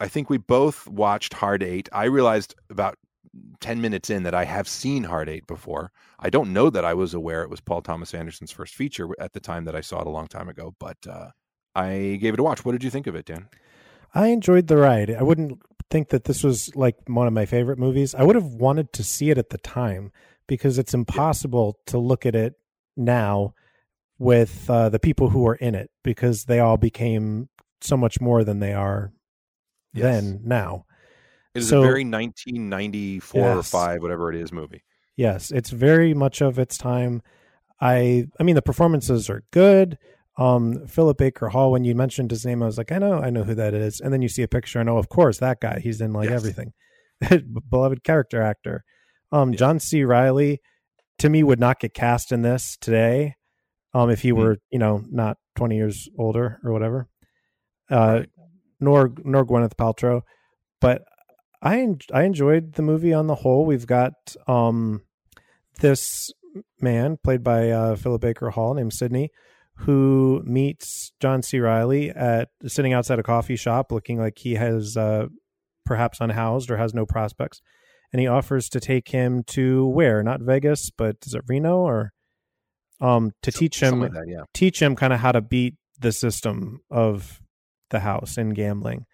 I 0.00 0.08
think 0.08 0.30
we 0.30 0.38
both 0.38 0.88
watched 0.88 1.34
Hard 1.34 1.62
Eight. 1.62 1.88
I 1.92 2.04
realized 2.04 2.54
about 2.70 2.96
10 3.60 3.80
minutes 3.80 4.10
in 4.10 4.22
that 4.22 4.34
I 4.34 4.44
have 4.44 4.66
seen 4.66 5.04
Hard 5.04 5.28
Eight 5.28 5.46
before. 5.46 5.92
I 6.18 6.30
don't 6.30 6.52
know 6.52 6.70
that 6.70 6.84
I 6.84 6.94
was 6.94 7.12
aware 7.14 7.42
it 7.42 7.50
was 7.50 7.60
Paul 7.60 7.82
Thomas 7.82 8.14
Anderson's 8.14 8.50
first 8.50 8.74
feature 8.74 9.08
at 9.20 9.34
the 9.34 9.40
time 9.40 9.66
that 9.66 9.76
I 9.76 9.82
saw 9.82 10.00
it 10.00 10.06
a 10.06 10.10
long 10.10 10.26
time 10.26 10.48
ago, 10.48 10.74
but 10.78 10.96
uh, 11.08 11.28
I 11.74 12.18
gave 12.20 12.34
it 12.34 12.40
a 12.40 12.42
watch. 12.42 12.64
What 12.64 12.72
did 12.72 12.82
you 12.82 12.90
think 12.90 13.06
of 13.06 13.14
it, 13.14 13.26
Dan? 13.26 13.48
I 14.14 14.28
enjoyed 14.28 14.66
the 14.66 14.78
ride. 14.78 15.10
I 15.10 15.22
wouldn't 15.22 15.60
think 15.90 16.08
that 16.08 16.24
this 16.24 16.42
was 16.42 16.74
like 16.74 16.96
one 17.06 17.26
of 17.26 17.32
my 17.32 17.46
favorite 17.46 17.78
movies. 17.78 18.14
I 18.14 18.22
would 18.22 18.36
have 18.36 18.54
wanted 18.54 18.92
to 18.94 19.04
see 19.04 19.30
it 19.30 19.38
at 19.38 19.50
the 19.50 19.58
time 19.58 20.12
because 20.46 20.78
it's 20.78 20.94
impossible 20.94 21.78
to 21.86 21.98
look 21.98 22.24
at 22.24 22.34
it 22.34 22.54
now 22.96 23.54
with 24.18 24.68
uh, 24.68 24.88
the 24.88 24.98
people 24.98 25.30
who 25.30 25.46
are 25.46 25.54
in 25.56 25.74
it 25.74 25.90
because 26.02 26.44
they 26.44 26.58
all 26.58 26.76
became 26.76 27.48
so 27.80 27.96
much 27.96 28.20
more 28.20 28.44
than 28.44 28.60
they 28.60 28.72
are 28.72 29.12
Yes. 29.92 30.04
then 30.22 30.40
now. 30.44 30.84
It 31.54 31.60
is 31.60 31.68
So- 31.68 31.80
a 31.80 31.82
very 31.82 32.04
1994 32.04 33.58
or 33.58 33.62
5, 33.62 34.02
whatever 34.02 34.32
it 34.32 34.36
is, 34.40 34.52
movie. 34.52 34.84
Yes, 35.16 35.50
it's 35.50 35.70
very 35.70 36.14
much 36.14 36.40
of 36.40 36.58
its 36.58 36.78
time. 36.78 37.22
I 37.80 38.26
I 38.38 38.42
mean 38.42 38.54
the 38.54 38.62
performances 38.62 39.28
are 39.30 39.42
good. 39.50 39.98
Um 40.38 40.86
Philip 40.86 41.18
Baker 41.18 41.48
Hall 41.48 41.72
when 41.72 41.84
you 41.84 41.94
mentioned 41.94 42.30
his 42.30 42.46
name 42.46 42.62
I 42.62 42.66
was 42.66 42.78
like 42.78 42.92
I 42.92 42.98
know 42.98 43.14
I 43.18 43.30
know 43.30 43.42
who 43.42 43.54
that 43.54 43.74
is 43.74 44.00
and 44.00 44.12
then 44.12 44.22
you 44.22 44.28
see 44.28 44.42
a 44.42 44.48
picture 44.48 44.78
and 44.80 44.88
oh 44.88 44.96
of 44.98 45.08
course 45.08 45.38
that 45.38 45.60
guy 45.60 45.80
he's 45.82 46.00
in 46.00 46.12
like 46.12 46.28
Yes. 46.30 46.40
everything. 46.40 46.72
Beloved 47.68 48.04
character 48.04 48.40
actor. 48.42 48.84
Um 49.32 49.52
Yeah. 49.52 49.56
John 49.58 49.80
C 49.80 50.04
Reilly 50.04 50.60
to 51.18 51.28
me 51.28 51.42
would 51.42 51.60
not 51.60 51.80
get 51.80 51.92
cast 51.94 52.32
in 52.32 52.42
this 52.42 52.76
today 52.80 53.34
um 53.92 54.08
if 54.10 54.22
he 54.22 54.30
Mhm. 54.30 54.36
were, 54.36 54.58
you 54.70 54.78
know, 54.78 55.04
not 55.10 55.36
20 55.56 55.76
years 55.76 56.08
older 56.18 56.60
or 56.64 56.72
whatever. 56.72 57.08
Uh 57.90 57.96
Right. 58.20 58.28
Nor 58.80 59.12
nor 59.24 59.44
Gwyneth 59.44 59.74
Paltrow, 59.76 60.22
but 60.80 61.02
I 61.62 61.80
en- 61.80 61.98
I 62.12 62.22
enjoyed 62.22 62.74
the 62.74 62.82
movie 62.82 63.12
on 63.12 63.26
the 63.26 63.34
whole. 63.36 63.66
We've 63.66 63.86
got 63.86 64.14
um 64.46 65.02
this 65.80 66.32
man 66.80 67.18
played 67.22 67.44
by 67.44 67.70
uh, 67.70 67.96
Philip 67.96 68.20
Baker 68.22 68.50
Hall 68.50 68.74
named 68.74 68.92
Sidney 68.92 69.30
who 69.84 70.42
meets 70.44 71.12
John 71.20 71.42
C. 71.42 71.58
Reilly 71.58 72.10
at 72.10 72.50
sitting 72.66 72.92
outside 72.92 73.18
a 73.18 73.22
coffee 73.22 73.56
shop 73.56 73.90
looking 73.90 74.18
like 74.18 74.36
he 74.38 74.54
has 74.56 74.94
uh, 74.94 75.26
perhaps 75.86 76.20
unhoused 76.20 76.70
or 76.70 76.76
has 76.76 76.92
no 76.92 77.06
prospects. 77.06 77.62
And 78.12 78.20
he 78.20 78.26
offers 78.26 78.68
to 78.70 78.80
take 78.80 79.08
him 79.08 79.42
to 79.44 79.86
where? 79.86 80.22
Not 80.22 80.42
Vegas, 80.42 80.90
but 80.90 81.16
is 81.24 81.34
it 81.34 81.44
Reno 81.48 81.78
or 81.78 82.12
um 83.00 83.30
to 83.42 83.50
Some- 83.52 83.58
teach 83.60 83.80
him 83.82 84.00
like 84.00 84.12
that, 84.12 84.26
yeah. 84.28 84.42
teach 84.52 84.82
him 84.82 84.96
kind 84.96 85.12
of 85.14 85.20
how 85.20 85.32
to 85.32 85.40
beat 85.40 85.76
the 85.98 86.12
system 86.12 86.80
of 86.90 87.40
the 87.90 88.00
house 88.00 88.38
in 88.38 88.50
gambling. 88.50 89.06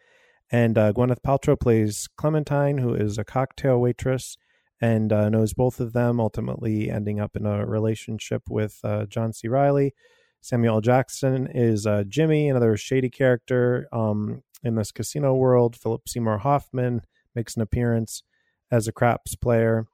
And 0.51 0.79
uh, 0.79 0.93
Gwyneth 0.93 1.23
Paltrow 1.27 1.59
plays 1.59 2.09
Clementine, 2.17 2.79
who 2.79 2.95
is 2.95 3.19
a 3.19 3.25
cocktail 3.25 3.81
waitress 3.81 4.37
and 4.81 5.13
uh, 5.13 5.29
knows 5.29 5.55
both 5.55 5.81
of 5.81 5.93
them, 5.93 6.21
ultimately 6.21 6.91
ending 6.91 7.19
up 7.19 7.35
in 7.35 7.47
a 7.47 7.67
relationship 7.67 8.43
with 8.49 8.79
uh, 8.85 9.07
John 9.07 9.33
C. 9.33 9.49
Reilly. 9.49 9.93
Samuel 10.41 10.81
Jackson 10.81 11.49
is 11.53 11.87
uh, 11.87 12.05
Jimmy, 12.07 12.49
another 12.49 12.77
shady 12.77 13.11
character 13.11 13.89
um, 13.93 14.43
in 14.63 14.77
this 14.77 14.93
casino 14.93 15.35
world. 15.35 15.75
Philip 15.75 16.09
Seymour 16.09 16.39
Hoffman 16.39 17.01
makes 17.35 17.57
an 17.57 17.63
appearance 17.63 18.23
as 18.71 18.87
a 18.87 18.93
craps 18.93 19.35
player. 19.35 19.87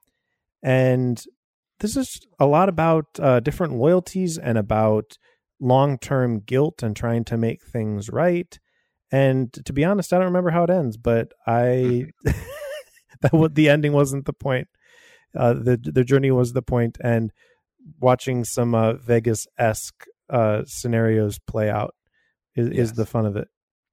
And 0.61 1.23
this 1.79 1.97
is 1.97 2.19
a 2.39 2.45
lot 2.45 2.69
about 2.69 3.05
uh, 3.19 3.39
different 3.39 3.73
loyalties 3.73 4.37
and 4.37 4.57
about 4.57 5.17
long 5.59 5.97
term 5.97 6.39
guilt 6.39 6.83
and 6.83 6.95
trying 6.95 7.23
to 7.25 7.37
make 7.37 7.63
things 7.63 8.09
right. 8.09 8.59
And 9.13 9.53
to 9.65 9.73
be 9.73 9.85
honest, 9.85 10.11
I 10.11 10.17
don't 10.17 10.25
remember 10.25 10.49
how 10.49 10.63
it 10.63 10.71
ends, 10.71 10.97
but 10.97 11.33
I 11.45 12.07
that 13.21 13.31
what 13.31 13.53
the 13.53 13.69
ending 13.69 13.93
wasn't 13.93 14.25
the 14.25 14.33
point. 14.33 14.67
Uh, 15.37 15.53
the 15.53 15.77
the 15.77 16.03
journey 16.03 16.31
was 16.31 16.53
the 16.53 16.63
point, 16.63 16.97
and 17.03 17.31
watching 17.99 18.43
some 18.43 18.73
uh, 18.73 18.93
Vegas 18.93 19.45
esque 19.59 20.05
uh, 20.31 20.63
scenarios 20.65 21.37
play 21.45 21.69
out 21.69 21.93
is, 22.55 22.69
Yes. 22.69 22.77
is 22.77 22.93
the 22.93 23.05
fun 23.05 23.27
of 23.27 23.35
it. 23.35 23.49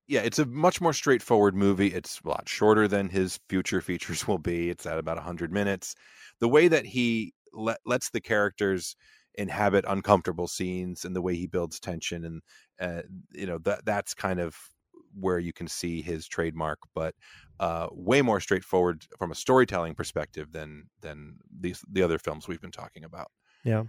yeah, 0.08 0.20
it's 0.20 0.38
a 0.38 0.46
much 0.46 0.80
more 0.80 0.94
straightforward 0.94 1.54
movie. 1.54 1.88
It's 1.88 2.20
a 2.24 2.28
lot 2.28 2.48
shorter 2.48 2.88
than 2.88 3.10
his 3.10 3.38
future 3.50 3.82
features 3.82 4.26
will 4.28 4.38
be. 4.38 4.70
It's 4.70 4.86
at 4.86 4.98
about 4.98 5.18
100 5.18 5.52
minutes. 5.52 5.94
The 6.40 6.48
way 6.48 6.68
that 6.68 6.86
he 6.86 7.34
let, 7.52 7.78
lets 7.84 8.08
the 8.08 8.22
characters 8.22 8.96
inhabit 9.34 9.84
uncomfortable 9.86 10.48
scenes 10.48 11.04
and 11.04 11.14
the 11.14 11.22
way 11.22 11.36
he 11.36 11.46
builds 11.46 11.78
tension 11.78 12.24
and 12.24 12.42
uh, 12.80 13.02
you 13.32 13.46
know 13.46 13.58
that 13.58 13.84
that's 13.84 14.14
kind 14.14 14.40
of 14.40 14.56
where 15.18 15.38
you 15.38 15.52
can 15.52 15.68
see 15.68 16.02
his 16.02 16.26
trademark 16.28 16.78
but 16.94 17.14
uh, 17.58 17.88
way 17.92 18.22
more 18.22 18.40
straightforward 18.40 19.04
from 19.18 19.30
a 19.30 19.34
storytelling 19.34 19.94
perspective 19.94 20.52
than 20.52 20.88
than 21.00 21.36
these 21.60 21.84
the 21.90 22.02
other 22.02 22.18
films 22.18 22.48
we've 22.48 22.60
been 22.60 22.70
talking 22.70 23.04
about 23.04 23.30
Yeah. 23.64 23.84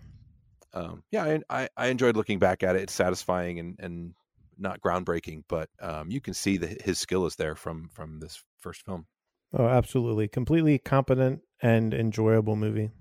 um, 0.73 1.03
yeah, 1.11 1.23
I, 1.49 1.63
I 1.63 1.69
I 1.77 1.87
enjoyed 1.87 2.15
looking 2.15 2.39
back 2.39 2.63
at 2.63 2.75
it. 2.75 2.83
It's 2.83 2.93
satisfying 2.93 3.59
and 3.59 3.75
and 3.79 4.13
not 4.57 4.81
groundbreaking, 4.81 5.43
but 5.47 5.69
um, 5.81 6.11
you 6.11 6.21
can 6.21 6.33
see 6.33 6.57
that 6.57 6.81
his 6.81 6.99
skill 6.99 7.25
is 7.25 7.35
there 7.35 7.55
from 7.55 7.89
from 7.89 8.19
this 8.19 8.43
first 8.59 8.85
film. 8.85 9.07
Oh, 9.53 9.67
absolutely. 9.67 10.27
Completely 10.27 10.77
competent 10.79 11.41
and 11.61 11.93
enjoyable 11.93 12.55
movie. 12.55 12.91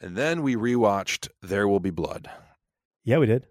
And 0.00 0.16
then 0.16 0.42
we 0.42 0.54
rewatched 0.56 1.28
There 1.40 1.66
Will 1.66 1.80
Be 1.80 1.90
Blood. 1.90 2.30
Yeah, 3.04 3.18
we 3.18 3.26
did. 3.26 3.46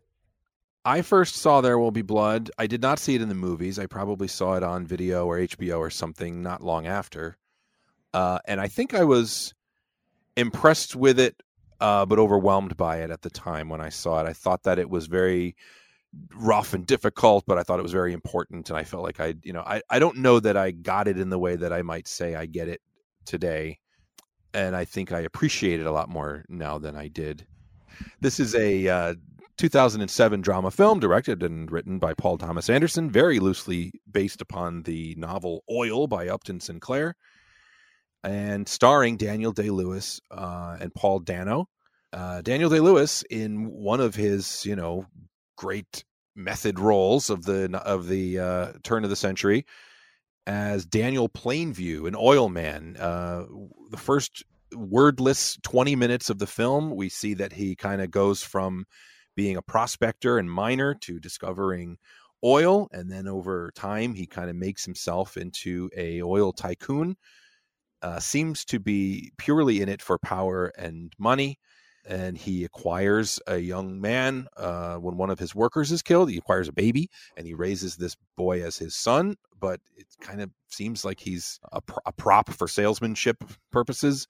I 0.85 1.01
first 1.01 1.35
saw 1.35 1.61
There 1.61 1.79
Will 1.79 1.91
Be 1.91 2.01
Blood. 2.01 2.51
I 2.57 2.67
did 2.67 2.81
not 2.81 2.99
see 2.99 3.15
it 3.15 3.21
in 3.21 3.29
the 3.29 3.35
movies. 3.35 3.79
I 3.79 3.85
probably 3.85 4.27
saw 4.27 4.55
it 4.55 4.63
on 4.63 4.85
video 4.85 5.25
or 5.25 5.37
HBO 5.37 5.79
or 5.79 5.89
something 5.89 6.43
not 6.43 6.61
long 6.61 6.87
after. 6.87 7.37
Uh, 8.13 8.39
and 8.45 8.59
I 8.59 8.67
think 8.67 8.93
I 8.93 9.05
was 9.05 9.53
impressed 10.35 10.95
with 10.95 11.19
it, 11.19 11.41
uh, 11.79 12.05
but 12.05 12.19
overwhelmed 12.19 12.75
by 12.75 12.97
it 12.97 13.11
at 13.11 13.21
the 13.21 13.29
time 13.29 13.69
when 13.69 13.79
I 13.79 13.89
saw 13.89 14.19
it. 14.19 14.27
I 14.27 14.33
thought 14.33 14.63
that 14.63 14.77
it 14.77 14.89
was 14.89 15.07
very 15.07 15.55
rough 16.35 16.73
and 16.73 16.85
difficult, 16.85 17.45
but 17.47 17.57
I 17.57 17.63
thought 17.63 17.79
it 17.79 17.83
was 17.83 17.93
very 17.93 18.11
important. 18.11 18.69
And 18.69 18.77
I 18.77 18.83
felt 18.83 19.03
like 19.03 19.21
I, 19.21 19.35
you 19.41 19.53
know, 19.53 19.63
I, 19.65 19.81
I 19.89 19.99
don't 19.99 20.17
know 20.17 20.39
that 20.41 20.57
I 20.57 20.71
got 20.71 21.07
it 21.07 21.17
in 21.17 21.29
the 21.29 21.39
way 21.39 21.55
that 21.55 21.71
I 21.71 21.81
might 21.81 22.09
say 22.09 22.35
I 22.35 22.45
get 22.45 22.67
it 22.67 22.81
today. 23.25 23.79
And 24.53 24.75
I 24.75 24.83
think 24.83 25.13
I 25.13 25.21
appreciate 25.21 25.79
it 25.79 25.85
a 25.85 25.91
lot 25.91 26.09
more 26.09 26.43
now 26.49 26.77
than 26.77 26.95
I 26.97 27.07
did. 27.07 27.47
This 28.19 28.39
is 28.39 28.53
a 28.53 28.87
uh, 28.87 29.15
2007 29.57 30.41
drama 30.41 30.71
film 30.71 30.99
directed 30.99 31.43
and 31.43 31.71
written 31.71 31.99
by 31.99 32.13
Paul 32.13 32.37
Thomas 32.37 32.69
Anderson, 32.69 33.09
very 33.11 33.39
loosely 33.39 33.91
based 34.11 34.41
upon 34.41 34.83
the 34.83 35.15
novel 35.17 35.63
Oil 35.69 36.07
by 36.07 36.27
Upton 36.27 36.59
Sinclair. 36.59 37.15
and 38.23 38.67
starring 38.67 39.17
Daniel 39.17 39.51
Day 39.51 39.69
Lewis 39.69 40.21
uh, 40.31 40.77
and 40.79 40.93
Paul 40.93 41.19
Dano. 41.19 41.67
Uh, 42.11 42.41
Daniel 42.41 42.69
Day 42.69 42.79
Lewis 42.79 43.23
in 43.29 43.65
one 43.69 43.99
of 43.99 44.15
his, 44.15 44.65
you 44.65 44.75
know, 44.75 45.05
great 45.57 46.05
method 46.35 46.79
roles 46.79 47.29
of 47.29 47.43
the 47.43 47.79
of 47.85 48.07
the 48.07 48.39
uh, 48.39 48.71
turn 48.83 49.03
of 49.03 49.09
the 49.09 49.15
century 49.15 49.65
as 50.45 50.85
Daniel 50.85 51.29
Plainview, 51.29 52.07
an 52.07 52.15
oil 52.17 52.49
man. 52.49 52.95
Uh, 52.99 53.45
the 53.89 53.97
first 53.97 54.43
wordless 54.73 55.57
20 55.63 55.95
minutes 55.95 56.29
of 56.29 56.39
the 56.39 56.47
film, 56.47 56.95
we 56.95 57.09
see 57.09 57.33
that 57.35 57.53
he 57.53 57.75
kind 57.75 58.01
of 58.01 58.11
goes 58.11 58.41
from 58.43 58.85
being 59.35 59.57
a 59.57 59.61
prospector 59.61 60.37
and 60.37 60.51
miner 60.51 60.93
to 60.93 61.19
discovering 61.19 61.97
oil 62.43 62.87
and 62.91 63.09
then 63.09 63.27
over 63.27 63.71
time 63.75 64.13
he 64.13 64.25
kind 64.25 64.49
of 64.49 64.55
makes 64.55 64.83
himself 64.83 65.37
into 65.37 65.89
a 65.95 66.21
oil 66.21 66.51
tycoon 66.51 67.15
uh, 68.01 68.19
seems 68.19 68.65
to 68.65 68.79
be 68.79 69.31
purely 69.37 69.81
in 69.81 69.87
it 69.87 70.01
for 70.01 70.17
power 70.17 70.71
and 70.77 71.13
money 71.17 71.57
and 72.05 72.37
he 72.37 72.65
acquires 72.65 73.39
a 73.47 73.57
young 73.57 74.01
man 74.01 74.45
uh, 74.57 74.95
when 74.95 75.15
one 75.15 75.29
of 75.29 75.39
his 75.39 75.55
workers 75.55 75.91
is 75.91 76.01
killed 76.01 76.29
he 76.29 76.37
acquires 76.37 76.67
a 76.67 76.73
baby 76.73 77.09
and 77.37 77.47
he 77.47 77.53
raises 77.53 77.95
this 77.95 78.17
boy 78.35 78.61
as 78.61 78.77
his 78.77 78.93
son 78.93 79.35
but 79.59 79.79
it 79.95 80.07
kind 80.19 80.41
of 80.41 80.49
seems 80.67 81.05
like 81.05 81.19
he's 81.19 81.61
a, 81.71 81.81
a 82.05 82.11
prop 82.11 82.49
for 82.49 82.67
salesmanship 82.67 83.41
purposes 83.71 84.27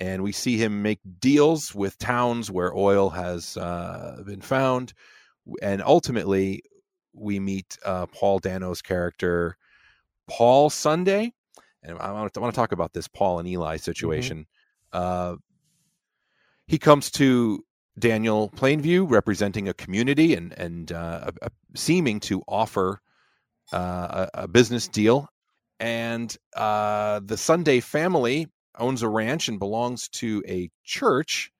and 0.00 0.22
we 0.22 0.32
see 0.32 0.56
him 0.56 0.82
make 0.82 1.00
deals 1.18 1.74
with 1.74 1.98
towns 1.98 2.50
where 2.50 2.74
oil 2.74 3.10
has 3.10 3.56
uh, 3.56 4.22
been 4.24 4.40
found. 4.40 4.92
And 5.60 5.82
ultimately 5.82 6.62
we 7.12 7.40
meet 7.40 7.78
uh, 7.84 8.06
paul 8.06 8.38
dano's 8.38 8.82
character 8.82 9.56
paul 10.28 10.70
sunday. 10.70 11.32
And 11.82 11.98
i 11.98 12.12
want 12.12 12.32
to, 12.32 12.40
I 12.40 12.42
want 12.42 12.54
to 12.54 12.58
talk 12.60 12.72
about 12.72 12.92
this 12.92 13.08
paul 13.08 13.38
and 13.38 13.48
eli 13.48 13.76
situation. 13.76 14.46
Mm-hmm. 14.92 15.32
uh, 15.32 15.36
he 16.66 16.78
comes 16.78 17.10
to 17.12 17.64
daniel 17.98 18.50
plainview 18.50 19.10
representing 19.10 19.68
a 19.68 19.74
community 19.74 20.34
and 20.34 20.52
and 20.52 20.92
uh, 20.92 21.32
a, 21.42 21.46
a, 21.46 21.50
seeming 21.74 22.20
to 22.20 22.42
offer 22.46 23.00
uh, 23.72 24.26
a, 24.34 24.42
a, 24.42 24.48
business 24.48 24.86
deal. 24.88 25.28
And 25.80 26.34
uh, 26.54 27.20
the 27.24 27.36
sunday 27.36 27.80
family 27.80 28.48
owns 28.78 29.02
a 29.02 29.08
ranch 29.08 29.48
and 29.48 29.58
belongs 29.58 30.08
to 30.08 30.42
a 30.48 30.70
church, 30.84 31.50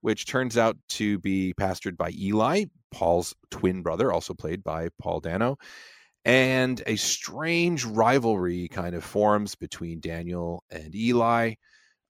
which 0.00 0.26
turns 0.26 0.56
out 0.56 0.76
to 0.90 1.18
be 1.18 1.54
pastored 1.58 1.96
by 1.96 2.10
Eli, 2.16 2.64
Paul's 2.92 3.34
twin 3.50 3.82
brother, 3.82 4.12
also 4.12 4.34
played 4.34 4.62
by 4.62 4.88
Paul 5.00 5.20
Dano. 5.20 5.56
And 6.24 6.82
a 6.86 6.96
strange 6.96 7.84
rivalry 7.84 8.68
kind 8.68 8.94
of 8.94 9.04
forms 9.04 9.54
between 9.54 10.00
Daniel 10.00 10.64
and 10.70 10.94
Eli. 10.94 11.54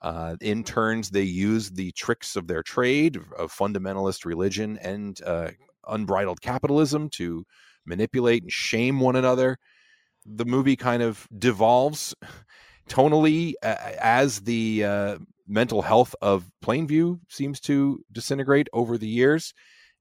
Uh, 0.00 0.36
in 0.40 0.64
turns, 0.64 1.10
they 1.10 1.22
use 1.22 1.70
the 1.70 1.92
tricks 1.92 2.36
of 2.36 2.46
their 2.46 2.62
trade, 2.62 3.16
of 3.36 3.52
fundamentalist 3.52 4.24
religion 4.24 4.78
and 4.80 5.20
uh, 5.24 5.50
unbridled 5.86 6.40
capitalism 6.40 7.10
to 7.10 7.44
manipulate 7.84 8.42
and 8.42 8.52
shame 8.52 9.00
one 9.00 9.16
another. 9.16 9.58
The 10.24 10.44
movie 10.44 10.76
kind 10.76 11.02
of 11.02 11.26
devolves 11.38 12.14
tonally 12.89 13.55
as 13.62 14.41
the 14.41 14.84
uh, 14.84 15.18
mental 15.47 15.82
health 15.82 16.14
of 16.20 16.51
Plainview 16.64 17.20
seems 17.28 17.61
to 17.61 18.01
disintegrate 18.12 18.68
over 18.72 18.99
the 18.99 19.09
years. 19.09 19.55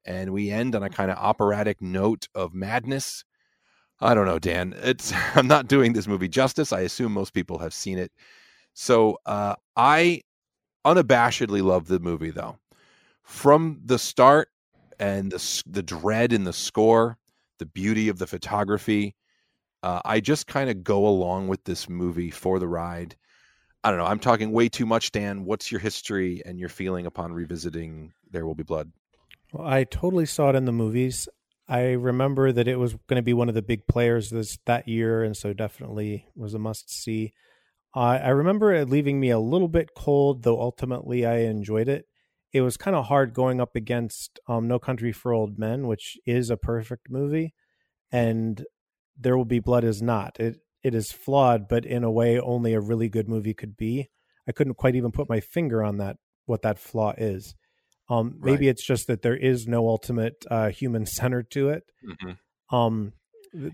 And 0.06 0.32
we 0.32 0.52
end 0.52 0.76
on 0.76 0.84
a 0.84 0.90
kind 0.90 1.10
of 1.10 1.18
operatic 1.18 1.82
note 1.82 2.28
of 2.36 2.54
madness. 2.54 3.24
I 4.00 4.14
don't 4.14 4.26
know, 4.26 4.40
Dan. 4.40 4.76
It's 4.78 5.14
I'm 5.36 5.48
not 5.48 5.68
doing 5.68 5.94
this 5.94 6.08
movie 6.08 6.28
justice. 6.28 6.72
I 6.74 6.82
assume 6.82 7.12
most 7.12 7.34
people 7.34 7.60
have 7.60 7.74
seen 7.74 7.98
it. 7.98 8.12
So 8.74 9.18
uh, 9.26 9.56
I 9.76 10.22
unabashedly 10.86 11.64
love 11.64 11.88
the 11.88 12.00
movie, 12.00 12.32
though. 12.32 12.58
From 13.24 13.82
the 13.84 13.98
start 13.98 14.50
and 15.00 15.32
the 15.32 15.64
the 15.66 15.82
dread 15.82 16.32
in 16.32 16.44
the 16.44 16.54
score, 16.54 17.18
the 17.58 17.66
beauty 17.66 18.10
of 18.10 18.20
the 18.20 18.28
photography, 18.28 19.16
uh, 19.86 20.02
I 20.04 20.20
just 20.20 20.48
kind 20.48 20.72
of 20.72 20.84
go 20.84 21.06
along 21.06 21.48
with 21.48 21.64
this 21.64 21.88
movie 21.88 22.32
for 22.32 22.58
the 22.58 22.68
ride. 22.68 23.16
I 23.84 23.92
don't 23.92 24.00
know. 24.00 24.08
I'm 24.08 24.18
talking 24.18 24.52
way 24.52 24.68
too 24.68 24.88
much, 24.88 25.12
Dan. 25.12 25.46
What's 25.46 25.72
your 25.72 25.80
history 25.80 26.42
and 26.44 26.60
your 26.60 26.70
feeling 26.70 27.06
upon 27.06 27.34
revisiting 27.34 28.12
There 28.32 28.48
Will 28.48 28.56
Be 28.56 28.64
Blood? 28.64 28.92
Well, 29.54 29.68
I 29.68 29.84
totally 29.84 30.26
saw 30.26 30.50
it 30.50 30.56
in 30.56 30.66
the 30.66 30.72
movies. 30.72 31.30
I 31.68 31.92
remember 31.92 32.52
that 32.52 32.68
it 32.68 32.80
was 32.80 32.96
going 33.08 33.18
to 33.18 33.22
be 33.22 33.36
one 33.36 33.48
of 33.48 33.54
the 33.54 33.62
big 33.62 33.86
players 33.86 34.32
this 34.32 34.58
that 34.66 34.88
year, 34.88 35.24
and 35.24 35.38
so 35.38 35.54
definitely 35.54 36.26
was 36.36 36.56
a 36.56 36.60
must 36.60 36.92
see. 36.92 37.34
I 37.94 38.30
remember 38.30 38.74
it 38.74 38.90
leaving 38.90 39.20
me 39.20 39.30
a 39.30 39.40
little 39.40 39.70
bit 39.70 39.92
cold, 39.96 40.42
though 40.42 40.60
ultimately 40.60 41.28
I 41.28 41.42
enjoyed 41.42 41.90
it. 41.90 42.08
It 42.52 42.62
was 42.62 42.76
kind 42.76 42.96
of 42.96 43.06
hard 43.06 43.36
going 43.36 43.62
up 43.62 43.76
against 43.76 44.40
um, 44.48 44.68
No 44.68 44.80
Country 44.80 45.12
for 45.12 45.32
Old 45.32 45.60
Men, 45.60 45.86
which 45.86 46.18
is 46.26 46.50
a 46.50 46.58
perfect 46.58 47.10
movie, 47.10 47.54
and 48.12 48.66
there 49.18 49.38
Will 49.38 49.46
Be 49.46 49.60
Blood 49.60 49.84
is 49.84 50.02
not. 50.02 50.40
It 50.40 50.58
it 50.84 50.94
is 50.94 51.12
flawed, 51.12 51.68
but 51.68 51.86
in 51.86 52.04
a 52.04 52.12
way 52.12 52.40
only 52.40 52.74
a 52.74 52.80
really 52.80 53.10
good 53.10 53.28
movie 53.28 53.54
could 53.54 53.76
be. 53.76 54.10
I 54.48 54.52
couldn't 54.52 54.76
quite 54.76 54.96
even 54.96 55.12
put 55.12 55.30
my 55.30 55.40
finger 55.40 55.84
on 55.84 55.98
that 55.98 56.18
what 56.46 56.62
that 56.62 56.78
flaw 56.78 57.14
is. 57.18 57.56
Um, 58.08 58.36
maybe 58.40 58.68
right. 58.68 58.72
it's 58.72 58.86
just 58.86 59.08
that 59.08 59.24
there 59.24 59.36
is 59.36 59.68
no 59.68 59.88
ultimate 59.88 60.46
uh, 60.50 60.70
human 60.70 61.06
center 61.08 61.44
to 61.52 61.70
it. 61.70 61.84
Mm-hmm. 62.08 62.76
Um, 62.76 63.14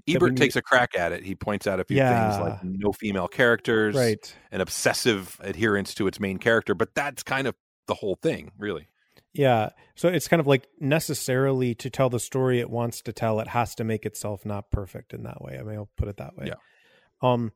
Ebert 0.07 0.37
takes 0.37 0.55
a 0.55 0.61
crack 0.61 0.95
at 0.95 1.11
it. 1.11 1.23
He 1.23 1.35
points 1.35 1.65
out 1.65 1.79
a 1.79 1.83
few 1.83 1.97
yeah. 1.97 2.31
things 2.31 2.41
like 2.41 2.63
no 2.63 2.91
female 2.91 3.27
characters, 3.27 3.95
right? 3.95 4.35
An 4.51 4.61
obsessive 4.61 5.37
adherence 5.39 5.95
to 5.95 6.07
its 6.07 6.19
main 6.19 6.37
character, 6.37 6.75
but 6.75 6.93
that's 6.93 7.23
kind 7.23 7.47
of 7.47 7.55
the 7.87 7.95
whole 7.95 8.15
thing, 8.21 8.51
really. 8.57 8.87
Yeah. 9.33 9.69
So 9.95 10.09
it's 10.09 10.27
kind 10.27 10.39
of 10.39 10.47
like 10.47 10.67
necessarily 10.79 11.73
to 11.75 11.89
tell 11.89 12.09
the 12.09 12.19
story 12.19 12.59
it 12.59 12.69
wants 12.69 13.01
to 13.03 13.13
tell, 13.13 13.39
it 13.39 13.47
has 13.49 13.75
to 13.75 13.83
make 13.83 14.05
itself 14.05 14.45
not 14.45 14.71
perfect 14.71 15.13
in 15.13 15.23
that 15.23 15.41
way. 15.41 15.57
I 15.57 15.63
mean, 15.63 15.75
I'll 15.75 15.89
put 15.97 16.09
it 16.09 16.17
that 16.17 16.35
way. 16.35 16.47
Yeah. 16.47 16.55
Um, 17.21 17.51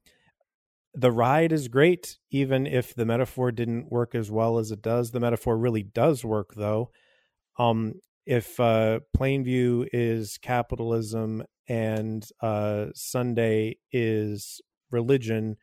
the 0.93 1.11
ride 1.11 1.51
is 1.51 1.67
great, 1.67 2.17
even 2.31 2.65
if 2.65 2.95
the 2.95 3.05
metaphor 3.05 3.51
didn't 3.51 3.91
work 3.91 4.15
as 4.15 4.31
well 4.31 4.57
as 4.57 4.71
it 4.71 4.81
does. 4.81 5.11
The 5.11 5.19
metaphor 5.19 5.57
really 5.57 5.83
does 5.83 6.23
work, 6.23 6.53
though. 6.55 6.91
Um, 7.59 7.95
if 8.25 8.59
uh, 8.59 9.01
Plainview 9.17 9.87
is 9.91 10.37
capitalism 10.41 11.43
and 11.67 12.25
uh, 12.41 12.87
Sunday 12.95 13.77
is 13.91 14.61
religion, 14.89 15.57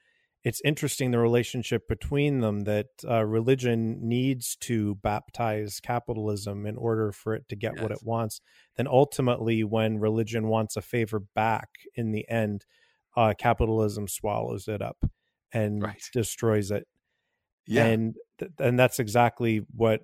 it's 0.45 0.61
interesting 0.65 1.11
the 1.11 1.19
relationship 1.19 1.87
between 1.89 2.41
them 2.41 2.61
that 2.63 2.87
uh, 3.09 3.25
religion 3.25 3.99
needs 4.03 4.57
to 4.57 4.97
baptize 4.97 5.81
capitalism 5.81 6.67
in 6.67 6.77
order 6.77 7.13
for 7.13 7.35
it 7.35 7.49
to 7.49 7.57
get 7.57 7.73
yes. 7.75 7.83
what 7.83 7.93
it 7.93 8.01
wants 8.03 8.41
then 8.77 8.87
ultimately 8.87 9.63
when 9.65 9.99
religion 9.99 10.49
wants 10.49 10.77
a 10.77 10.83
favor 10.83 11.21
back 11.35 11.69
in 11.95 12.13
the 12.13 12.29
end 12.29 12.65
uh, 13.17 13.35
capitalism 13.39 14.09
swallows 14.09 14.69
it 14.69 14.83
up 14.83 15.05
and 15.53 15.83
right. 15.83 16.03
destroys 16.13 16.71
it 16.71 16.87
yeah. 17.67 17.85
and 17.87 18.15
th- 18.39 18.51
and 18.59 18.79
that's 18.79 18.99
exactly 18.99 19.63
what 19.75 20.01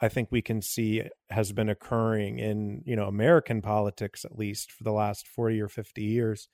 I 0.00 0.08
think 0.08 0.28
we 0.30 0.42
can 0.42 0.60
see 0.60 1.02
has 1.30 1.52
been 1.52 1.68
occurring 1.68 2.38
in 2.38 2.82
you 2.84 2.96
know 2.96 3.06
American 3.06 3.62
politics 3.62 4.24
at 4.24 4.38
least 4.38 4.72
for 4.72 4.84
the 4.84 4.92
last 4.92 5.26
40 5.26 5.60
or 5.60 5.68
50 5.68 6.02
years 6.02 6.48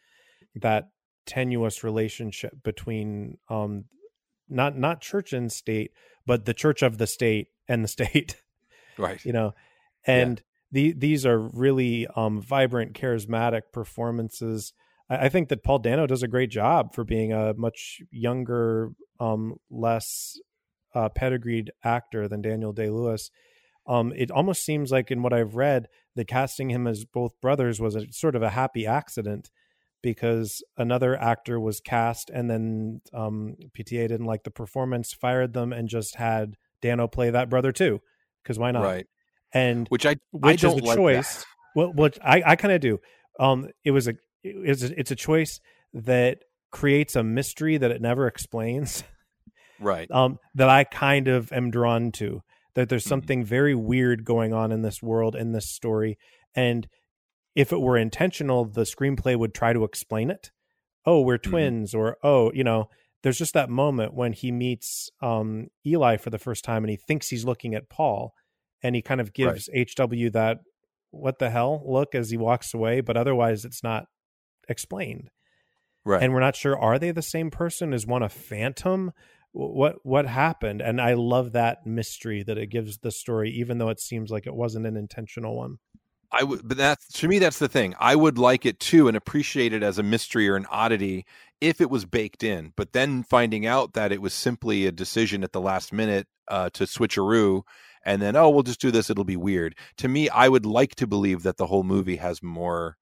that 0.56 0.84
tenuous 1.26 1.84
relationship 1.84 2.62
between 2.62 3.38
um 3.48 3.84
not 4.48 4.76
not 4.76 5.00
church 5.00 5.32
and 5.32 5.52
state 5.52 5.92
but 6.26 6.44
the 6.44 6.54
church 6.54 6.82
of 6.82 6.98
the 6.98 7.06
state 7.06 7.48
and 7.68 7.84
the 7.84 7.88
state 7.96 8.40
right. 8.98 9.24
you 9.24 9.32
know? 9.32 9.54
And 10.06 10.42
yeah. 10.72 10.92
the, 10.92 10.92
these 10.92 11.26
are 11.26 11.38
really 11.38 12.06
um 12.16 12.40
vibrant 12.40 12.94
charismatic 12.94 13.62
performances. 13.72 14.72
I, 15.08 15.26
I 15.26 15.28
think 15.28 15.48
that 15.48 15.62
paul 15.62 15.78
dano 15.78 16.06
does 16.06 16.22
a 16.22 16.28
great 16.28 16.50
job 16.50 16.94
for 16.94 17.04
being 17.04 17.32
a 17.32 17.54
much 17.54 18.00
younger 18.10 18.90
um 19.20 19.56
less 19.70 20.38
uh 20.94 21.08
pedigreed 21.08 21.70
actor 21.84 22.28
than 22.28 22.42
daniel 22.42 22.72
day 22.72 22.90
lewis 22.90 23.30
um 23.86 24.12
it 24.16 24.30
almost 24.30 24.64
seems 24.64 24.90
like 24.90 25.10
in 25.10 25.22
what 25.22 25.32
i've 25.32 25.54
read 25.54 25.88
that 26.16 26.26
casting 26.26 26.70
him 26.70 26.86
as 26.86 27.04
both 27.04 27.40
brothers 27.40 27.80
was 27.80 27.94
a 27.94 28.10
sort 28.12 28.36
of 28.36 28.42
a 28.42 28.50
happy 28.50 28.86
accident 28.86 29.50
because 30.02 30.62
another 30.76 31.16
actor 31.16 31.58
was 31.60 31.80
cast 31.80 32.28
and 32.30 32.50
then 32.50 33.00
um, 33.14 33.56
PTA 33.78 34.08
didn't 34.08 34.26
like 34.26 34.42
the 34.42 34.50
performance, 34.50 35.12
fired 35.12 35.52
them, 35.52 35.72
and 35.72 35.88
just 35.88 36.16
had 36.16 36.56
Dano 36.80 37.06
play 37.06 37.30
that 37.30 37.48
brother 37.48 37.72
too. 37.72 38.00
Because 38.42 38.58
why 38.58 38.72
not? 38.72 38.82
Right. 38.82 39.06
And 39.54 39.86
which 39.88 40.04
I 40.04 40.16
which 40.32 40.64
I 40.64 40.68
is 40.68 40.74
a 40.74 40.84
like 40.84 40.96
choice. 40.96 41.36
That. 41.36 41.46
Well, 41.76 41.92
what 41.92 42.18
I 42.24 42.42
I 42.44 42.56
kind 42.56 42.74
of 42.74 42.80
do. 42.80 42.98
Um, 43.38 43.68
it 43.84 43.92
was 43.92 44.08
a 44.08 44.14
it's 44.42 44.82
a, 44.82 44.98
it's 44.98 45.10
a 45.10 45.16
choice 45.16 45.60
that 45.94 46.38
creates 46.70 47.16
a 47.16 47.22
mystery 47.22 47.76
that 47.76 47.90
it 47.90 48.02
never 48.02 48.26
explains. 48.26 49.04
Right. 49.78 50.08
Um, 50.10 50.38
that 50.54 50.68
I 50.68 50.84
kind 50.84 51.28
of 51.28 51.52
am 51.52 51.70
drawn 51.70 52.12
to. 52.12 52.42
That 52.74 52.88
there's 52.88 53.02
mm-hmm. 53.02 53.08
something 53.08 53.40
mm-hmm. 53.40 53.48
very 53.48 53.74
weird 53.74 54.24
going 54.24 54.52
on 54.52 54.72
in 54.72 54.82
this 54.82 55.02
world 55.02 55.34
in 55.34 55.52
this 55.52 55.68
story, 55.68 56.18
and 56.54 56.88
if 57.54 57.72
it 57.72 57.80
were 57.80 57.96
intentional, 57.96 58.64
the 58.64 58.82
screenplay 58.82 59.36
would 59.36 59.54
try 59.54 59.72
to 59.72 59.84
explain 59.84 60.30
it. 60.30 60.50
Oh, 61.04 61.20
we're 61.20 61.38
mm-hmm. 61.38 61.50
twins, 61.50 61.90
mm-hmm. 61.90 62.00
or 62.00 62.16
oh, 62.22 62.52
you 62.52 62.64
know, 62.64 62.88
there's 63.22 63.38
just 63.38 63.54
that 63.54 63.70
moment 63.70 64.14
when 64.14 64.32
he 64.32 64.50
meets 64.50 65.10
um, 65.20 65.68
Eli 65.86 66.16
for 66.16 66.30
the 66.30 66.38
first 66.38 66.64
time 66.64 66.82
and 66.82 66.90
he 66.90 66.96
thinks 66.96 67.28
he's 67.28 67.44
looking 67.44 67.74
at 67.74 67.88
Paul 67.88 68.34
and 68.82 68.96
he 68.96 69.02
kind 69.02 69.20
of 69.20 69.32
gives 69.32 69.68
right. 69.74 69.88
HW 69.88 70.30
that 70.32 70.58
what 71.10 71.38
the 71.38 71.50
hell 71.50 71.82
look 71.86 72.14
as 72.14 72.30
he 72.30 72.36
walks 72.36 72.74
away, 72.74 73.00
but 73.00 73.16
otherwise 73.16 73.64
it's 73.64 73.82
not 73.82 74.06
explained. 74.68 75.30
Right. 76.04 76.22
And 76.22 76.32
we're 76.32 76.40
not 76.40 76.56
sure 76.56 76.76
are 76.76 76.98
they 76.98 77.12
the 77.12 77.22
same 77.22 77.50
person? 77.50 77.92
Is 77.92 78.06
one 78.06 78.22
a 78.22 78.28
phantom? 78.28 79.12
What 79.52 79.96
what 80.02 80.26
happened? 80.26 80.80
And 80.80 81.00
I 81.00 81.14
love 81.14 81.52
that 81.52 81.86
mystery 81.86 82.42
that 82.42 82.58
it 82.58 82.70
gives 82.70 82.98
the 82.98 83.12
story, 83.12 83.50
even 83.50 83.78
though 83.78 83.90
it 83.90 84.00
seems 84.00 84.30
like 84.30 84.46
it 84.46 84.54
wasn't 84.54 84.86
an 84.86 84.96
intentional 84.96 85.56
one. 85.56 85.76
I 86.32 86.44
would, 86.44 86.66
but 86.66 86.78
that 86.78 87.00
to 87.14 87.28
me, 87.28 87.38
that's 87.38 87.58
the 87.58 87.68
thing. 87.68 87.94
I 88.00 88.16
would 88.16 88.38
like 88.38 88.64
it 88.64 88.80
too 88.80 89.06
and 89.06 89.16
appreciate 89.16 89.72
it 89.74 89.82
as 89.82 89.98
a 89.98 90.02
mystery 90.02 90.48
or 90.48 90.56
an 90.56 90.66
oddity 90.70 91.26
if 91.60 91.80
it 91.80 91.90
was 91.90 92.06
baked 92.06 92.42
in. 92.42 92.72
But 92.74 92.92
then 92.92 93.22
finding 93.22 93.66
out 93.66 93.92
that 93.92 94.12
it 94.12 94.22
was 94.22 94.32
simply 94.32 94.86
a 94.86 94.92
decision 94.92 95.44
at 95.44 95.52
the 95.52 95.60
last 95.60 95.92
minute 95.92 96.26
uh, 96.48 96.70
to 96.70 96.84
switcheroo, 96.84 97.62
and 98.04 98.22
then 98.22 98.34
oh, 98.34 98.48
we'll 98.48 98.62
just 98.62 98.80
do 98.80 98.90
this. 98.90 99.10
It'll 99.10 99.24
be 99.24 99.36
weird. 99.36 99.76
To 99.98 100.08
me, 100.08 100.30
I 100.30 100.48
would 100.48 100.64
like 100.64 100.94
to 100.96 101.06
believe 101.06 101.42
that 101.42 101.58
the 101.58 101.66
whole 101.66 101.84
movie 101.84 102.16
has 102.16 102.42
more 102.42 102.96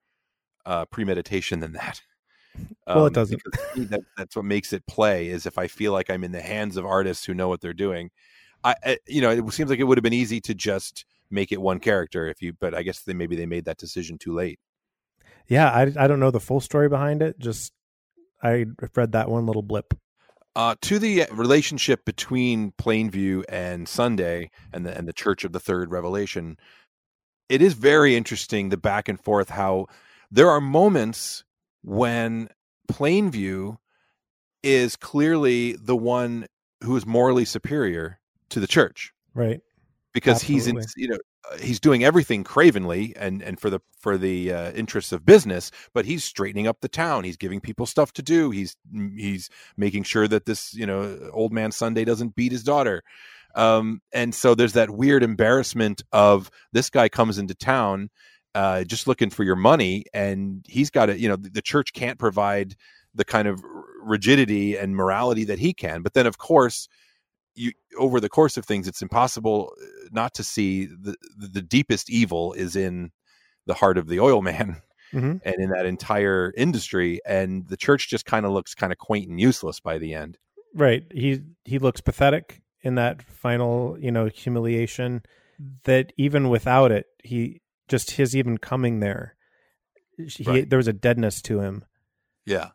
uh, 0.67 0.87
premeditation 0.87 1.61
than 1.61 1.73
that. 1.75 2.03
Um, 2.57 2.67
well, 2.97 3.07
it 3.07 3.11
um, 3.11 3.13
doesn't. 3.13 3.43
that, 3.77 4.03
that's 4.17 4.35
what 4.35 4.45
makes 4.45 4.73
it 4.73 4.87
play. 4.89 5.29
Is 5.29 5.47
if 5.47 5.57
I 5.57 5.69
feel 5.69 5.93
like 5.93 6.11
I'm 6.11 6.25
in 6.25 6.33
the 6.33 6.43
hands 6.43 6.77
of 6.77 6.85
artists 6.85 7.25
who 7.25 7.35
know 7.35 7.49
what 7.49 7.61
they're 7.61 7.73
doing. 7.73 8.11
I, 8.63 8.75
I 8.85 8.99
you 9.07 9.21
know, 9.21 9.31
it 9.31 9.53
seems 9.53 9.71
like 9.71 9.79
it 9.79 9.85
would 9.85 9.97
have 9.99 10.03
been 10.03 10.13
easy 10.13 10.41
to 10.43 10.55
just 10.55 11.07
make 11.31 11.53
it 11.53 11.61
one 11.61 11.79
character 11.79 12.27
if 12.27 12.43
you 12.43 12.53
but 12.59 12.75
i 12.75 12.83
guess 12.83 13.01
they 13.03 13.15
maybe 13.15 13.37
they 13.37 13.47
made 13.47 13.65
that 13.65 13.79
decision 13.79 14.19
too 14.19 14.35
late. 14.35 14.59
Yeah 15.49 15.71
i, 15.71 15.83
I 15.97 16.07
don't 16.07 16.21
know 16.21 16.31
the 16.31 16.41
full 16.41 16.61
story 16.61 16.89
behind 16.89 17.23
it 17.23 17.39
just 17.39 17.73
i 18.43 18.67
read 18.95 19.13
that 19.13 19.29
one 19.29 19.47
little 19.47 19.63
blip. 19.63 19.95
Uh, 20.57 20.75
to 20.81 20.99
the 20.99 21.27
relationship 21.31 22.05
between 22.05 22.73
plainview 22.73 23.45
and 23.49 23.89
sunday 23.89 24.51
and 24.73 24.85
the 24.85 24.97
and 24.97 25.07
the 25.07 25.13
church 25.13 25.45
of 25.45 25.53
the 25.53 25.61
third 25.61 25.91
revelation 25.91 26.57
it 27.49 27.63
is 27.63 27.75
very 27.75 28.17
interesting 28.17 28.69
the 28.69 28.77
back 28.77 29.09
and 29.09 29.21
forth 29.21 29.51
how 29.51 29.87
there 30.31 30.49
are 30.49 30.61
moments 30.61 31.45
when 31.83 32.49
plainview 32.91 33.77
is 34.63 34.97
clearly 34.97 35.73
the 35.73 35.97
one 35.97 36.47
who 36.83 36.97
is 36.97 37.07
morally 37.07 37.45
superior 37.45 38.21
to 38.51 38.61
the 38.61 38.67
church. 38.67 39.13
Right 39.35 39.61
because 40.13 40.43
Absolutely. 40.43 40.83
he's 40.83 40.97
in, 40.97 41.03
you 41.03 41.09
know 41.09 41.19
uh, 41.51 41.57
he's 41.59 41.81
doing 41.81 42.05
everything 42.05 42.45
cravenly 42.45 43.15
and 43.17 43.43
and 43.43 43.61
for 43.61 43.71
the 43.71 43.81
for 43.99 44.19
the 44.19 44.53
uh, 44.53 44.73
interests 44.73 45.13
of 45.13 45.25
business 45.25 45.71
but 45.95 46.05
he's 46.05 46.25
straightening 46.25 46.67
up 46.67 46.81
the 46.81 46.89
town. 46.89 47.25
He's 47.25 47.37
giving 47.37 47.61
people 47.61 47.87
stuff 47.87 48.13
to 48.15 48.23
do. 48.23 48.51
He's 48.51 48.77
he's 49.17 49.49
making 49.77 50.05
sure 50.05 50.29
that 50.29 50.47
this 50.47 50.75
you 50.75 50.87
know 50.87 51.31
old 51.33 51.53
man 51.53 51.73
sunday 51.73 52.05
doesn't 52.05 52.35
beat 52.35 52.53
his 52.53 52.63
daughter. 52.63 53.03
Um, 53.57 54.01
and 54.13 54.33
so 54.33 54.55
there's 54.55 54.75
that 54.75 54.91
weird 54.91 55.25
embarrassment 55.25 56.03
of 56.13 56.51
this 56.73 56.89
guy 56.89 57.09
comes 57.09 57.37
into 57.37 57.55
town 57.55 58.11
uh, 58.55 58.85
just 58.85 59.09
looking 59.09 59.31
for 59.31 59.43
your 59.43 59.57
money 59.57 60.05
and 60.15 60.65
he's 60.69 60.91
got 60.91 61.11
it 61.11 61.19
you 61.19 61.29
know 61.29 61.37
the 61.37 61.63
church 61.63 61.93
can't 61.93 62.19
provide 62.19 62.77
the 63.15 63.25
kind 63.25 63.49
of 63.49 63.63
rigidity 64.03 64.77
and 64.77 64.95
morality 64.95 65.45
that 65.45 65.59
he 65.59 65.73
can. 65.73 66.03
But 66.03 66.15
then 66.15 66.27
of 66.27 66.39
course 66.39 66.89
you 67.55 67.73
over 67.99 68.21
the 68.21 68.29
course 68.29 68.57
of 68.57 68.65
things 68.65 68.87
it's 68.87 69.03
impossible 69.03 69.73
uh, 69.81 70.09
not 70.13 70.35
to 70.35 70.45
see 70.45 70.87
the 70.87 71.17
the 71.37 71.63
deepest 71.63 72.11
evil 72.11 72.53
is 72.53 72.77
in 72.77 73.11
the 73.67 73.75
heart 73.75 73.99
of 73.99 74.09
the 74.09 74.21
oil 74.21 74.43
man 74.43 74.81
mm-hmm. 75.13 75.37
and 75.45 75.55
in 75.59 75.71
that 75.71 75.87
entire 75.87 76.53
industry 76.57 77.21
and 77.27 77.69
the 77.69 77.77
church 77.77 78.09
just 78.09 78.25
kind 78.25 78.47
of 78.47 78.53
looks 78.53 78.75
kind 78.75 78.93
of 78.93 78.99
quaint 78.99 79.29
and 79.29 79.41
useless 79.41 79.81
by 79.81 79.99
the 79.99 80.15
end 80.15 80.39
right 80.75 81.05
he 81.13 81.41
he 81.65 81.79
looks 81.79 82.01
pathetic 82.01 82.63
in 82.83 82.95
that 82.95 83.23
final 83.23 83.97
you 84.01 84.11
know 84.11 84.27
humiliation 84.27 85.23
that 85.85 86.13
even 86.17 86.49
without 86.49 86.91
it 86.91 87.07
he 87.23 87.61
just 87.89 88.13
his 88.13 88.37
even 88.37 88.57
coming 88.57 89.01
there 89.01 89.37
he, 90.17 90.45
right. 90.45 90.71
there 90.71 90.79
was 90.79 90.89
a 90.89 90.93
deadness 90.93 91.43
to 91.43 91.61
him 91.61 91.85
yeah 92.47 92.71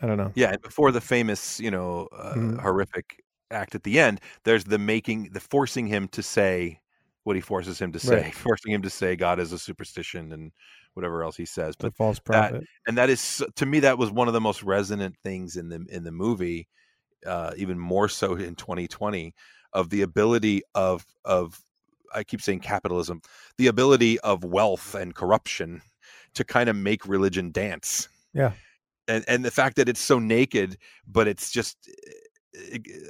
I 0.00 0.06
don't 0.06 0.18
know. 0.18 0.32
Yeah, 0.34 0.52
and 0.52 0.60
before 0.60 0.92
the 0.92 1.00
famous, 1.00 1.58
you 1.58 1.70
know, 1.70 2.08
uh, 2.12 2.34
mm. 2.34 2.60
horrific 2.60 3.23
act 3.50 3.74
at 3.74 3.82
the 3.82 3.98
end, 3.98 4.20
there's 4.44 4.64
the 4.64 4.78
making, 4.78 5.30
the 5.32 5.40
forcing 5.40 5.86
him 5.86 6.08
to 6.08 6.22
say 6.22 6.80
what 7.24 7.36
he 7.36 7.42
forces 7.42 7.80
him 7.80 7.92
to 7.92 7.98
say, 7.98 8.22
right. 8.22 8.34
forcing 8.34 8.72
him 8.72 8.82
to 8.82 8.90
say 8.90 9.16
God 9.16 9.40
is 9.40 9.52
a 9.52 9.58
superstition 9.58 10.32
and 10.32 10.52
whatever 10.94 11.22
else 11.22 11.36
he 11.36 11.46
says. 11.46 11.74
But 11.76 11.92
the 11.92 11.96
false 11.96 12.18
prophet, 12.18 12.60
that, 12.60 12.62
and 12.86 12.98
that 12.98 13.10
is 13.10 13.42
to 13.56 13.66
me 13.66 13.80
that 13.80 13.98
was 13.98 14.10
one 14.10 14.28
of 14.28 14.34
the 14.34 14.40
most 14.40 14.62
resonant 14.62 15.16
things 15.22 15.56
in 15.56 15.68
the 15.68 15.84
in 15.88 16.04
the 16.04 16.12
movie, 16.12 16.68
uh, 17.26 17.52
even 17.56 17.78
more 17.78 18.08
so 18.08 18.34
in 18.34 18.54
2020, 18.54 19.34
of 19.72 19.90
the 19.90 20.02
ability 20.02 20.62
of 20.74 21.04
of 21.24 21.60
I 22.14 22.22
keep 22.22 22.40
saying 22.40 22.60
capitalism, 22.60 23.20
the 23.58 23.66
ability 23.66 24.20
of 24.20 24.44
wealth 24.44 24.94
and 24.94 25.14
corruption 25.14 25.82
to 26.34 26.44
kind 26.44 26.68
of 26.68 26.76
make 26.76 27.06
religion 27.06 27.50
dance. 27.50 28.08
Yeah. 28.32 28.52
And 29.08 29.24
and 29.28 29.44
the 29.44 29.50
fact 29.50 29.76
that 29.76 29.88
it's 29.88 30.00
so 30.00 30.18
naked, 30.18 30.78
but 31.06 31.28
it's 31.28 31.50
just 31.50 31.90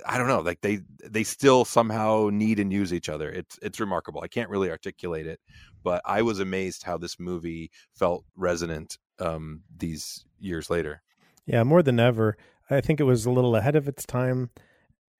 I 0.07 0.16
don't 0.16 0.28
know, 0.28 0.40
like 0.40 0.61
they 0.61 0.80
they 1.03 1.24
still 1.24 1.64
somehow 1.64 2.30
need 2.32 2.59
and 2.59 2.72
use 2.72 2.92
each 2.92 3.09
other. 3.09 3.30
It's 3.30 3.59
it's 3.62 3.80
remarkable. 3.80 4.22
I 4.22 4.28
can't 4.28 4.49
really 4.49 4.70
articulate 4.70 5.26
it, 5.26 5.40
but 5.82 6.01
I 6.05 6.22
was 6.22 6.40
amazed 6.40 6.82
how 6.82 6.97
this 6.97 7.20
movie 7.20 7.70
felt 7.95 8.24
resonant 8.36 8.99
um, 9.18 9.62
these 9.76 10.24
years 10.38 10.70
later. 10.70 11.03
Yeah, 11.47 11.62
more 11.62 11.82
than 11.82 12.01
ever. 12.01 12.36
I 12.70 12.80
think 12.80 13.01
it 13.01 13.05
was 13.05 13.26
a 13.26 13.30
little 13.30 13.55
ahead 13.57 13.76
of 13.76 13.86
its 13.86 14.07
time, 14.07 14.51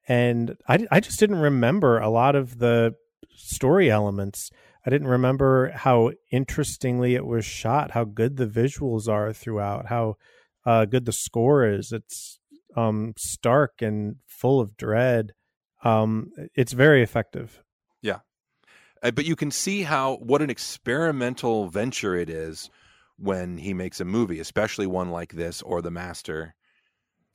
and 0.09 0.57
I 0.68 0.87
I 0.91 1.01
just 1.01 1.20
didn't 1.20 1.41
remember 1.41 1.99
a 1.99 2.09
lot 2.09 2.35
of 2.35 2.59
the 2.59 2.95
story 3.37 3.91
elements. 3.91 4.51
I 4.87 4.91
didn't 4.91 5.09
remember 5.09 5.70
how 5.70 6.12
interestingly 6.31 7.14
it 7.14 7.27
was 7.27 7.45
shot, 7.45 7.93
how 7.93 8.05
good 8.05 8.37
the 8.37 8.47
visuals 8.47 9.09
are 9.09 9.33
throughout, 9.33 9.87
how 9.87 10.16
uh, 10.66 10.85
good 10.85 11.05
the 11.05 11.12
score 11.12 11.66
is. 11.66 11.93
It's 11.93 12.39
um, 12.77 13.14
stark 13.16 13.81
and 13.81 14.16
full 14.27 14.61
of 14.61 14.77
dread. 14.77 15.33
Um, 15.83 16.31
it's 16.55 16.72
very 16.72 17.03
effective. 17.03 17.62
Yeah, 18.03 18.20
uh, 19.03 19.11
but 19.11 19.27
you 19.27 19.37
can 19.37 19.51
see 19.51 19.83
how 19.83 20.16
what 20.16 20.43
an 20.43 20.51
experimental 20.51 21.68
venture 21.68 22.14
it 22.14 22.31
is 22.31 22.70
when 23.16 23.59
he 23.59 23.75
makes 23.75 24.01
a 24.01 24.05
movie, 24.05 24.41
especially 24.41 24.87
one 24.87 25.11
like 25.11 25.33
this 25.33 25.62
or 25.62 25.83
The 25.83 25.91
Master. 25.91 26.55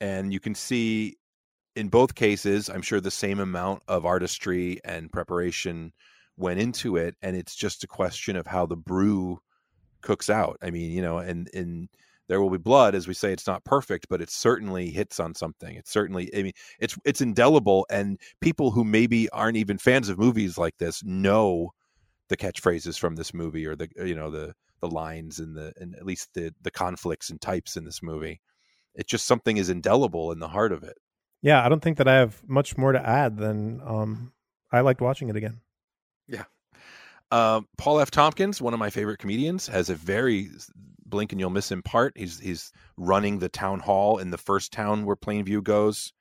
And 0.00 0.32
you 0.32 0.40
can 0.40 0.54
see 0.54 1.16
in 1.76 1.88
both 1.88 2.14
cases, 2.14 2.68
I'm 2.68 2.82
sure 2.82 3.00
the 3.00 3.10
same 3.10 3.38
amount 3.38 3.82
of 3.86 4.04
artistry 4.04 4.80
and 4.84 5.12
preparation 5.12 5.92
went 6.36 6.60
into 6.60 6.96
it, 6.96 7.14
and 7.22 7.36
it's 7.36 7.54
just 7.54 7.84
a 7.84 7.86
question 7.86 8.36
of 8.36 8.46
how 8.46 8.66
the 8.66 8.76
brew 8.76 9.38
cooks 10.02 10.28
out. 10.28 10.56
I 10.62 10.70
mean, 10.70 10.90
you 10.90 11.02
know, 11.02 11.18
and 11.18 11.48
in 11.48 11.88
there 12.30 12.40
will 12.40 12.48
be 12.48 12.58
blood 12.58 12.94
as 12.94 13.08
we 13.08 13.12
say 13.12 13.32
it's 13.32 13.48
not 13.48 13.64
perfect 13.64 14.06
but 14.08 14.22
it 14.22 14.30
certainly 14.30 14.88
hits 14.88 15.18
on 15.18 15.34
something. 15.34 15.74
It's 15.74 15.90
certainly 15.90 16.30
i 16.34 16.42
mean 16.44 16.52
it's 16.78 16.96
it's 17.04 17.20
indelible 17.20 17.86
and 17.90 18.18
people 18.40 18.70
who 18.70 18.84
maybe 18.84 19.28
aren't 19.30 19.56
even 19.56 19.76
fans 19.78 20.08
of 20.08 20.18
movies 20.18 20.56
like 20.56 20.78
this 20.78 21.02
know 21.04 21.72
the 22.28 22.36
catchphrases 22.36 22.96
from 22.98 23.16
this 23.16 23.34
movie 23.34 23.66
or 23.66 23.74
the 23.74 23.88
you 23.96 24.14
know 24.14 24.30
the 24.30 24.54
the 24.80 24.88
lines 24.88 25.40
and 25.40 25.56
the 25.56 25.72
and 25.78 25.96
at 25.96 26.06
least 26.06 26.32
the 26.34 26.54
the 26.62 26.70
conflicts 26.70 27.30
and 27.30 27.40
types 27.40 27.76
in 27.76 27.84
this 27.84 28.00
movie. 28.02 28.40
It's 28.94 29.10
just 29.10 29.26
something 29.26 29.56
is 29.56 29.68
indelible 29.68 30.30
in 30.30 30.38
the 30.38 30.48
heart 30.48 30.72
of 30.72 30.84
it. 30.84 30.96
Yeah 31.42 31.66
i 31.66 31.68
don't 31.68 31.82
think 31.82 31.98
that 31.98 32.08
i 32.08 32.14
have 32.14 32.40
much 32.48 32.78
more 32.78 32.92
to 32.92 33.06
add 33.06 33.36
than 33.38 33.82
um 33.84 34.32
i 34.70 34.80
liked 34.80 35.00
watching 35.00 35.28
it 35.30 35.36
again. 35.36 35.60
Yeah. 36.28 36.44
Uh, 37.32 37.60
Paul 37.76 38.00
F. 38.00 38.10
Tompkins, 38.10 38.60
one 38.60 38.74
of 38.74 38.80
my 38.80 38.90
favorite 38.90 39.18
comedians, 39.18 39.68
has 39.68 39.88
a 39.88 39.94
very 39.94 40.50
blink 41.10 41.32
and 41.32 41.40
you'll 41.40 41.50
miss 41.50 41.70
him 41.70 41.82
part. 41.82 42.16
He's 42.16 42.38
he's 42.38 42.72
running 42.96 43.38
the 43.38 43.48
town 43.48 43.80
hall 43.80 44.18
in 44.18 44.30
the 44.30 44.38
first 44.38 44.72
town 44.72 45.04
where 45.04 45.16
Plainview 45.16 45.62
goes, 45.62 46.12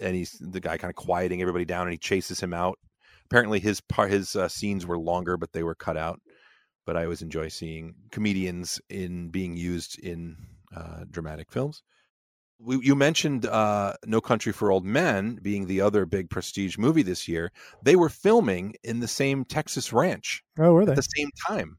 and 0.00 0.14
he's 0.14 0.36
the 0.40 0.60
guy 0.60 0.76
kind 0.76 0.90
of 0.90 0.96
quieting 0.96 1.40
everybody 1.40 1.64
down, 1.64 1.82
and 1.82 1.92
he 1.92 1.98
chases 1.98 2.40
him 2.40 2.54
out. 2.54 2.78
Apparently, 3.24 3.58
his 3.58 3.80
part 3.80 4.10
his 4.10 4.36
uh, 4.36 4.48
scenes 4.48 4.86
were 4.86 4.98
longer, 4.98 5.36
but 5.36 5.52
they 5.52 5.62
were 5.62 5.74
cut 5.74 5.96
out. 5.96 6.20
But 6.84 6.96
I 6.96 7.04
always 7.04 7.22
enjoy 7.22 7.48
seeing 7.48 7.94
comedians 8.12 8.80
in 8.88 9.30
being 9.30 9.56
used 9.56 9.98
in 9.98 10.36
uh, 10.74 11.04
dramatic 11.10 11.50
films. 11.50 11.82
We, 12.58 12.78
you 12.78 12.94
mentioned 12.94 13.44
uh, 13.44 13.94
No 14.06 14.20
Country 14.20 14.52
for 14.52 14.70
Old 14.70 14.84
Men 14.84 15.38
being 15.42 15.66
the 15.66 15.80
other 15.80 16.06
big 16.06 16.30
prestige 16.30 16.78
movie 16.78 17.02
this 17.02 17.26
year. 17.26 17.50
They 17.82 17.96
were 17.96 18.08
filming 18.08 18.76
in 18.84 19.00
the 19.00 19.08
same 19.08 19.44
Texas 19.44 19.92
ranch. 19.92 20.42
Oh, 20.58 20.72
were 20.72 20.84
they? 20.86 20.92
At 20.92 20.96
the 20.96 21.08
same 21.16 21.30
time 21.46 21.78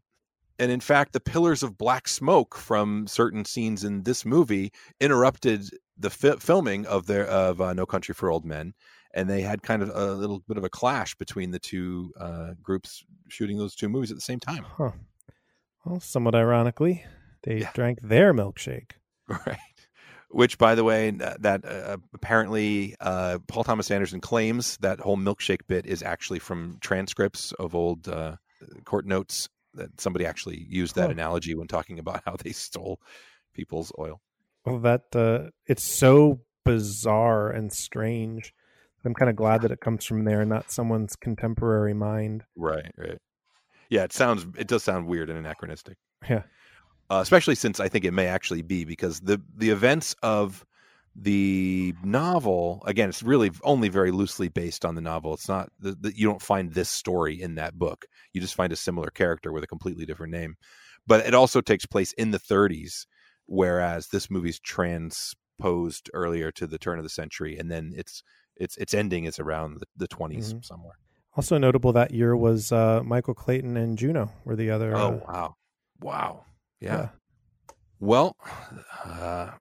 and 0.60 0.72
in 0.72 0.80
fact 0.80 1.14
the 1.14 1.20
pillars 1.20 1.64
of 1.64 1.78
black 1.78 2.08
smoke 2.08 2.56
from 2.56 3.08
certain 3.08 3.46
scenes 3.46 3.84
in 3.84 4.04
this 4.04 4.26
movie 4.26 4.72
interrupted 5.00 5.70
the 5.98 6.10
fi- 6.10 6.36
filming 6.38 6.86
of 6.86 7.08
their 7.08 7.26
of 7.26 7.62
uh, 7.62 7.74
no 7.74 7.86
country 7.86 8.14
for 8.14 8.32
old 8.32 8.46
men 8.46 8.74
and 9.14 9.30
they 9.30 9.42
had 9.42 9.64
kind 9.64 9.82
of 9.82 9.90
a 9.90 10.14
little 10.14 10.44
bit 10.48 10.58
of 10.58 10.64
a 10.64 10.70
clash 10.70 11.16
between 11.16 11.52
the 11.52 11.60
two 11.60 12.12
uh, 12.20 12.52
groups 12.62 13.04
shooting 13.28 13.58
those 13.58 13.76
two 13.76 13.90
movies 13.90 14.12
at 14.12 14.18
the 14.18 14.22
same 14.22 14.40
time 14.40 14.66
huh. 14.78 14.92
well 15.86 16.00
somewhat 16.00 16.36
ironically 16.36 17.04
they 17.44 17.60
yeah. 17.60 17.72
drank 17.74 18.00
their 18.02 18.34
milkshake 18.34 18.92
right 19.28 19.58
which, 20.30 20.58
by 20.58 20.76
the 20.76 20.84
way, 20.84 21.12
that 21.12 21.64
uh, 21.66 21.98
apparently 22.14 22.96
uh, 23.00 23.40
Paul 23.48 23.64
Thomas 23.64 23.90
Anderson 23.90 24.20
claims 24.20 24.78
that 24.78 25.00
whole 25.00 25.18
milkshake 25.18 25.62
bit 25.68 25.86
is 25.86 26.04
actually 26.04 26.40
from 26.40 26.78
transcripts 26.82 27.54
of 27.54 27.76
old 27.76 28.08
uh, 28.08 28.36
court 28.84 29.06
notes. 29.06 29.48
That 29.74 30.00
somebody 30.00 30.26
actually 30.26 30.66
used 30.70 30.96
that 30.96 31.12
analogy 31.12 31.56
when 31.56 31.68
talking 31.68 32.00
about 32.00 32.22
how 32.26 32.36
they 32.36 32.52
stole 32.52 33.00
people's 33.54 33.92
oil. 34.00 34.22
Well, 34.66 34.80
that 34.80 35.16
uh, 35.16 35.50
it's 35.66 35.84
so 35.84 36.42
bizarre 36.66 37.50
and 37.50 37.72
strange. 37.72 38.54
I'm 39.06 39.14
kind 39.14 39.30
of 39.30 39.38
glad 39.38 39.62
that 39.62 39.72
it 39.72 39.80
comes 39.80 40.04
from 40.04 40.26
there, 40.26 40.44
not 40.44 40.70
someone's 40.70 41.16
contemporary 41.16 41.94
mind. 41.94 42.44
Right, 42.58 42.92
right. 42.98 43.18
Yeah, 43.90 44.04
it 44.04 44.12
sounds 44.12 44.46
it 44.58 44.68
does 44.68 44.84
sound 44.84 45.08
weird 45.08 45.30
and 45.30 45.40
anachronistic. 45.40 45.98
Yeah 46.30 46.44
uh, 47.10 47.20
especially 47.22 47.56
since 47.56 47.80
I 47.80 47.88
think 47.88 48.06
it 48.06 48.12
may 48.12 48.28
actually 48.28 48.62
be 48.62 48.86
because 48.86 49.22
the 49.22 49.42
the 49.56 49.70
events 49.70 50.16
of 50.24 50.66
the 51.20 51.96
novel 52.04 52.84
again 52.86 53.10
it's 53.10 53.24
really 53.24 53.52
only 53.64 53.90
very 53.90 54.12
loosely 54.12 54.50
based 54.50 54.86
on 54.86 54.94
the 54.94 55.02
novel 55.02 55.34
it's 55.34 55.50
not 55.50 55.70
the, 55.80 56.14
you 56.16 56.28
don't 56.28 56.42
find 56.42 56.74
this 56.74 56.90
story 56.90 57.42
in 57.42 57.56
that 57.56 57.78
book 57.78 58.06
you 58.34 58.42
just 58.42 58.56
find 58.56 58.72
a 58.72 58.76
similar 58.76 59.10
character 59.10 59.52
with 59.52 59.64
a 59.64 59.68
completely 59.68 60.06
different 60.06 60.32
name 60.32 60.56
but 61.08 61.26
it 61.26 61.34
also 61.34 61.60
takes 61.60 61.86
place 61.86 62.14
in 62.14 62.30
the 62.30 62.40
30s 62.40 63.08
whereas 63.48 64.10
this 64.10 64.30
movie's 64.30 64.60
transposed 64.60 66.10
earlier 66.14 66.52
to 66.52 66.68
the 66.68 66.78
turn 66.78 67.00
of 67.00 67.04
the 67.04 67.10
century 67.10 67.58
and 67.58 67.72
then 67.72 67.92
it's 67.96 68.22
its 68.56 68.78
its 68.78 68.94
ending 68.94 69.26
is 69.26 69.40
around 69.40 69.80
the, 69.80 69.88
the 69.98 70.08
20s 70.08 70.50
mm-hmm. 70.50 70.60
somewhere 70.62 71.00
also 71.36 71.58
notable 71.58 71.94
that 71.94 72.12
year 72.12 72.38
was 72.38 72.72
uh, 72.72 73.02
michael 73.04 73.34
clayton 73.34 73.76
and 73.76 73.98
juno 73.98 74.32
were 74.46 74.56
the 74.56 74.70
other 74.70 74.96
oh 74.96 75.20
uh, 75.28 75.32
wow 75.32 75.56
wow 76.00 76.46
yeah. 76.80 76.96
yeah. 76.96 77.10
Well, 78.00 78.36
uh, 79.06 79.52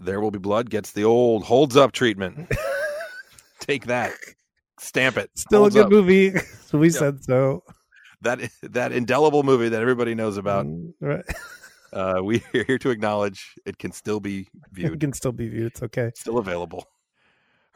there 0.00 0.20
will 0.20 0.30
be 0.30 0.38
blood 0.38 0.70
gets 0.70 0.92
the 0.92 1.04
old 1.04 1.44
holds 1.44 1.76
up 1.76 1.92
treatment. 1.92 2.50
Take 3.60 3.86
that. 3.86 4.12
Stamp 4.78 5.16
it. 5.16 5.30
Still 5.34 5.60
holds 5.60 5.76
a 5.76 5.80
good 5.80 5.86
up. 5.86 5.92
movie. 5.92 6.38
so 6.64 6.78
we 6.78 6.90
said 6.90 7.22
so. 7.22 7.62
That 8.22 8.40
that 8.62 8.92
indelible 8.92 9.42
movie 9.42 9.68
that 9.68 9.80
everybody 9.80 10.14
knows 10.14 10.36
about. 10.36 10.66
Mm, 10.66 10.92
right. 11.00 11.24
Uh, 11.92 12.20
we 12.22 12.42
are 12.54 12.64
here 12.64 12.78
to 12.78 12.90
acknowledge 12.90 13.54
it 13.66 13.78
can 13.78 13.92
still 13.92 14.20
be 14.20 14.46
viewed. 14.72 14.94
It 14.94 15.00
can 15.00 15.12
still 15.12 15.32
be 15.32 15.48
viewed. 15.48 15.66
It's 15.66 15.82
okay. 15.82 16.12
Still 16.14 16.38
available. 16.38 16.84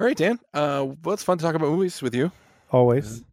All 0.00 0.06
right, 0.06 0.16
Dan. 0.16 0.38
Uh, 0.52 0.88
well, 1.02 1.14
it's 1.14 1.22
fun 1.22 1.38
to 1.38 1.44
talk 1.44 1.54
about 1.54 1.70
movies 1.70 2.00
with 2.02 2.14
you. 2.14 2.30
Always. 2.70 3.24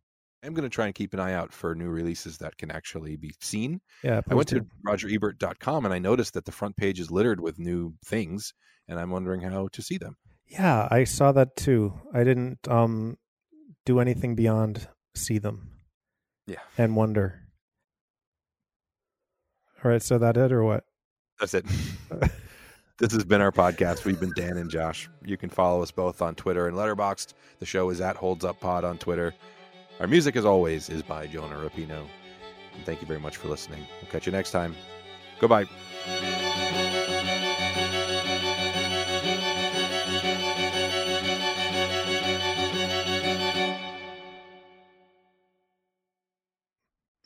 I'm 0.43 0.53
going 0.53 0.67
to 0.67 0.73
try 0.73 0.87
and 0.87 0.95
keep 0.95 1.13
an 1.13 1.19
eye 1.19 1.33
out 1.33 1.53
for 1.53 1.75
new 1.75 1.89
releases 1.89 2.37
that 2.39 2.57
can 2.57 2.71
actually 2.71 3.15
be 3.15 3.33
seen. 3.39 3.79
Yeah, 4.03 4.21
I 4.29 4.33
went 4.33 4.47
to 4.49 4.65
rogerebert.com 4.87 5.85
and 5.85 5.93
I 5.93 5.99
noticed 5.99 6.33
that 6.33 6.45
the 6.45 6.51
front 6.51 6.75
page 6.75 6.99
is 6.99 7.11
littered 7.11 7.39
with 7.39 7.59
new 7.59 7.93
things, 8.05 8.53
and 8.91 8.99
I'm 8.99 9.09
wondering 9.09 9.41
how 9.41 9.69
to 9.69 9.81
see 9.81 9.97
them. 9.97 10.17
Yeah, 10.45 10.87
I 10.91 11.05
saw 11.05 11.31
that 11.31 11.55
too. 11.55 11.93
I 12.13 12.25
didn't 12.25 12.67
um, 12.67 13.17
do 13.85 14.01
anything 14.01 14.35
beyond 14.35 14.87
see 15.15 15.39
them. 15.39 15.71
Yeah, 16.45 16.59
and 16.77 16.95
wonder. 16.95 17.39
All 19.83 19.89
right, 19.89 20.03
so 20.03 20.17
that 20.19 20.37
it 20.37 20.51
or 20.51 20.63
what? 20.63 20.83
That's 21.39 21.53
it. 21.53 21.65
this 22.99 23.13
has 23.13 23.23
been 23.23 23.41
our 23.41 23.51
podcast. 23.51 24.03
We've 24.05 24.19
been 24.19 24.33
Dan 24.35 24.57
and 24.57 24.69
Josh. 24.69 25.09
You 25.25 25.37
can 25.37 25.49
follow 25.49 25.81
us 25.81 25.89
both 25.89 26.21
on 26.21 26.35
Twitter 26.35 26.67
and 26.67 26.77
Letterboxd. 26.77 27.33
The 27.59 27.65
show 27.65 27.89
is 27.89 28.01
at 28.01 28.15
Holds 28.17 28.45
Up 28.45 28.59
Pod 28.59 28.83
on 28.83 28.97
Twitter. 28.97 29.33
Our 29.99 30.07
music, 30.07 30.35
as 30.35 30.45
always, 30.45 30.89
is 30.89 31.01
by 31.01 31.27
Jonah 31.27 31.55
Rapino. 31.55 32.05
And 32.75 32.85
thank 32.85 33.01
you 33.01 33.07
very 33.07 33.19
much 33.19 33.37
for 33.37 33.47
listening. 33.47 33.85
We'll 34.01 34.11
catch 34.11 34.25
you 34.25 34.31
next 34.31 34.51
time. 34.51 34.75
Goodbye. 35.39 35.67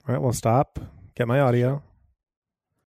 All 0.08 0.14
right, 0.14 0.22
we'll 0.22 0.34
stop. 0.34 0.80
Get 1.16 1.28
my 1.28 1.40
audio. 1.40 1.82